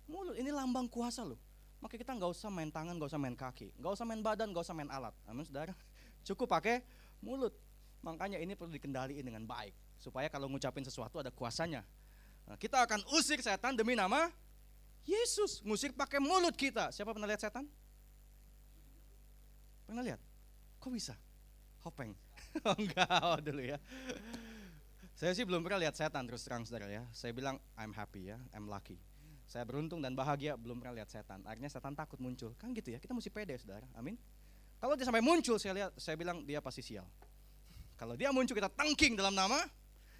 mulut, 0.09 0.36
ini 0.36 0.51
lambang 0.51 0.89
kuasa 0.91 1.24
loh. 1.24 1.39
Makanya 1.80 2.01
kita 2.01 2.11
nggak 2.18 2.32
usah 2.34 2.49
main 2.49 2.74
tangan, 2.74 2.97
nggak 2.97 3.09
usah 3.13 3.22
main 3.22 3.38
kaki, 3.38 3.70
nggak 3.78 3.93
usah 3.95 4.05
main 4.09 4.22
badan, 4.26 4.49
nggak 4.51 4.66
usah 4.66 4.76
main 4.76 4.89
alat. 4.89 5.13
Amin 5.30 5.45
saudara. 5.45 5.72
Cukup 6.28 6.49
pakai 6.49 6.82
mulut. 7.22 7.53
Makanya 8.01 8.41
ini 8.41 8.57
perlu 8.57 8.74
dikendalikan 8.74 9.24
dengan 9.24 9.45
baik 9.45 9.74
supaya 10.01 10.28
kalau 10.28 10.49
ngucapin 10.51 10.84
sesuatu 10.84 11.22
ada 11.22 11.32
kuasanya. 11.32 11.86
Nah, 12.45 12.57
kita 12.57 12.82
akan 12.86 13.01
usir 13.18 13.41
setan 13.41 13.74
demi 13.74 13.97
nama 13.97 14.30
Yesus. 15.05 15.61
Ngusir 15.61 15.93
pakai 15.93 16.18
mulut 16.18 16.53
kita. 16.57 16.89
Siapa 16.89 17.13
pernah 17.13 17.30
lihat 17.30 17.41
setan? 17.41 17.66
Pernah 19.86 20.01
lihat? 20.01 20.22
Kok 20.86 20.93
bisa? 20.93 21.17
Hopeng. 21.81 22.13
oh, 22.69 22.77
enggak, 22.77 23.09
oh, 23.25 23.41
dulu 23.41 23.65
ya. 23.65 23.81
Saya 25.17 25.33
sih 25.33 25.41
belum 25.41 25.65
pernah 25.65 25.81
lihat 25.81 25.97
setan 25.97 26.29
terus 26.29 26.45
terang 26.45 26.61
saudara 26.61 26.86
ya. 26.93 27.01
Saya 27.09 27.33
bilang 27.33 27.57
I'm 27.73 27.89
happy 27.89 28.29
ya, 28.29 28.38
I'm 28.53 28.69
lucky. 28.69 29.01
Saya 29.49 29.65
beruntung 29.65 29.97
dan 30.05 30.13
bahagia 30.13 30.53
belum 30.53 30.77
pernah 30.77 31.01
lihat 31.01 31.09
setan. 31.09 31.41
Akhirnya 31.49 31.73
setan 31.73 31.97
takut 31.97 32.21
muncul. 32.21 32.53
Kan 32.61 32.69
gitu 32.77 32.93
ya, 32.93 33.01
kita 33.01 33.17
mesti 33.17 33.33
pede 33.33 33.57
saudara. 33.57 33.89
Amin. 33.97 34.13
Kalau 34.77 34.93
dia 34.93 35.09
sampai 35.09 35.25
muncul 35.25 35.57
saya 35.57 35.73
lihat, 35.73 35.91
saya 35.97 36.13
bilang 36.21 36.45
dia 36.45 36.61
pasti 36.61 36.86
sial. 36.86 37.09
Kalau 37.97 38.13
dia 38.13 38.29
muncul 38.29 38.53
kita 38.53 38.69
tangking 38.69 39.17
dalam 39.17 39.33
nama 39.33 39.57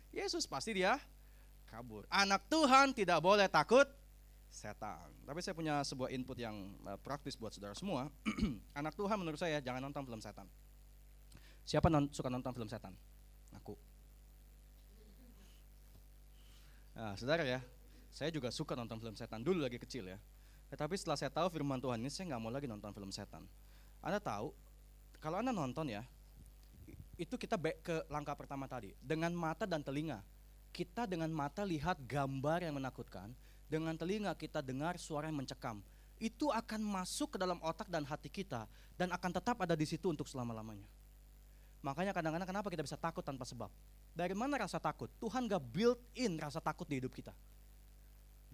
Yesus, 0.09 0.49
pasti 0.49 0.74
dia 0.82 0.97
kabur. 1.70 2.09
Anak 2.09 2.41
Tuhan 2.49 2.97
tidak 2.97 3.22
boleh 3.22 3.45
takut 3.53 3.86
setan. 4.56 5.12
Tapi 5.28 5.39
saya 5.43 5.51
punya 5.51 5.84
sebuah 5.84 6.10
input 6.16 6.39
yang 6.39 6.56
uh, 6.88 6.95
praktis 6.95 7.36
buat 7.36 7.51
saudara 7.51 7.76
semua. 7.76 8.08
Anak 8.80 8.95
Tuhan 8.95 9.20
menurut 9.20 9.36
saya 9.36 9.60
jangan 9.60 9.84
nonton 9.84 10.08
film 10.08 10.24
setan. 10.24 10.47
Siapa 11.68 11.91
non 11.91 12.08
suka 12.16 12.32
nonton 12.32 12.56
film 12.56 12.70
setan? 12.72 12.95
Aku. 13.60 13.76
Nah, 16.95 17.12
saudara 17.20 17.43
ya, 17.43 17.60
saya 18.16 18.32
juga 18.32 18.47
suka 18.56 18.80
nonton 18.80 18.95
film 19.03 19.16
setan 19.20 19.43
dulu 19.43 19.60
lagi 19.60 19.76
kecil 19.76 20.08
ya. 20.08 20.18
Tetapi 20.72 20.95
setelah 20.95 21.20
saya 21.20 21.28
tahu 21.28 21.51
firman 21.51 21.84
Tuhan 21.84 21.99
ini, 21.99 22.08
saya 22.08 22.32
nggak 22.32 22.41
mau 22.41 22.49
lagi 22.49 22.66
nonton 22.66 22.95
film 22.95 23.12
setan. 23.12 23.43
Anda 23.99 24.24
tahu, 24.24 24.56
kalau 25.20 25.43
Anda 25.43 25.51
nonton 25.51 25.91
ya, 25.91 26.08
itu 27.20 27.36
kita 27.36 27.60
back 27.60 27.78
ke 27.84 27.95
langkah 28.08 28.36
pertama 28.36 28.70
tadi. 28.70 28.95
Dengan 29.03 29.36
mata 29.36 29.68
dan 29.68 29.84
telinga. 29.84 30.24
Kita 30.76 31.08
dengan 31.08 31.32
mata 31.32 31.64
lihat 31.64 32.03
gambar 32.03 32.68
yang 32.68 32.76
menakutkan, 32.76 33.32
dengan 33.66 33.97
telinga 33.97 34.34
kita 34.38 34.61
dengar 34.61 34.97
suara 35.01 35.30
yang 35.30 35.41
mencekam. 35.41 35.82
Itu 36.16 36.53
akan 36.53 36.80
masuk 36.80 37.36
ke 37.36 37.38
dalam 37.38 37.59
otak 37.59 37.91
dan 37.91 38.07
hati 38.07 38.32
kita 38.32 38.70
dan 38.95 39.11
akan 39.11 39.32
tetap 39.36 39.59
ada 39.59 39.76
di 39.76 39.84
situ 39.84 40.07
untuk 40.07 40.30
selama-lamanya. 40.30 40.88
Makanya 41.84 42.16
kadang-kadang 42.16 42.49
kenapa 42.49 42.68
kita 42.74 42.82
bisa 42.82 42.97
takut 42.97 43.22
tanpa 43.22 43.45
sebab? 43.45 43.70
Dari 44.16 44.34
mana 44.34 44.57
rasa 44.57 44.82
takut? 44.82 45.11
Tuhan 45.22 45.45
gak 45.45 45.61
build 45.76 45.99
in 46.18 46.39
rasa 46.39 46.63
takut 46.63 46.88
di 46.88 46.97
hidup 46.97 47.11
kita. 47.11 47.36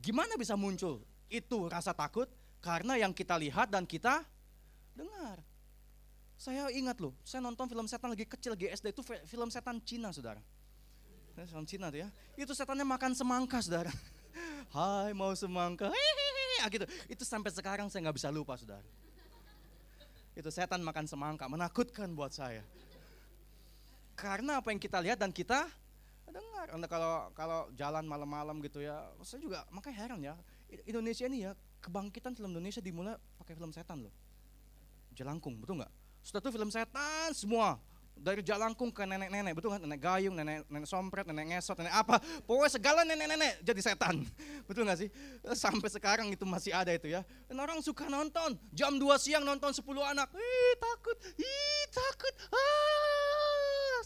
Gimana 0.02 0.34
bisa 0.36 0.58
muncul 0.58 1.06
itu 1.30 1.70
rasa 1.70 1.94
takut? 1.94 2.28
Karena 2.60 2.98
yang 2.98 3.14
kita 3.14 3.38
lihat 3.38 3.70
dan 3.70 3.86
kita 3.86 4.26
dengar. 4.98 5.40
Saya 6.42 6.74
ingat 6.74 6.98
loh, 6.98 7.14
saya 7.22 7.38
nonton 7.38 7.70
film 7.70 7.86
setan 7.86 8.10
lagi 8.18 8.26
kecil, 8.26 8.58
lagi 8.58 8.66
SD 8.74 8.98
itu 8.98 9.06
film 9.06 9.50
setan 9.54 9.78
Cina, 9.86 10.10
saudara. 10.10 10.42
Film 11.38 11.70
Cina 11.70 11.94
tuh 11.94 12.02
ya. 12.02 12.10
Itu 12.34 12.58
setannya 12.58 12.82
makan 12.82 13.14
semangka, 13.14 13.62
saudara. 13.62 13.94
Hai 14.72 15.12
mau 15.12 15.36
semangka, 15.36 15.92
hehehe, 15.92 16.68
gitu. 16.72 16.86
Itu 17.12 17.24
sampai 17.28 17.52
sekarang 17.52 17.92
saya 17.92 18.08
nggak 18.08 18.18
bisa 18.18 18.30
lupa, 18.32 18.56
saudara. 18.56 18.84
Itu 20.32 20.48
setan 20.48 20.80
makan 20.80 21.06
semangka, 21.06 21.52
menakutkan 21.52 22.08
buat 22.16 22.32
saya. 22.32 22.64
Karena 24.16 24.64
apa 24.64 24.72
yang 24.72 24.80
kita 24.80 25.04
lihat 25.04 25.20
dan 25.20 25.36
kita 25.36 25.68
dengar. 26.32 26.72
Anda 26.72 26.88
kalau 26.88 27.36
kalau 27.36 27.68
jalan 27.76 28.08
malam-malam 28.08 28.64
gitu 28.64 28.80
ya, 28.80 29.12
saya 29.26 29.44
juga 29.44 29.68
makanya 29.74 29.98
heran 30.00 30.20
ya. 30.24 30.34
Indonesia 30.88 31.28
ini 31.28 31.44
ya 31.44 31.52
kebangkitan 31.84 32.32
film 32.32 32.56
Indonesia 32.56 32.80
dimulai 32.80 33.20
pakai 33.36 33.60
film 33.60 33.76
setan 33.76 34.08
loh. 34.08 34.14
Jelangkung, 35.12 35.60
betul 35.60 35.84
nggak? 35.84 35.92
Sudah 36.24 36.40
tuh 36.40 36.54
film 36.56 36.72
setan 36.72 37.36
semua 37.36 37.76
dari 38.18 38.46
jalangkung 38.46 38.94
ke 38.94 39.02
nenek-nenek, 39.02 39.58
betul 39.58 39.74
kan? 39.74 39.82
Nenek 39.82 40.00
gayung, 40.00 40.38
nenek 40.38 40.64
nenek 40.70 40.86
sompret, 40.86 41.26
nenek 41.26 41.58
ngesot, 41.58 41.78
nenek 41.82 41.96
apa. 41.96 42.22
Pokoknya 42.46 42.72
segala 42.72 43.02
nenek-nenek 43.02 43.66
jadi 43.66 43.82
setan. 43.82 44.22
Betul 44.70 44.88
gak 44.88 45.02
sih? 45.02 45.10
Sampai 45.58 45.90
sekarang 45.92 46.30
itu 46.32 46.46
masih 46.48 46.72
ada 46.72 46.94
itu 46.94 47.12
ya. 47.12 47.26
Dan 47.50 47.60
orang 47.60 47.84
suka 47.84 48.08
nonton. 48.08 48.56
Jam 48.72 48.96
2 48.96 49.04
siang 49.20 49.44
nonton 49.44 49.74
10 49.74 49.84
anak. 50.16 50.32
Ih 50.32 50.74
takut, 50.80 51.18
ih 51.36 51.86
takut. 51.92 52.34
Ah, 52.54 53.11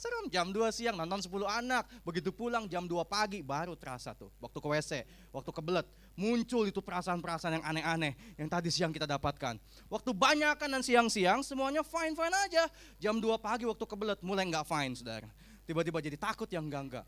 serem. 0.05 0.25
Jam 0.29 0.47
2 0.53 0.69
siang 0.69 0.93
nonton 0.93 1.17
10 1.17 1.49
anak. 1.49 1.89
Begitu 2.05 2.29
pulang 2.29 2.69
jam 2.69 2.85
2 2.85 3.01
pagi 3.09 3.41
baru 3.41 3.73
terasa 3.73 4.13
tuh. 4.13 4.29
Waktu 4.37 4.57
ke 4.61 4.67
WC, 4.69 4.91
waktu 5.33 5.49
kebelet 5.49 5.85
muncul 6.13 6.69
itu 6.69 6.79
perasaan-perasaan 6.85 7.57
yang 7.57 7.65
aneh-aneh 7.65 8.13
yang 8.37 8.45
tadi 8.45 8.69
siang 8.69 8.93
kita 8.93 9.09
dapatkan. 9.09 9.57
Waktu 9.89 10.11
banyak 10.13 10.55
kan 10.61 10.69
dan 10.69 10.85
siang-siang 10.85 11.41
semuanya 11.41 11.81
fine-fine 11.81 12.35
aja. 12.45 12.69
Jam 13.01 13.17
2 13.17 13.41
pagi 13.41 13.65
waktu 13.65 13.85
kebelet 13.89 14.19
mulai 14.21 14.45
nggak 14.45 14.65
fine 14.69 14.93
saudara. 14.93 15.29
Tiba-tiba 15.65 15.97
jadi 15.97 16.13
takut 16.13 16.45
yang 16.53 16.69
enggak-enggak. 16.69 17.05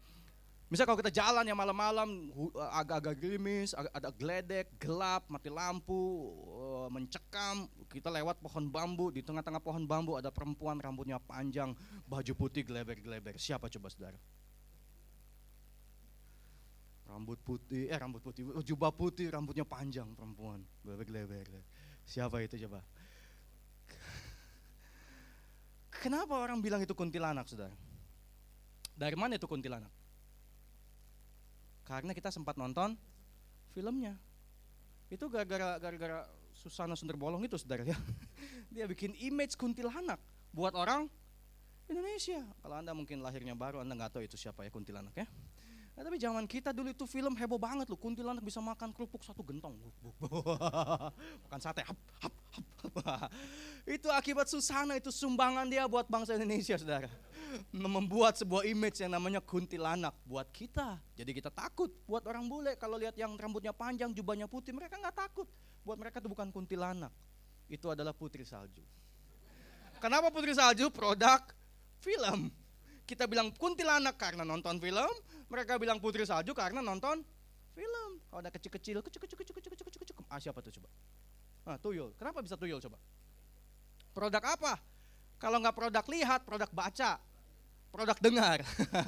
Misal 0.67 0.83
kalau 0.83 0.99
kita 0.99 1.15
jalan 1.15 1.47
ya 1.47 1.55
malam-malam 1.55 2.27
agak-agak 2.75 3.15
gerimis, 3.23 3.71
ada 3.71 4.11
geledek, 4.11 4.67
gelap, 4.75 5.23
mati 5.31 5.47
lampu, 5.47 6.27
eh, 6.43 6.87
mencekam, 6.91 7.71
kita 7.87 8.11
lewat 8.11 8.43
pohon 8.43 8.67
bambu, 8.67 9.07
di 9.07 9.23
tengah-tengah 9.23 9.63
pohon 9.63 9.87
bambu 9.87 10.19
ada 10.19 10.27
perempuan 10.27 10.75
rambutnya 10.75 11.23
panjang, 11.23 11.71
baju 12.03 12.33
putih 12.35 12.67
geleber-geleber. 12.67 13.39
Siapa 13.39 13.71
coba 13.71 13.87
saudara? 13.87 14.19
rambut 17.07 17.39
putih, 17.39 17.87
eh 17.87 17.97
rambut 17.97 18.21
putih, 18.21 18.45
oh, 18.51 18.61
jubah 18.61 18.91
putih, 18.91 19.31
rambutnya 19.31 19.63
panjang 19.63 20.05
perempuan, 20.13 20.61
leber-leber. 20.83 21.47
Siapa 22.05 22.43
itu 22.43 22.59
coba? 22.67 22.83
Kenapa 25.97 26.37
orang 26.37 26.61
bilang 26.61 26.83
itu 26.83 26.93
kuntilanak, 26.93 27.49
saudara? 27.49 27.73
Dari 28.93 29.17
mana 29.17 29.39
itu 29.39 29.49
kuntilanak? 29.49 29.89
Karena 31.87 32.11
kita 32.11 32.27
sempat 32.27 32.59
nonton 32.59 32.99
filmnya. 33.71 34.19
Itu 35.07 35.31
gara-gara 35.31 35.79
gara-gara 35.79 36.27
Susana 36.51 36.99
Sunderbolong 36.99 37.47
itu, 37.47 37.55
saudara 37.55 37.87
ya. 37.87 37.95
Dia 38.75 38.83
bikin 38.91 39.15
image 39.15 39.55
kuntilanak 39.55 40.19
buat 40.51 40.75
orang 40.75 41.07
Indonesia. 41.87 42.43
Kalau 42.59 42.75
anda 42.75 42.91
mungkin 42.91 43.23
lahirnya 43.23 43.55
baru, 43.55 43.79
anda 43.79 43.95
nggak 43.95 44.19
tahu 44.19 44.27
itu 44.27 44.35
siapa 44.35 44.67
ya 44.67 44.71
kuntilanak 44.73 45.15
ya. 45.15 45.23
Nah, 45.97 46.05
tapi 46.05 46.21
zaman 46.21 46.45
kita 46.45 46.69
dulu 46.69 46.93
itu 46.93 47.09
film 47.09 47.33
heboh 47.33 47.57
banget 47.57 47.89
loh. 47.89 47.97
Kuntilanak 47.97 48.45
bisa 48.45 48.61
makan 48.61 48.93
kerupuk 48.93 49.25
satu 49.25 49.41
gentong. 49.41 49.73
makan 51.49 51.57
sate. 51.57 51.81
Hap, 51.81 51.97
hap, 52.21 52.33
hap. 52.53 53.33
itu 53.97 54.05
akibat 54.13 54.45
Susana 54.45 54.93
itu 54.93 55.09
sumbangan 55.09 55.65
dia 55.65 55.89
buat 55.89 56.05
bangsa 56.05 56.37
Indonesia, 56.37 56.77
saudara. 56.77 57.09
Membuat 57.73 58.37
sebuah 58.37 58.69
image 58.69 59.01
yang 59.01 59.17
namanya 59.17 59.41
kuntilanak 59.41 60.13
buat 60.21 60.45
kita. 60.53 61.01
Jadi 61.17 61.33
kita 61.33 61.49
takut. 61.49 61.89
Buat 62.05 62.29
orang 62.29 62.45
bule 62.45 62.77
kalau 62.77 63.01
lihat 63.01 63.17
yang 63.17 63.33
rambutnya 63.33 63.73
panjang, 63.73 64.13
jubahnya 64.13 64.45
putih, 64.45 64.77
mereka 64.77 65.01
nggak 65.01 65.17
takut. 65.17 65.49
Buat 65.81 65.97
mereka 65.97 66.21
itu 66.21 66.29
bukan 66.29 66.53
kuntilanak. 66.53 67.09
Itu 67.65 67.89
adalah 67.89 68.13
putri 68.13 68.45
salju. 68.45 68.85
Kenapa 69.97 70.29
putri 70.29 70.53
salju? 70.53 70.93
Produk 70.93 71.41
film. 72.05 72.53
Kita 73.07 73.23
bilang 73.23 73.55
kuntilanak 73.55 74.19
karena 74.19 74.43
nonton 74.43 74.83
film, 74.83 75.13
mereka 75.47 75.79
bilang 75.79 76.03
putri 76.03 76.27
salju 76.27 76.51
karena 76.51 76.83
nonton 76.83 77.23
film. 77.71 78.11
Kalau 78.27 78.39
ada 78.43 78.51
kecil-kecil, 78.51 78.99
kecil-kecil, 78.99 79.37
kecil-kecil, 79.39 79.71
kecil-kecil, 79.87 80.15
ah 80.27 80.39
siapa 80.43 80.59
tuh 80.59 80.75
coba? 80.75 80.91
Ah, 81.63 81.79
tuyul. 81.79 82.11
Kenapa 82.19 82.43
bisa 82.43 82.59
tuyul 82.59 82.83
coba? 82.83 82.99
Produk 84.11 84.43
apa? 84.43 84.75
Kalau 85.39 85.63
nggak 85.63 85.75
produk 85.75 86.05
lihat, 86.11 86.43
produk 86.43 86.67
baca, 86.75 87.15
produk 87.95 88.17
dengar. 88.19 88.59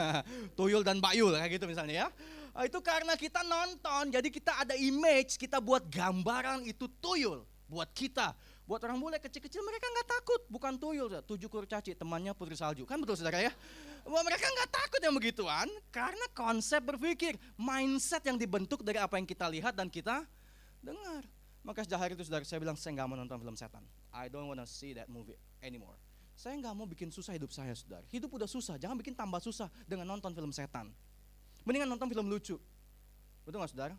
tuyul 0.57 0.79
dan 0.79 1.03
bayul 1.03 1.35
kayak 1.35 1.59
gitu 1.59 1.67
misalnya 1.67 2.05
ya. 2.05 2.07
Ah, 2.55 2.63
itu 2.63 2.79
karena 2.79 3.19
kita 3.19 3.43
nonton, 3.43 4.15
jadi 4.15 4.29
kita 4.31 4.63
ada 4.63 4.79
image, 4.79 5.35
kita 5.35 5.59
buat 5.59 5.83
gambaran 5.91 6.63
itu 6.63 6.87
tuyul 7.03 7.43
buat 7.67 7.91
kita. 7.91 8.31
Buat 8.69 8.85
orang 8.85 9.01
bule 9.01 9.17
kecil-kecil 9.17 9.65
mereka 9.65 9.89
nggak 9.89 10.07
takut, 10.13 10.41
bukan 10.45 10.77
tuyul, 10.77 11.09
tujuh 11.25 11.49
kurcaci 11.49 11.97
temannya 11.97 12.37
putri 12.37 12.53
salju, 12.53 12.85
kan 12.85 13.01
betul 13.01 13.17
saudara 13.17 13.41
ya? 13.41 13.49
Bahwa 14.05 14.29
mereka 14.29 14.45
nggak 14.45 14.69
takut 14.69 15.01
yang 15.01 15.17
begituan, 15.17 15.65
karena 15.89 16.21
konsep 16.37 16.77
berpikir, 16.85 17.33
mindset 17.57 18.21
yang 18.29 18.37
dibentuk 18.37 18.85
dari 18.85 19.01
apa 19.01 19.17
yang 19.17 19.25
kita 19.25 19.49
lihat 19.49 19.73
dan 19.73 19.89
kita 19.89 20.21
dengar. 20.85 21.25
Maka 21.65 21.81
sejak 21.81 21.97
hari 21.97 22.13
itu 22.13 22.21
saudara 22.29 22.45
saya 22.45 22.61
bilang 22.61 22.77
saya 22.77 22.93
nggak 22.93 23.07
mau 23.09 23.17
nonton 23.17 23.41
film 23.41 23.57
setan. 23.57 23.81
I 24.13 24.29
don't 24.29 24.45
wanna 24.45 24.69
see 24.69 24.93
that 24.93 25.09
movie 25.09 25.33
anymore. 25.65 25.97
Saya 26.37 26.53
nggak 26.61 26.73
mau 26.77 26.85
bikin 26.85 27.09
susah 27.09 27.33
hidup 27.33 27.49
saya 27.49 27.73
saudara. 27.73 28.05
Hidup 28.13 28.29
udah 28.29 28.45
susah, 28.45 28.77
jangan 28.77 29.01
bikin 29.01 29.17
tambah 29.17 29.41
susah 29.41 29.65
dengan 29.89 30.05
nonton 30.05 30.29
film 30.29 30.53
setan. 30.53 30.93
Mendingan 31.65 31.89
nonton 31.89 32.05
film 32.05 32.29
lucu. 32.29 32.61
Betul 33.49 33.65
nggak 33.65 33.73
saudara? 33.73 33.97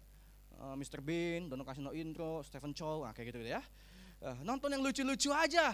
Uh, 0.54 0.72
eh, 0.72 0.74
Mr. 0.78 1.02
Bean, 1.02 1.50
Dono 1.50 1.66
Casino 1.66 1.90
Intro, 1.90 2.46
Stephen 2.46 2.70
Chow, 2.70 3.02
nah, 3.02 3.10
kayak 3.10 3.34
gitu, 3.34 3.42
gitu 3.42 3.58
ya. 3.58 3.66
Uh, 4.20 4.36
nonton 4.44 4.68
yang 4.68 4.84
lucu-lucu 4.84 5.32
aja. 5.32 5.72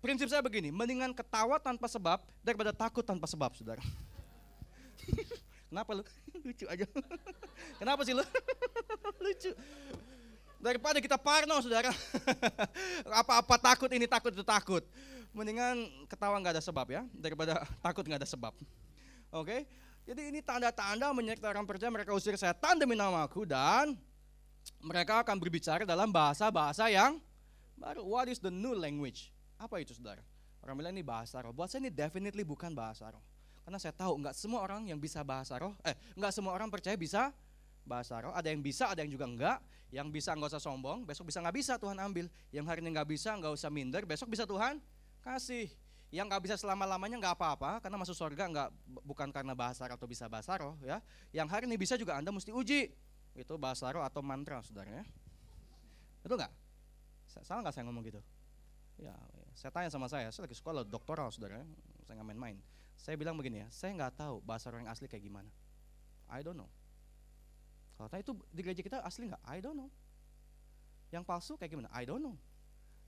Prinsip 0.00 0.32
saya 0.32 0.40
begini, 0.40 0.72
mendingan 0.72 1.12
ketawa 1.12 1.60
tanpa 1.60 1.84
sebab 1.84 2.24
daripada 2.40 2.72
takut 2.72 3.04
tanpa 3.04 3.28
sebab, 3.28 3.52
saudara. 3.52 3.84
Kenapa 5.68 5.92
lu? 5.92 6.02
Lucu 6.48 6.64
aja. 6.64 6.88
Kenapa 7.80 8.00
sih 8.08 8.16
lu? 8.16 8.24
Lucu. 9.20 9.52
Daripada 10.56 11.04
kita 11.04 11.20
parno, 11.20 11.60
saudara. 11.60 11.92
Apa-apa 13.20 13.60
takut 13.60 13.92
ini 13.92 14.08
takut 14.08 14.32
itu 14.32 14.40
takut. 14.40 14.80
Mendingan 15.36 15.84
ketawa 16.08 16.40
nggak 16.40 16.56
ada 16.56 16.64
sebab 16.64 16.86
ya, 16.90 17.04
daripada 17.12 17.68
takut 17.84 18.02
nggak 18.08 18.24
ada 18.24 18.28
sebab. 18.28 18.56
Oke? 19.30 19.68
Jadi 20.08 20.32
ini 20.32 20.40
tanda-tanda 20.40 21.12
menyertai 21.12 21.54
orang 21.54 21.68
percaya 21.68 21.92
mereka 21.92 22.16
usir 22.16 22.34
setan 22.34 22.80
demi 22.80 22.96
namaku 22.96 23.44
dan 23.44 23.94
mereka 24.80 25.20
akan 25.20 25.36
berbicara 25.36 25.84
dalam 25.86 26.10
bahasa-bahasa 26.10 26.88
yang 26.88 27.20
Baru, 27.80 28.04
what 28.04 28.28
is 28.28 28.36
the 28.36 28.52
new 28.52 28.76
language? 28.76 29.32
Apa 29.56 29.80
itu 29.80 29.96
saudara? 29.96 30.20
Orang 30.60 30.76
bilang 30.76 30.92
ini 30.92 31.00
bahasa 31.00 31.40
roh. 31.40 31.56
Buat 31.56 31.72
saya 31.72 31.88
ini 31.88 31.90
definitely 31.90 32.44
bukan 32.44 32.76
bahasa 32.76 33.08
roh. 33.08 33.24
Karena 33.64 33.80
saya 33.80 33.96
tahu 33.96 34.20
nggak 34.20 34.36
semua 34.36 34.60
orang 34.60 34.84
yang 34.84 35.00
bisa 35.00 35.24
bahasa 35.24 35.56
roh, 35.56 35.72
eh 35.80 35.96
nggak 36.12 36.32
semua 36.32 36.52
orang 36.52 36.68
percaya 36.68 36.92
bisa 37.00 37.32
bahasa 37.88 38.20
roh. 38.20 38.36
Ada 38.36 38.52
yang 38.52 38.60
bisa, 38.60 38.92
ada 38.92 39.00
yang 39.00 39.08
juga 39.08 39.24
enggak. 39.24 39.58
Yang 39.88 40.06
bisa 40.12 40.36
nggak 40.36 40.52
usah 40.52 40.62
sombong, 40.62 41.08
besok 41.08 41.32
bisa 41.32 41.40
nggak 41.40 41.56
bisa 41.56 41.72
Tuhan 41.80 41.96
ambil. 41.96 42.28
Yang 42.52 42.64
hari 42.68 42.78
ini 42.84 42.92
nggak 42.92 43.08
bisa 43.08 43.32
nggak 43.40 43.52
usah 43.56 43.72
minder, 43.72 44.04
besok 44.04 44.28
bisa 44.28 44.44
Tuhan 44.44 44.76
kasih. 45.24 45.72
Yang 46.12 46.26
nggak 46.30 46.42
bisa 46.44 46.56
selama-lamanya 46.60 47.16
nggak 47.16 47.34
apa-apa, 47.40 47.80
karena 47.80 47.96
masuk 47.96 48.14
surga 48.14 48.44
nggak 48.52 48.68
bukan 49.08 49.32
karena 49.32 49.56
bahasa 49.56 49.88
atau 49.88 50.04
bisa 50.04 50.28
bahasa 50.28 50.52
roh 50.60 50.76
ya. 50.84 51.00
Yang 51.32 51.48
hari 51.48 51.64
ini 51.64 51.80
bisa 51.80 51.96
juga 51.96 52.20
Anda 52.20 52.28
mesti 52.28 52.52
uji. 52.52 52.92
Itu 53.32 53.56
bahasa 53.56 53.88
roh 53.88 54.04
atau 54.04 54.20
mantra, 54.20 54.60
saudara 54.60 55.00
ya. 55.00 55.04
Betul 56.20 56.44
nggak? 56.44 56.52
Salah 57.30 57.62
nggak 57.62 57.74
saya 57.74 57.84
ngomong 57.86 58.02
gitu? 58.02 58.20
Ya, 59.00 59.14
ya, 59.14 59.46
saya 59.54 59.70
tanya 59.70 59.88
sama 59.88 60.10
saya, 60.10 60.28
saya 60.34 60.44
lagi 60.44 60.58
sekolah 60.58 60.82
doktoral, 60.84 61.30
saudara. 61.30 61.62
Ya. 61.62 61.66
Saya 62.04 62.20
nggak 62.20 62.28
main-main. 62.34 62.56
Saya 62.98 63.16
bilang 63.16 63.38
begini 63.38 63.64
ya, 63.64 63.68
saya 63.72 63.94
nggak 63.96 64.18
tahu 64.18 64.42
bahasa 64.44 64.68
roh 64.68 64.82
yang 64.82 64.90
asli 64.90 65.08
kayak 65.08 65.24
gimana. 65.24 65.48
I 66.28 66.44
don't 66.44 66.58
know. 66.58 66.68
Kalau 67.96 68.08
tanya 68.12 68.22
itu 68.26 68.34
di 68.52 68.60
gereja 68.60 68.82
kita 68.84 68.98
asli 69.00 69.30
nggak? 69.30 69.42
I 69.46 69.58
don't 69.62 69.78
know. 69.78 69.88
Yang 71.14 71.24
palsu 71.24 71.52
kayak 71.56 71.70
gimana? 71.72 71.88
I 71.94 72.04
don't 72.04 72.20
know. 72.20 72.36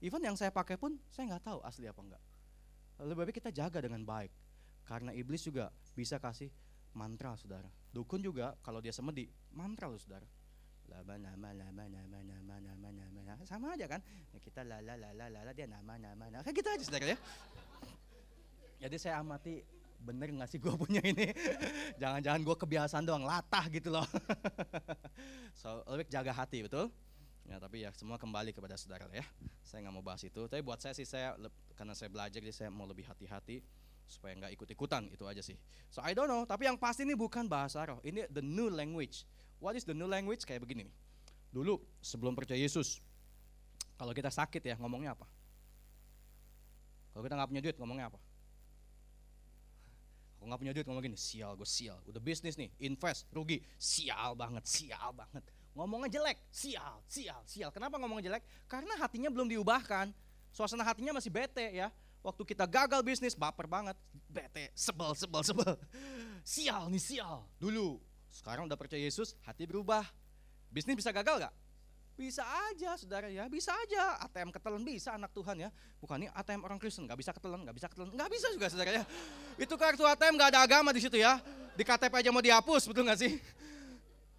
Even 0.02 0.18
yang 0.24 0.34
saya 0.34 0.50
pakai 0.50 0.74
pun 0.80 0.98
saya 1.12 1.34
nggak 1.34 1.44
tahu 1.46 1.58
asli 1.62 1.86
apa 1.86 2.00
enggak. 2.02 2.22
Lebih 3.02 3.24
baik 3.26 3.36
kita 3.38 3.50
jaga 3.54 3.78
dengan 3.82 4.02
baik. 4.02 4.32
Karena 4.82 5.14
iblis 5.14 5.46
juga 5.46 5.70
bisa 5.94 6.18
kasih 6.18 6.50
mantra 6.92 7.38
saudara. 7.38 7.70
Dukun 7.94 8.18
juga 8.18 8.58
kalau 8.64 8.82
dia 8.82 8.90
semedi, 8.90 9.30
mantra 9.54 9.86
loh 9.86 10.00
saudara. 10.00 10.26
Lama 10.90 11.14
nama 11.16 11.48
nama 11.54 11.84
nama 11.88 12.18
nama 12.20 12.54
nama 12.58 12.81
nama 13.32 13.44
sama 13.48 13.72
aja 13.72 13.88
kan? 13.88 14.00
Ya, 14.36 14.38
kita 14.44 14.60
lala 14.60 14.94
lala 15.00 15.26
lala 15.32 15.50
dia 15.56 15.64
nama 15.64 15.96
nama 15.96 16.28
nama 16.28 16.44
kayak 16.44 16.56
gitu 16.60 16.68
aja 16.68 16.84
saudara 16.84 17.06
ya. 17.16 17.18
Jadi 18.84 18.96
saya 19.00 19.24
amati 19.24 19.64
bener 20.02 20.28
nggak 20.34 20.50
sih 20.50 20.58
gue 20.58 20.74
punya 20.74 21.00
ini? 21.00 21.30
Jangan-jangan 22.02 22.40
gue 22.42 22.56
kebiasaan 22.58 23.04
doang 23.08 23.24
latah 23.24 23.64
gitu 23.72 23.94
loh. 23.94 24.04
so 25.60 25.80
lebih 25.88 26.12
jaga 26.12 26.34
hati 26.34 26.66
betul. 26.66 26.92
Ya, 27.42 27.58
tapi 27.58 27.82
ya 27.82 27.90
semua 27.94 28.20
kembali 28.20 28.54
kepada 28.54 28.78
saudara 28.78 29.08
ya. 29.10 29.24
Saya 29.64 29.86
nggak 29.88 29.94
mau 29.94 30.04
bahas 30.04 30.22
itu. 30.22 30.46
Tapi 30.46 30.62
buat 30.62 30.78
saya 30.78 30.94
sih 30.94 31.06
saya 31.08 31.34
karena 31.74 31.94
saya 31.96 32.10
belajar 32.12 32.38
jadi 32.38 32.54
saya 32.54 32.70
mau 32.70 32.86
lebih 32.86 33.06
hati-hati 33.06 33.62
supaya 34.06 34.36
nggak 34.36 34.52
ikut-ikutan 34.60 35.08
itu 35.08 35.24
aja 35.24 35.40
sih. 35.40 35.56
So 35.88 36.04
I 36.04 36.12
don't 36.12 36.28
know. 36.28 36.44
Tapi 36.44 36.68
yang 36.68 36.76
pasti 36.76 37.06
ini 37.06 37.16
bukan 37.16 37.46
bahasa 37.48 37.82
roh. 37.86 37.98
Ini 38.04 38.28
the 38.28 38.44
new 38.44 38.68
language. 38.68 39.24
What 39.62 39.78
is 39.78 39.86
the 39.86 39.94
new 39.94 40.10
language? 40.10 40.42
Kayak 40.42 40.66
begini 40.66 40.90
nih. 40.90 40.94
Dulu 41.52 41.78
sebelum 42.00 42.32
percaya 42.32 42.58
Yesus, 42.58 42.98
kalau 43.96 44.12
kita 44.12 44.30
sakit 44.32 44.62
ya 44.62 44.74
ngomongnya 44.80 45.14
apa? 45.14 45.26
Kalau 47.12 47.22
kita 47.24 47.34
nggak 47.36 47.50
punya 47.50 47.62
duit 47.62 47.76
ngomongnya 47.76 48.06
apa? 48.08 48.20
Kalau 50.36 50.46
nggak 50.50 50.60
punya 50.60 50.72
duit 50.74 50.86
ngomong 50.88 51.04
gini, 51.06 51.18
sial 51.18 51.54
gue 51.54 51.68
sial. 51.68 52.00
Udah 52.08 52.18
bisnis 52.18 52.58
nih, 52.58 52.72
invest, 52.82 53.30
rugi, 53.30 53.62
sial 53.78 54.34
banget, 54.34 54.64
sial 54.66 55.14
banget 55.14 55.44
ngomongnya 55.72 56.20
jelek, 56.20 56.38
sial, 56.52 57.00
sial, 57.08 57.40
sial. 57.48 57.70
Kenapa 57.72 57.96
ngomongnya 57.96 58.32
jelek? 58.32 58.44
Karena 58.68 58.92
hatinya 59.00 59.32
belum 59.32 59.48
diubahkan. 59.48 60.12
Suasana 60.52 60.84
hatinya 60.84 61.16
masih 61.16 61.32
bete 61.32 61.64
ya. 61.72 61.88
Waktu 62.22 62.44
kita 62.46 62.68
gagal 62.68 63.02
bisnis, 63.02 63.34
baper 63.34 63.66
banget, 63.66 63.98
bete, 64.30 64.70
sebel, 64.76 65.16
sebel, 65.16 65.42
sebel. 65.42 65.74
Sial 66.46 66.86
nih, 66.92 67.02
sial. 67.02 67.42
Dulu, 67.58 67.98
sekarang 68.30 68.68
udah 68.70 68.78
percaya 68.78 69.02
Yesus, 69.02 69.34
hati 69.42 69.66
berubah. 69.66 70.06
Bisnis 70.70 70.94
bisa 70.94 71.10
gagal 71.10 71.48
gak? 71.48 71.54
Bisa 72.12 72.44
aja 72.44 72.94
saudara 73.00 73.32
ya, 73.32 73.48
bisa 73.48 73.72
aja. 73.72 74.20
ATM 74.28 74.52
ketelan 74.52 74.84
bisa 74.84 75.16
anak 75.16 75.32
Tuhan 75.32 75.66
ya. 75.66 75.70
Bukan 75.98 76.22
ini 76.22 76.28
ATM 76.32 76.62
orang 76.62 76.76
Kristen, 76.76 77.08
gak 77.08 77.18
bisa 77.18 77.32
ketelan, 77.32 77.64
gak 77.64 77.76
bisa 77.76 77.88
ketelan. 77.88 78.12
Gak 78.14 78.30
bisa 78.30 78.46
juga 78.52 78.68
saudara 78.68 79.00
ya. 79.00 79.04
Itu 79.56 79.74
kartu 79.80 80.04
ATM 80.04 80.36
gak 80.36 80.52
ada 80.54 80.60
agama 80.62 80.92
di 80.92 81.00
situ 81.00 81.16
ya. 81.16 81.40
Di 81.72 81.82
KTP 81.82 82.12
aja 82.12 82.28
mau 82.28 82.44
dihapus, 82.44 82.84
betul 82.84 83.08
gak 83.08 83.16
sih? 83.16 83.40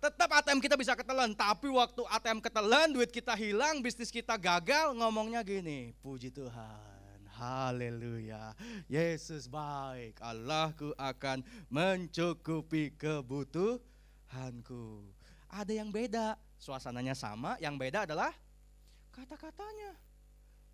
Tetap 0.03 0.35
ATM 0.35 0.59
kita 0.59 0.75
bisa 0.75 0.99
ketelan, 0.99 1.31
tapi 1.31 1.71
waktu 1.71 2.03
ATM 2.03 2.43
ketelan, 2.43 2.91
duit 2.91 3.07
kita 3.07 3.39
hilang, 3.39 3.79
bisnis 3.79 4.11
kita 4.11 4.35
gagal, 4.35 4.91
ngomongnya 4.99 5.39
gini, 5.47 5.95
puji 6.03 6.27
Tuhan, 6.27 7.23
haleluya, 7.39 8.51
Yesus 8.91 9.47
baik, 9.47 10.19
Allahku 10.19 10.91
akan 10.99 11.39
mencukupi 11.71 12.91
kebutuhanku. 12.99 15.07
Ada 15.47 15.71
yang 15.71 15.87
beda, 15.87 16.35
suasananya 16.63 17.11
sama, 17.11 17.59
yang 17.59 17.75
beda 17.75 18.07
adalah 18.07 18.31
kata-katanya. 19.11 19.99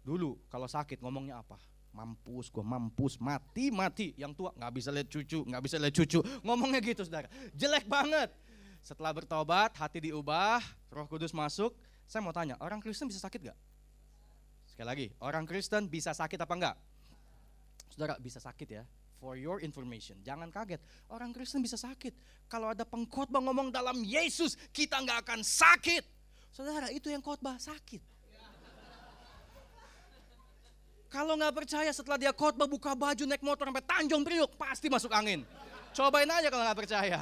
Dulu 0.06 0.38
kalau 0.54 0.70
sakit 0.70 1.02
ngomongnya 1.02 1.42
apa? 1.42 1.58
mampus, 1.90 2.54
gue 2.54 2.62
mampus, 2.62 3.18
mati, 3.18 3.74
mati. 3.74 4.14
Yang 4.14 4.38
tua 4.38 4.50
nggak 4.54 4.74
bisa 4.78 4.90
lihat 4.94 5.08
cucu, 5.10 5.40
nggak 5.46 5.62
bisa 5.66 5.76
lihat 5.82 5.96
cucu. 5.98 6.20
Ngomongnya 6.46 6.80
gitu 6.86 7.02
saudara, 7.02 7.30
jelek 7.58 7.90
banget. 7.90 8.30
Setelah 8.80 9.12
bertobat, 9.12 9.76
hati 9.76 10.00
diubah, 10.00 10.64
roh 10.94 11.08
kudus 11.10 11.36
masuk. 11.36 11.76
Saya 12.10 12.26
mau 12.26 12.34
tanya, 12.34 12.58
orang 12.64 12.82
Kristen 12.82 13.06
bisa 13.06 13.22
sakit 13.22 13.54
gak? 13.54 13.58
Sekali 14.66 14.88
lagi, 14.88 15.08
orang 15.22 15.46
Kristen 15.46 15.86
bisa 15.86 16.10
sakit 16.16 16.40
apa 16.42 16.54
enggak? 16.58 16.76
Saudara, 17.94 18.18
bisa 18.18 18.42
sakit 18.42 18.68
ya. 18.70 18.84
For 19.20 19.36
your 19.36 19.60
information, 19.60 20.16
jangan 20.24 20.48
kaget. 20.48 20.80
Orang 21.12 21.36
Kristen 21.36 21.60
bisa 21.60 21.76
sakit. 21.76 22.16
Kalau 22.48 22.72
ada 22.72 22.88
pengkhotbah 22.88 23.44
ngomong 23.44 23.68
dalam 23.68 24.00
Yesus, 24.00 24.56
kita 24.72 24.96
nggak 25.04 25.28
akan 25.28 25.40
sakit. 25.44 26.08
Saudara, 26.56 26.88
itu 26.88 27.12
yang 27.12 27.20
khotbah 27.20 27.60
sakit. 27.60 28.00
Kalau 31.12 31.36
nggak 31.36 31.52
percaya 31.52 31.92
setelah 31.92 32.16
dia 32.16 32.32
khotbah 32.32 32.70
buka 32.70 32.96
baju 32.96 33.24
naik 33.28 33.44
motor 33.44 33.68
sampai 33.68 33.84
Tanjung 33.84 34.24
Priuk 34.24 34.56
pasti 34.56 34.88
masuk 34.88 35.12
angin. 35.12 35.44
Cobain 35.92 36.30
aja 36.30 36.48
kalau 36.54 36.64
nggak 36.64 36.80
percaya 36.86 37.20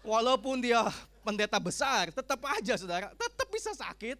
walaupun 0.00 0.64
dia 0.64 0.80
pendeta 1.20 1.60
besar, 1.60 2.08
tetap 2.08 2.40
aja 2.50 2.74
saudara, 2.80 3.12
tetap 3.12 3.48
bisa 3.52 3.76
sakit. 3.76 4.16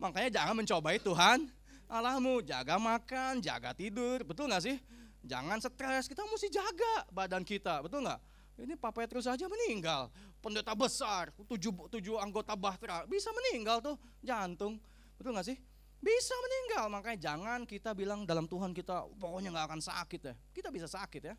Makanya 0.00 0.40
jangan 0.40 0.54
mencobai 0.56 0.98
Tuhan 0.98 1.46
Allahmu, 1.84 2.40
jaga 2.40 2.80
makan, 2.80 3.44
jaga 3.44 3.76
tidur, 3.76 4.24
betul 4.24 4.48
nggak 4.48 4.64
sih? 4.64 4.76
Jangan 5.24 5.56
stres, 5.56 6.04
kita 6.04 6.20
mesti 6.28 6.52
jaga 6.52 7.08
badan 7.08 7.40
kita, 7.40 7.80
betul 7.80 8.04
nggak? 8.04 8.20
Ini 8.54 8.78
Pak 8.78 8.92
Petrus 8.94 9.26
saja 9.26 9.50
meninggal, 9.50 10.12
pendeta 10.38 10.76
besar, 10.78 11.34
tujuh, 11.48 11.74
tujuh 11.90 12.20
anggota 12.20 12.54
bahtera, 12.54 13.02
bisa 13.08 13.32
meninggal 13.34 13.82
tuh 13.82 13.96
jantung, 14.22 14.78
betul 15.18 15.34
nggak 15.34 15.48
sih? 15.48 15.58
Bisa 16.04 16.36
meninggal, 16.36 16.92
makanya 16.92 17.32
jangan 17.32 17.64
kita 17.64 17.96
bilang 17.96 18.28
dalam 18.28 18.44
Tuhan 18.44 18.76
kita 18.76 19.08
pokoknya 19.16 19.56
nggak 19.56 19.66
akan 19.72 19.80
sakit 19.80 20.20
ya. 20.20 20.34
Kita 20.52 20.68
bisa 20.68 20.84
sakit 20.84 21.22
ya. 21.32 21.34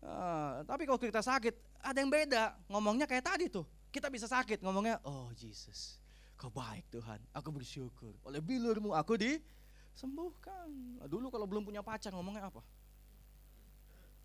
Uh, 0.00 0.64
tapi 0.64 0.88
kalau 0.88 0.96
kita 0.96 1.20
sakit, 1.20 1.84
ada 1.84 1.98
yang 2.00 2.08
beda. 2.08 2.56
Ngomongnya 2.72 3.04
kayak 3.04 3.28
tadi 3.28 3.52
tuh. 3.52 3.68
Kita 3.92 4.08
bisa 4.08 4.24
sakit, 4.24 4.64
ngomongnya, 4.64 4.96
oh 5.04 5.28
Jesus, 5.36 6.00
kau 6.40 6.48
baik 6.48 6.88
Tuhan. 6.88 7.20
Aku 7.36 7.52
bersyukur. 7.52 8.16
Oleh 8.24 8.40
bilurmu 8.40 8.96
aku 8.96 9.20
disembuhkan. 9.20 10.72
Dulu 11.04 11.28
kalau 11.28 11.44
belum 11.44 11.68
punya 11.68 11.84
pacar, 11.84 12.08
ngomongnya 12.16 12.48
apa? 12.48 12.64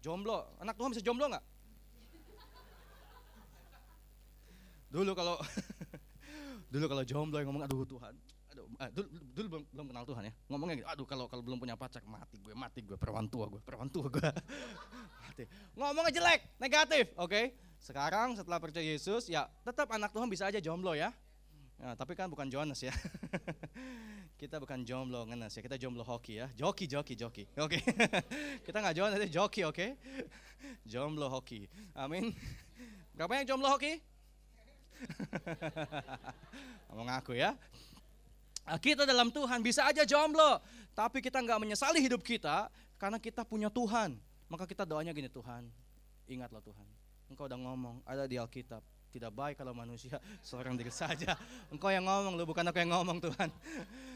Jomblo. 0.04 0.44
Anak 0.60 0.76
Tuhan 0.76 0.92
bisa 0.92 1.00
jomblo 1.00 1.32
nggak? 1.32 1.46
Dulu 4.92 5.12
kalau 5.16 5.40
dulu 6.74 6.86
kalau 6.92 7.04
jomblo 7.08 7.38
yang 7.40 7.48
ngomong, 7.50 7.64
aduh 7.64 7.88
Tuhan, 7.88 8.14
aduh, 8.54 8.66
ah, 8.78 8.90
dulu, 8.92 9.08
dulu 9.34 9.48
belum, 9.50 9.64
belum 9.74 9.86
kenal 9.90 10.06
Tuhan 10.06 10.24
ya 10.30 10.34
ngomongnya 10.46 10.76
gitu 10.78 10.90
aduh 10.94 11.06
kalau 11.10 11.26
kalau 11.26 11.42
belum 11.42 11.58
punya 11.58 11.74
pacar 11.74 12.06
mati 12.06 12.38
gue 12.38 12.54
mati 12.54 12.86
gue 12.86 12.94
perawan 12.94 13.26
tua 13.26 13.50
gue 13.50 13.62
perawan 13.66 13.90
tua 13.90 14.06
gue 14.14 14.30
mati 15.26 15.50
ngomongnya 15.74 16.14
jelek 16.14 16.42
negatif 16.62 17.10
oke 17.18 17.34
okay? 17.34 17.46
sekarang 17.82 18.38
setelah 18.38 18.62
percaya 18.62 18.86
Yesus 18.86 19.26
ya 19.26 19.50
tetap 19.66 19.90
anak 19.90 20.14
Tuhan 20.14 20.30
bisa 20.30 20.46
aja 20.46 20.62
jomblo 20.62 20.94
ya 20.94 21.10
Ya, 21.84 22.00
tapi 22.00 22.16
kan 22.16 22.32
bukan 22.32 22.48
Jonas 22.48 22.80
ya. 22.80 22.96
kita 24.44 24.60
bukan 24.60 24.84
jomblo 24.84 25.24
ngenes 25.24 25.56
ya, 25.56 25.64
kita 25.64 25.80
jomblo 25.80 26.04
hoki 26.04 26.44
ya. 26.44 26.52
Joki, 26.60 26.84
joki, 26.84 27.16
joki. 27.16 27.48
Oke. 27.56 27.80
Okay. 27.80 27.82
kita 28.68 28.84
nggak 28.84 28.96
Jonas, 29.00 29.24
joki, 29.32 29.64
oke. 29.64 29.72
Okay? 29.72 29.96
jomblo 30.92 31.32
hoki. 31.32 31.72
Amin. 31.96 32.36
Berapa 33.16 33.40
yang 33.40 33.56
jomblo 33.56 33.72
hoki? 33.72 34.04
Mau 36.92 37.08
ngaku 37.08 37.40
ya. 37.40 37.56
Kita 38.84 39.08
dalam 39.08 39.32
Tuhan 39.32 39.64
bisa 39.64 39.88
aja 39.88 40.04
jomblo, 40.04 40.60
tapi 40.92 41.24
kita 41.24 41.40
nggak 41.40 41.64
menyesali 41.64 42.04
hidup 42.04 42.20
kita 42.20 42.68
karena 43.00 43.24
kita 43.24 43.48
punya 43.48 43.72
Tuhan. 43.72 44.20
Maka 44.52 44.68
kita 44.68 44.84
doanya 44.84 45.16
gini, 45.16 45.32
Tuhan, 45.32 45.72
ingatlah 46.28 46.60
Tuhan. 46.60 46.88
Engkau 47.32 47.48
udah 47.48 47.60
ngomong, 47.64 48.04
ada 48.04 48.28
di 48.28 48.36
Alkitab, 48.36 48.84
tidak 49.14 49.30
baik 49.30 49.62
kalau 49.62 49.78
manusia 49.78 50.18
seorang 50.50 50.74
diri 50.74 50.90
saja. 50.90 51.38
Engkau 51.70 51.94
yang 51.94 52.10
ngomong, 52.10 52.34
lu 52.34 52.50
bukan 52.50 52.66
aku 52.66 52.82
yang 52.82 52.92
ngomong 52.98 53.22
Tuhan. 53.22 53.50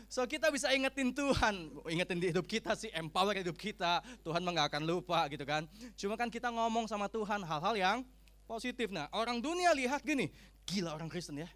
So 0.07 0.23
kita 0.23 0.47
bisa 0.55 0.71
ingetin 0.71 1.11
Tuhan, 1.11 1.67
ingetin 1.91 2.15
di 2.15 2.31
hidup 2.31 2.47
kita 2.47 2.79
sih, 2.79 2.87
empower 2.95 3.35
hidup 3.43 3.59
kita. 3.59 3.99
Tuhan 4.23 4.39
mah 4.39 4.55
gak 4.55 4.67
akan 4.71 4.87
lupa 4.87 5.27
gitu 5.27 5.43
kan. 5.43 5.67
Cuma 5.99 6.15
kan 6.15 6.31
kita 6.31 6.47
ngomong 6.47 6.87
sama 6.87 7.11
Tuhan 7.11 7.43
hal-hal 7.43 7.75
yang 7.75 7.97
positif. 8.47 8.87
Nah 8.87 9.11
orang 9.11 9.43
dunia 9.43 9.75
lihat 9.75 10.07
gini, 10.07 10.31
gila 10.63 10.95
orang 10.95 11.11
Kristen 11.11 11.43
ya 11.43 11.51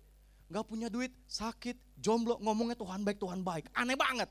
nggak 0.51 0.67
punya 0.67 0.91
duit, 0.91 1.15
sakit, 1.31 1.79
jomblo, 1.95 2.35
ngomongnya 2.43 2.75
Tuhan 2.75 3.07
baik, 3.07 3.17
Tuhan 3.23 3.39
baik. 3.39 3.71
Aneh 3.71 3.95
banget. 3.95 4.27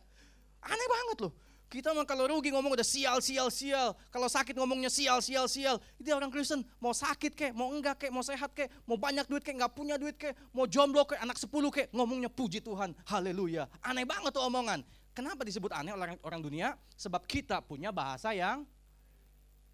Aneh 0.61 0.89
banget 0.93 1.17
loh. 1.25 1.33
Kita 1.71 1.95
mah 1.95 2.03
kalau 2.03 2.27
rugi 2.27 2.51
ngomong 2.51 2.75
udah 2.75 2.83
sial, 2.83 3.23
sial, 3.23 3.47
sial. 3.47 3.95
Kalau 4.11 4.27
sakit 4.27 4.59
ngomongnya 4.59 4.91
sial, 4.91 5.23
sial, 5.23 5.47
sial. 5.47 5.79
Itu 6.03 6.11
orang 6.11 6.27
Kristen 6.35 6.67
mau 6.83 6.91
sakit 6.91 7.31
kek, 7.31 7.55
mau 7.55 7.71
enggak 7.71 8.03
kek, 8.03 8.11
mau 8.11 8.27
sehat 8.27 8.51
kek, 8.51 8.67
mau 8.91 8.99
banyak 8.99 9.23
duit 9.31 9.47
kek, 9.47 9.55
nggak 9.55 9.71
punya 9.71 9.95
duit 9.95 10.19
kek, 10.19 10.35
mau 10.51 10.67
jomblo 10.67 11.07
kek, 11.07 11.23
anak 11.23 11.39
sepuluh 11.39 11.71
kek, 11.71 11.87
ngomongnya 11.95 12.27
puji 12.27 12.59
Tuhan, 12.59 12.91
haleluya. 13.07 13.71
Aneh 13.87 14.03
banget 14.03 14.35
tuh 14.35 14.43
omongan. 14.43 14.83
Kenapa 15.15 15.47
disebut 15.47 15.71
aneh 15.71 15.95
oleh 15.95 16.19
orang 16.27 16.43
dunia? 16.43 16.75
Sebab 16.99 17.23
kita 17.23 17.63
punya 17.63 17.95
bahasa 17.95 18.35
yang 18.35 18.67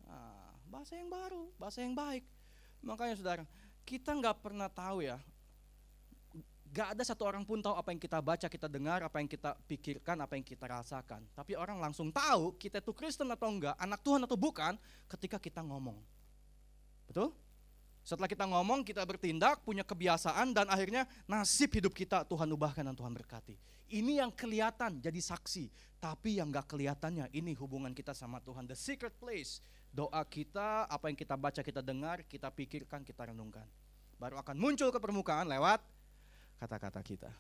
ah, 0.04 0.52
bahasa 0.68 1.00
yang 1.00 1.08
baru, 1.08 1.48
bahasa 1.56 1.80
yang 1.80 1.96
baik. 1.96 2.28
Makanya 2.84 3.16
saudara, 3.16 3.44
kita 3.88 4.12
nggak 4.12 4.44
pernah 4.44 4.68
tahu 4.68 5.00
ya. 5.00 5.16
Gak 6.76 6.92
ada 6.92 7.02
satu 7.08 7.24
orang 7.24 7.40
pun 7.40 7.64
tahu 7.64 7.72
apa 7.72 7.88
yang 7.88 7.96
kita 7.96 8.20
baca, 8.20 8.46
kita 8.52 8.68
dengar, 8.68 9.00
apa 9.00 9.16
yang 9.16 9.24
kita 9.24 9.56
pikirkan, 9.64 10.20
apa 10.20 10.36
yang 10.36 10.44
kita 10.44 10.68
rasakan. 10.68 11.24
Tapi 11.32 11.56
orang 11.56 11.80
langsung 11.80 12.12
tahu 12.12 12.52
kita 12.60 12.84
itu 12.84 12.92
Kristen 12.92 13.32
atau 13.32 13.48
enggak, 13.48 13.72
anak 13.80 14.04
Tuhan 14.04 14.20
atau 14.28 14.36
bukan, 14.36 14.76
ketika 15.08 15.40
kita 15.40 15.64
ngomong. 15.64 15.96
Betul? 17.08 17.32
Setelah 18.04 18.28
kita 18.28 18.44
ngomong, 18.44 18.84
kita 18.84 19.00
bertindak, 19.08 19.64
punya 19.64 19.88
kebiasaan, 19.88 20.52
dan 20.52 20.68
akhirnya 20.68 21.08
nasib 21.24 21.72
hidup 21.72 21.96
kita 21.96 22.28
Tuhan 22.28 22.44
ubahkan 22.52 22.84
dan 22.84 22.92
Tuhan 22.92 23.16
berkati. 23.16 23.56
Ini 23.96 24.20
yang 24.20 24.28
kelihatan 24.36 25.00
jadi 25.00 25.16
saksi, 25.16 25.72
tapi 25.96 26.36
yang 26.36 26.52
gak 26.52 26.76
kelihatannya 26.76 27.32
ini 27.32 27.56
hubungan 27.56 27.96
kita 27.96 28.12
sama 28.12 28.36
Tuhan. 28.44 28.68
The 28.68 28.76
secret 28.76 29.16
place, 29.16 29.64
doa 29.88 30.20
kita, 30.28 30.92
apa 30.92 31.08
yang 31.08 31.16
kita 31.16 31.40
baca, 31.40 31.64
kita 31.64 31.80
dengar, 31.80 32.20
kita 32.28 32.52
pikirkan, 32.52 33.00
kita 33.00 33.32
renungkan. 33.32 33.64
Baru 34.20 34.36
akan 34.36 34.60
muncul 34.60 34.92
ke 34.92 35.00
permukaan 35.00 35.48
lewat 35.48 35.95
kata-kata 36.60 37.00
kita. 37.04 37.30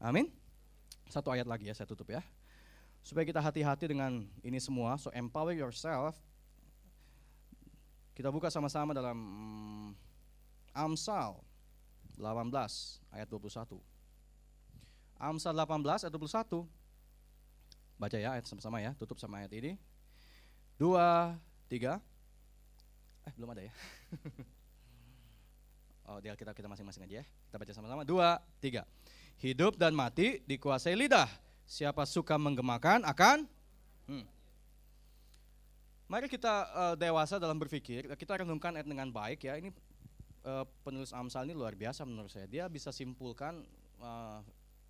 Amin. 0.00 0.32
Satu 1.10 1.28
ayat 1.32 1.44
lagi 1.48 1.68
ya, 1.68 1.74
saya 1.76 1.88
tutup 1.88 2.08
ya. 2.08 2.22
Supaya 3.00 3.24
kita 3.24 3.40
hati-hati 3.40 3.88
dengan 3.88 4.28
ini 4.44 4.60
semua, 4.60 4.96
so 5.00 5.08
empower 5.12 5.56
yourself. 5.56 6.16
Kita 8.12 8.28
buka 8.28 8.52
sama-sama 8.52 8.92
dalam 8.92 9.16
mm, 9.16 9.88
Amsal 10.76 11.40
18 12.20 13.16
ayat 13.16 13.28
21. 13.28 13.80
Amsal 15.16 15.56
18 15.56 16.04
ayat 16.04 16.12
21. 16.12 16.68
Baca 18.00 18.16
ya 18.16 18.36
ayat 18.36 18.44
sama-sama 18.48 18.80
ya, 18.80 18.92
tutup 18.96 19.16
sama 19.20 19.40
ayat 19.44 19.52
ini. 19.56 19.76
Dua, 20.76 21.36
tiga. 21.68 22.00
Eh 23.28 23.32
belum 23.36 23.52
ada 23.52 23.68
ya. 23.68 23.72
Oh, 26.10 26.18
dia 26.18 26.34
kita 26.34 26.50
kita 26.50 26.66
masing-masing 26.66 27.06
aja 27.06 27.22
ya. 27.22 27.24
Kita 27.46 27.54
baca 27.54 27.70
sama-sama. 27.70 28.02
Dua, 28.02 28.42
tiga. 28.58 28.82
Hidup 29.38 29.78
dan 29.78 29.94
mati 29.94 30.42
dikuasai 30.42 30.98
lidah. 30.98 31.30
Siapa 31.70 32.02
suka 32.02 32.34
menggemakan 32.34 33.06
akan 33.06 33.46
hmm. 34.10 34.26
Mari 36.10 36.26
kita 36.26 36.66
uh, 36.74 36.94
dewasa 36.98 37.38
dalam 37.38 37.54
berpikir, 37.54 38.10
kita 38.18 38.42
renungkan 38.42 38.74
ayat 38.74 38.82
dengan 38.82 39.06
baik 39.14 39.46
ya. 39.46 39.54
Ini 39.54 39.70
uh, 40.42 40.66
penulis 40.82 41.14
Amsal 41.14 41.46
ini 41.46 41.54
luar 41.54 41.78
biasa 41.78 42.02
menurut 42.02 42.34
saya. 42.34 42.50
Dia 42.50 42.66
bisa 42.66 42.90
simpulkan 42.90 43.62
uh, 44.02 44.42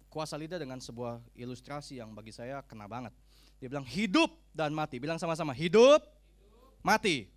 kuasa 0.09 0.41
lidah 0.41 0.57
dengan 0.57 0.81
sebuah 0.81 1.21
ilustrasi 1.37 2.01
yang 2.01 2.17
bagi 2.17 2.33
saya 2.33 2.65
kena 2.65 2.89
banget. 2.89 3.13
Dia 3.61 3.69
bilang 3.69 3.85
hidup 3.85 4.33
dan 4.57 4.73
mati. 4.73 4.97
Bilang 4.97 5.21
sama-sama 5.21 5.53
hidup, 5.53 6.01
hidup 6.01 6.81
mati. 6.81 7.29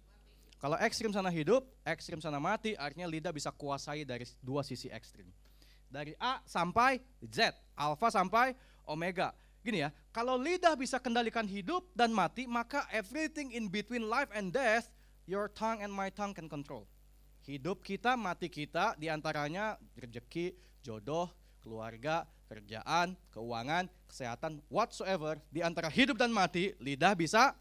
Kalau 0.63 0.79
ekstrim 0.79 1.11
sana 1.11 1.27
hidup, 1.27 1.67
ekstrim 1.83 2.23
sana 2.23 2.39
mati, 2.39 2.71
artinya 2.79 3.03
lidah 3.03 3.35
bisa 3.35 3.51
kuasai 3.51 4.07
dari 4.07 4.23
dua 4.39 4.63
sisi 4.63 4.87
ekstrim. 4.87 5.27
Dari 5.91 6.15
A 6.15 6.39
sampai 6.47 7.03
Z, 7.19 7.51
alfa 7.75 8.07
sampai 8.07 8.55
omega. 8.87 9.35
Gini 9.59 9.83
ya, 9.83 9.91
kalau 10.15 10.39
lidah 10.39 10.79
bisa 10.79 11.03
kendalikan 11.03 11.43
hidup 11.43 11.91
dan 11.91 12.15
mati, 12.15 12.47
maka 12.47 12.87
everything 12.95 13.51
in 13.51 13.67
between 13.67 14.07
life 14.07 14.31
and 14.31 14.55
death, 14.55 14.87
your 15.27 15.51
tongue 15.51 15.83
and 15.83 15.91
my 15.91 16.07
tongue 16.07 16.31
can 16.31 16.47
control. 16.47 16.87
Hidup 17.43 17.83
kita, 17.83 18.15
mati 18.15 18.47
kita, 18.47 18.95
di 18.95 19.11
antaranya 19.11 19.75
rezeki, 19.99 20.55
jodoh, 20.79 21.27
keluarga, 21.59 22.23
kerjaan, 22.47 23.19
keuangan, 23.35 23.91
kesehatan, 24.07 24.63
whatsoever, 24.71 25.43
di 25.51 25.59
antara 25.59 25.91
hidup 25.91 26.15
dan 26.15 26.31
mati, 26.31 26.71
lidah 26.79 27.11
bisa 27.19 27.51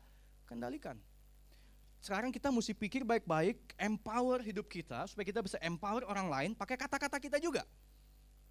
kendalikan 0.46 1.02
sekarang 2.02 2.34
kita 2.34 2.50
mesti 2.50 2.74
pikir 2.74 3.06
baik-baik, 3.06 3.78
empower 3.78 4.42
hidup 4.42 4.66
kita 4.66 5.06
supaya 5.06 5.22
kita 5.22 5.38
bisa 5.38 5.54
empower 5.62 6.02
orang 6.10 6.26
lain 6.26 6.50
pakai 6.50 6.74
kata-kata 6.74 7.22
kita 7.22 7.38
juga. 7.38 7.62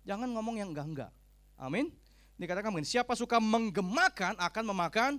Jangan 0.08 0.32
ngomong 0.32 0.64
yang 0.64 0.72
enggak-enggak. 0.72 1.12
Amin. 1.60 1.91
Dikatakan 2.39 2.72
mungkin 2.72 2.88
siapa 2.88 3.12
suka 3.12 3.43
menggemakan 3.43 4.39
akan 4.39 4.64
memakan 4.72 5.12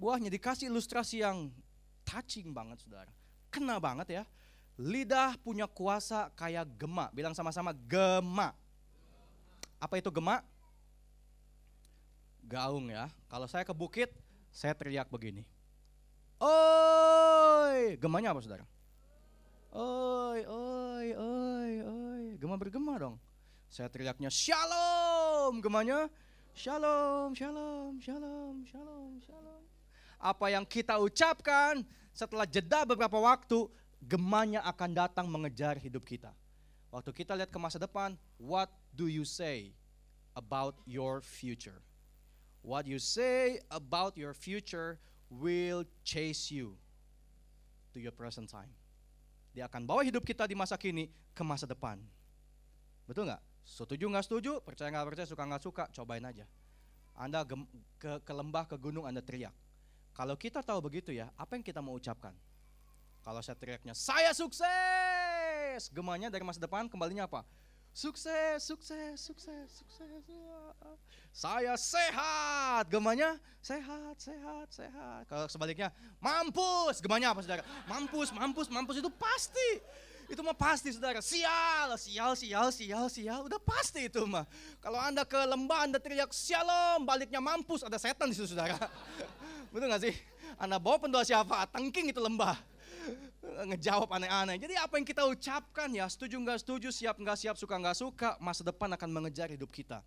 buahnya. 0.00 0.32
Dikasih 0.32 0.72
ilustrasi 0.72 1.20
yang 1.28 1.52
touching 2.08 2.56
banget 2.56 2.80
saudara. 2.80 3.12
Kena 3.52 3.76
banget 3.76 4.16
ya. 4.16 4.22
Lidah 4.80 5.36
punya 5.44 5.68
kuasa 5.68 6.32
kayak 6.40 6.64
gema. 6.80 7.12
Bilang 7.12 7.36
sama-sama 7.36 7.76
gema. 7.76 8.56
Apa 9.76 10.00
itu 10.00 10.08
gema? 10.08 10.40
Gaung 12.48 12.88
ya. 12.88 13.12
Kalau 13.28 13.44
saya 13.44 13.62
ke 13.62 13.76
bukit, 13.76 14.08
saya 14.48 14.72
teriak 14.72 15.12
begini. 15.12 15.44
Oi, 16.44 17.96
gemanya 17.96 18.36
apa 18.36 18.44
saudara? 18.44 18.68
Oi, 19.72 20.44
oi, 20.44 21.06
oi, 21.16 21.72
oi. 21.80 22.24
Gema 22.36 22.60
bergema 22.60 23.00
dong. 23.00 23.16
Saya 23.72 23.88
teriaknya 23.88 24.28
shalom, 24.28 25.64
gemanya 25.64 26.12
shalom, 26.52 27.32
shalom, 27.32 27.96
shalom, 27.96 28.60
shalom, 28.68 29.12
shalom. 29.24 29.62
Apa 30.20 30.52
yang 30.52 30.68
kita 30.68 31.00
ucapkan 31.00 31.80
setelah 32.12 32.44
jeda 32.44 32.84
beberapa 32.84 33.16
waktu, 33.16 33.64
gemanya 34.04 34.60
akan 34.68 34.92
datang 34.92 35.24
mengejar 35.24 35.80
hidup 35.80 36.04
kita. 36.04 36.28
Waktu 36.92 37.24
kita 37.24 37.32
lihat 37.40 37.48
ke 37.48 37.56
masa 37.56 37.80
depan, 37.80 38.20
what 38.36 38.68
do 38.92 39.08
you 39.08 39.24
say 39.24 39.72
about 40.36 40.76
your 40.84 41.24
future? 41.24 41.80
What 42.60 42.84
you 42.84 43.00
say 43.00 43.64
about 43.72 44.20
your 44.20 44.36
future 44.36 45.00
will 45.40 45.82
chase 46.06 46.50
you 46.50 46.78
to 47.94 47.98
your 48.02 48.14
present 48.14 48.50
time. 48.50 48.70
Dia 49.54 49.70
akan 49.70 49.86
bawa 49.86 50.02
hidup 50.02 50.26
kita 50.26 50.50
di 50.50 50.58
masa 50.58 50.74
kini 50.74 51.10
ke 51.30 51.42
masa 51.46 51.66
depan. 51.66 52.02
Betul 53.06 53.30
nggak? 53.30 53.42
Setuju 53.64 54.04
nggak 54.10 54.24
setuju? 54.26 54.52
Percaya 54.60 54.90
nggak 54.90 55.06
percaya? 55.14 55.26
Suka 55.30 55.46
nggak 55.46 55.62
suka? 55.62 55.84
Cobain 55.94 56.24
aja. 56.26 56.44
Anda 57.14 57.46
ke, 57.46 58.10
ke 58.26 58.32
lembah, 58.34 58.66
ke 58.66 58.74
gunung, 58.74 59.06
Anda 59.06 59.22
teriak. 59.22 59.54
Kalau 60.14 60.34
kita 60.34 60.62
tahu 60.62 60.82
begitu 60.82 61.14
ya, 61.14 61.30
apa 61.38 61.54
yang 61.54 61.62
kita 61.62 61.78
mau 61.78 61.94
ucapkan? 61.94 62.34
Kalau 63.22 63.40
saya 63.40 63.56
teriaknya, 63.56 63.94
saya 63.96 64.34
sukses! 64.36 65.88
Gemanya 65.90 66.28
dari 66.28 66.44
masa 66.44 66.60
depan, 66.60 66.90
kembalinya 66.90 67.24
apa? 67.24 67.46
Sukses, 67.94 68.58
sukses, 68.58 69.22
sukses, 69.22 69.70
sukses. 69.70 70.26
Saya 71.30 71.78
sehat, 71.78 72.90
gemanya 72.90 73.38
sehat, 73.62 74.18
sehat, 74.18 74.66
sehat. 74.66 75.22
Kalau 75.30 75.46
sebaliknya, 75.46 75.94
mampus, 76.18 76.98
gemanya 76.98 77.30
apa 77.30 77.46
saudara? 77.46 77.62
Mampus, 77.86 78.34
mampus, 78.34 78.66
mampus 78.66 78.98
itu 78.98 79.06
pasti. 79.14 79.78
Itu 80.26 80.42
mah 80.42 80.58
pasti 80.58 80.90
saudara. 80.90 81.22
Sial, 81.22 81.94
sial, 81.94 82.34
sial, 82.34 82.74
sial, 82.74 83.06
sial. 83.06 83.40
Udah 83.46 83.62
pasti 83.62 84.10
itu 84.10 84.26
mah. 84.26 84.42
Kalau 84.82 84.98
anda 84.98 85.22
ke 85.22 85.38
lembah, 85.46 85.86
anda 85.86 86.02
teriak 86.02 86.34
sialom, 86.34 87.06
baliknya 87.06 87.38
mampus, 87.38 87.86
ada 87.86 87.94
setan 87.94 88.26
di 88.26 88.34
situ 88.34 88.50
saudara. 88.50 88.74
Betul 89.70 89.86
gak 89.86 90.02
sih? 90.02 90.14
Anda 90.58 90.82
bawa 90.82 90.98
pendoa 90.98 91.22
siapa? 91.22 91.62
Tengking 91.70 92.10
itu 92.10 92.18
lembah 92.18 92.73
ngejawab 93.70 94.08
aneh-aneh. 94.10 94.56
Jadi 94.58 94.74
apa 94.78 94.94
yang 94.96 95.06
kita 95.06 95.22
ucapkan 95.26 95.88
ya, 95.92 96.06
setuju 96.08 96.36
nggak 96.40 96.58
setuju, 96.64 96.88
siap 96.90 97.16
nggak 97.20 97.38
siap, 97.38 97.56
suka 97.56 97.74
nggak 97.76 97.96
suka, 97.96 98.28
masa 98.40 98.64
depan 98.64 98.90
akan 98.96 99.08
mengejar 99.10 99.48
hidup 99.52 99.68
kita. 99.70 100.00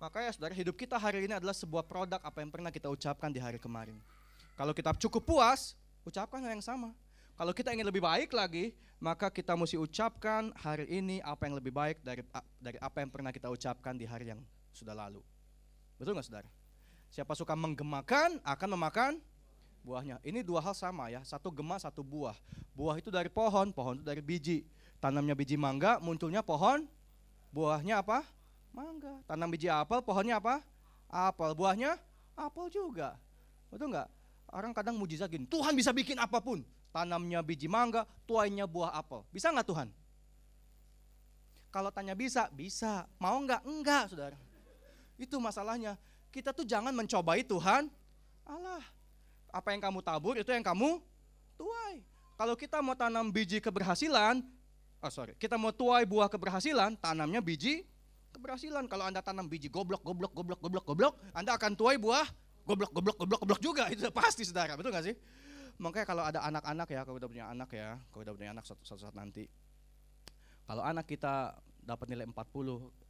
Makanya 0.00 0.32
saudara, 0.32 0.56
hidup 0.56 0.80
kita 0.80 0.96
hari 0.96 1.28
ini 1.28 1.36
adalah 1.36 1.52
sebuah 1.52 1.84
produk 1.84 2.20
apa 2.24 2.40
yang 2.40 2.48
pernah 2.48 2.72
kita 2.72 2.88
ucapkan 2.88 3.28
di 3.28 3.36
hari 3.36 3.60
kemarin. 3.60 4.00
Kalau 4.56 4.72
kita 4.72 4.96
cukup 4.96 5.22
puas, 5.24 5.76
ucapkan 6.08 6.40
yang 6.40 6.64
sama. 6.64 6.96
Kalau 7.36 7.52
kita 7.52 7.72
ingin 7.72 7.88
lebih 7.88 8.00
baik 8.04 8.32
lagi, 8.32 8.72
maka 9.00 9.32
kita 9.32 9.56
mesti 9.56 9.80
ucapkan 9.80 10.52
hari 10.60 10.84
ini 10.88 11.24
apa 11.24 11.48
yang 11.48 11.56
lebih 11.56 11.72
baik 11.72 12.04
dari 12.04 12.20
dari 12.60 12.76
apa 12.80 13.00
yang 13.00 13.08
pernah 13.08 13.32
kita 13.32 13.48
ucapkan 13.48 13.96
di 13.96 14.04
hari 14.04 14.28
yang 14.28 14.40
sudah 14.76 14.92
lalu. 14.92 15.24
Betul 15.96 16.16
nggak 16.16 16.28
saudara? 16.28 16.48
Siapa 17.08 17.32
suka 17.32 17.56
menggemakan 17.56 18.40
akan 18.44 18.68
memakan 18.76 19.12
buahnya. 19.84 20.20
Ini 20.24 20.44
dua 20.44 20.60
hal 20.60 20.74
sama 20.76 21.08
ya, 21.08 21.20
satu 21.24 21.48
gema, 21.52 21.76
satu 21.80 22.04
buah. 22.04 22.36
Buah 22.76 22.96
itu 23.00 23.08
dari 23.08 23.28
pohon, 23.28 23.72
pohon 23.72 24.00
itu 24.00 24.04
dari 24.06 24.22
biji. 24.24 24.64
Tanamnya 25.00 25.32
biji 25.32 25.56
mangga, 25.56 25.96
munculnya 25.98 26.44
pohon, 26.44 26.84
buahnya 27.52 28.04
apa? 28.04 28.24
Mangga. 28.70 29.24
Tanam 29.26 29.50
biji 29.50 29.66
apel, 29.66 30.04
pohonnya 30.04 30.38
apa? 30.38 30.62
Apel. 31.10 31.56
Buahnya 31.56 31.98
apel 32.38 32.70
juga. 32.70 33.18
Betul 33.72 33.90
nggak? 33.90 34.08
Orang 34.50 34.74
kadang 34.74 34.98
mujizat 34.98 35.30
gini, 35.30 35.46
Tuhan 35.46 35.74
bisa 35.74 35.94
bikin 35.94 36.18
apa 36.18 36.38
pun. 36.42 36.62
Tanamnya 36.90 37.38
biji 37.40 37.70
mangga, 37.70 38.02
tuainya 38.26 38.66
buah 38.66 38.94
apel. 38.98 39.22
Bisa 39.30 39.50
nggak 39.50 39.66
Tuhan? 39.66 39.88
Kalau 41.70 41.94
tanya 41.94 42.18
bisa, 42.18 42.50
bisa. 42.50 43.06
Mau 43.22 43.38
nggak? 43.46 43.62
Enggak, 43.62 44.10
saudara. 44.10 44.38
Itu 45.14 45.38
masalahnya. 45.38 45.94
Kita 46.34 46.50
tuh 46.50 46.66
jangan 46.66 46.94
mencobai 46.94 47.42
Tuhan 47.42 47.90
Allah 48.46 48.82
apa 49.50 49.68
yang 49.74 49.82
kamu 49.82 49.98
tabur 50.00 50.34
itu 50.38 50.50
yang 50.50 50.64
kamu 50.64 51.02
tuai. 51.58 52.02
Kalau 52.40 52.54
kita 52.56 52.80
mau 52.80 52.96
tanam 52.96 53.28
biji 53.28 53.60
keberhasilan, 53.60 54.40
oh 55.04 55.12
sorry, 55.12 55.36
kita 55.36 55.60
mau 55.60 55.74
tuai 55.74 56.08
buah 56.08 56.32
keberhasilan, 56.32 56.96
tanamnya 56.96 57.44
biji 57.44 57.84
keberhasilan. 58.32 58.88
Kalau 58.88 59.04
Anda 59.04 59.20
tanam 59.20 59.44
biji 59.44 59.68
goblok, 59.68 60.00
goblok, 60.00 60.32
goblok, 60.32 60.60
goblok, 60.62 60.84
goblok, 60.88 61.14
Anda 61.36 61.54
akan 61.58 61.76
tuai 61.76 62.00
buah 62.00 62.24
goblok, 62.64 62.90
goblok, 62.94 63.16
goblok, 63.18 63.40
goblok 63.44 63.60
juga. 63.60 63.84
Itu 63.92 64.08
pasti 64.14 64.46
saudara, 64.46 64.78
betul 64.78 64.94
gak 64.94 65.04
sih? 65.04 65.16
Makanya 65.80 66.06
kalau 66.06 66.22
ada 66.24 66.40
anak-anak 66.44 66.88
ya, 66.92 67.00
kalau 67.04 67.16
udah 67.16 67.28
punya 67.28 67.46
anak 67.48 67.70
ya, 67.72 67.96
kalau 68.12 68.22
udah 68.24 68.34
punya 68.36 68.50
anak 68.52 68.64
suatu, 68.68 68.84
suatu 68.84 69.00
saat 69.08 69.16
nanti, 69.16 69.48
kalau 70.68 70.84
anak 70.84 71.08
kita 71.08 71.56
dapat 71.80 72.06
nilai 72.12 72.28
40, 72.28 72.36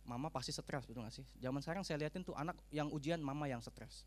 mama 0.07 0.31
pasti 0.31 0.55
stres, 0.55 0.87
betul 0.87 1.03
gak 1.03 1.15
sih? 1.15 1.27
Zaman 1.43 1.61
sekarang 1.61 1.83
saya 1.83 1.99
liatin 1.99 2.23
tuh 2.23 2.35
anak 2.39 2.57
yang 2.71 2.89
ujian, 2.89 3.19
mama 3.19 3.51
yang 3.51 3.59
stres. 3.59 4.07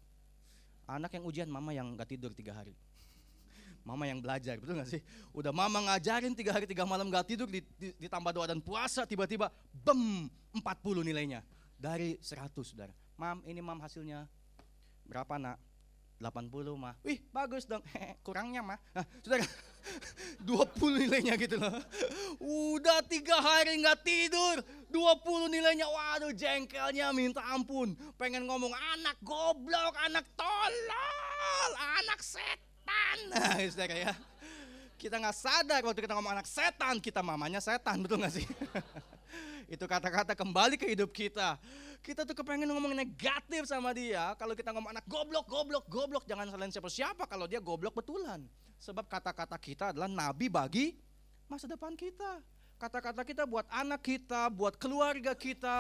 Anak 0.84 1.16
yang 1.16 1.24
ujian, 1.24 1.48
mama 1.48 1.72
yang 1.72 1.96
gak 1.96 2.12
tidur 2.12 2.36
tiga 2.36 2.52
hari. 2.56 2.76
Mama 3.84 4.08
yang 4.08 4.24
belajar, 4.24 4.56
betul 4.60 4.80
gak 4.80 4.88
sih? 4.88 5.04
Udah 5.36 5.52
mama 5.52 5.84
ngajarin 5.92 6.32
tiga 6.32 6.56
hari 6.56 6.64
tiga 6.64 6.88
malam 6.88 7.12
gak 7.12 7.28
tidur, 7.28 7.48
ditambah 8.00 8.32
doa 8.32 8.48
dan 8.48 8.64
puasa, 8.64 9.04
tiba-tiba 9.04 9.52
bem 9.72 10.32
40 10.56 11.04
nilainya. 11.04 11.44
Dari 11.76 12.16
100 12.24 12.52
saudara. 12.64 12.96
Mam, 13.20 13.44
ini 13.44 13.60
mam 13.60 13.80
hasilnya. 13.84 14.24
Berapa 15.04 15.36
nak? 15.36 15.60
80 16.24 16.80
mah. 16.80 16.96
Wih 17.04 17.20
bagus 17.36 17.68
dong. 17.68 17.84
Kurangnya 18.26 18.64
mah. 18.64 18.80
Nah, 18.96 19.04
saudara, 19.20 19.44
20 20.40 21.04
nilainya 21.04 21.36
gitu 21.36 21.60
loh. 21.60 21.76
Udah 22.40 23.04
tiga 23.04 23.44
hari 23.44 23.84
nggak 23.84 24.00
tidur. 24.08 24.64
20 24.88 25.52
nilainya. 25.52 25.88
Waduh 25.92 26.32
jengkelnya 26.32 27.12
minta 27.12 27.44
ampun. 27.52 28.00
Pengen 28.16 28.48
ngomong 28.48 28.72
anak 28.72 29.20
goblok, 29.20 29.94
anak 30.08 30.24
tolol, 30.40 31.72
anak 32.00 32.20
setan. 32.24 32.52
Nah, 33.34 33.58
saudara 33.70 33.96
ya. 33.96 34.14
Kita 34.98 35.20
nggak 35.20 35.36
sadar 35.36 35.82
waktu 35.84 36.06
kita 36.06 36.16
ngomong 36.16 36.40
anak 36.40 36.48
setan, 36.48 37.04
kita 37.04 37.20
mamanya 37.20 37.60
setan, 37.60 38.00
betul 38.00 38.24
nggak 38.24 38.34
sih? 38.40 38.46
Itu 39.68 39.88
kata-kata 39.88 40.36
kembali 40.36 40.76
ke 40.76 40.90
hidup 40.92 41.10
kita. 41.10 41.58
Kita 42.04 42.28
tuh 42.28 42.36
kepengen 42.36 42.68
ngomong 42.68 42.92
negatif 42.92 43.64
sama 43.64 43.96
dia. 43.96 44.36
Kalau 44.36 44.52
kita 44.54 44.76
ngomong 44.76 44.92
anak 44.92 45.06
goblok, 45.08 45.48
goblok, 45.48 45.86
goblok, 45.88 46.24
jangan 46.28 46.52
salahin 46.52 46.74
siapa-siapa 46.74 47.24
kalau 47.26 47.48
dia 47.48 47.64
goblok 47.64 47.96
betulan. 47.96 48.44
Sebab 48.84 49.08
kata-kata 49.08 49.56
kita 49.56 49.96
adalah 49.96 50.12
nabi 50.12 50.52
bagi 50.52 51.00
masa 51.48 51.70
depan 51.70 51.96
kita. 51.96 52.44
Kata-kata 52.76 53.24
kita 53.24 53.48
buat 53.48 53.64
anak 53.72 54.04
kita, 54.04 54.52
buat 54.52 54.76
keluarga 54.76 55.32
kita, 55.32 55.80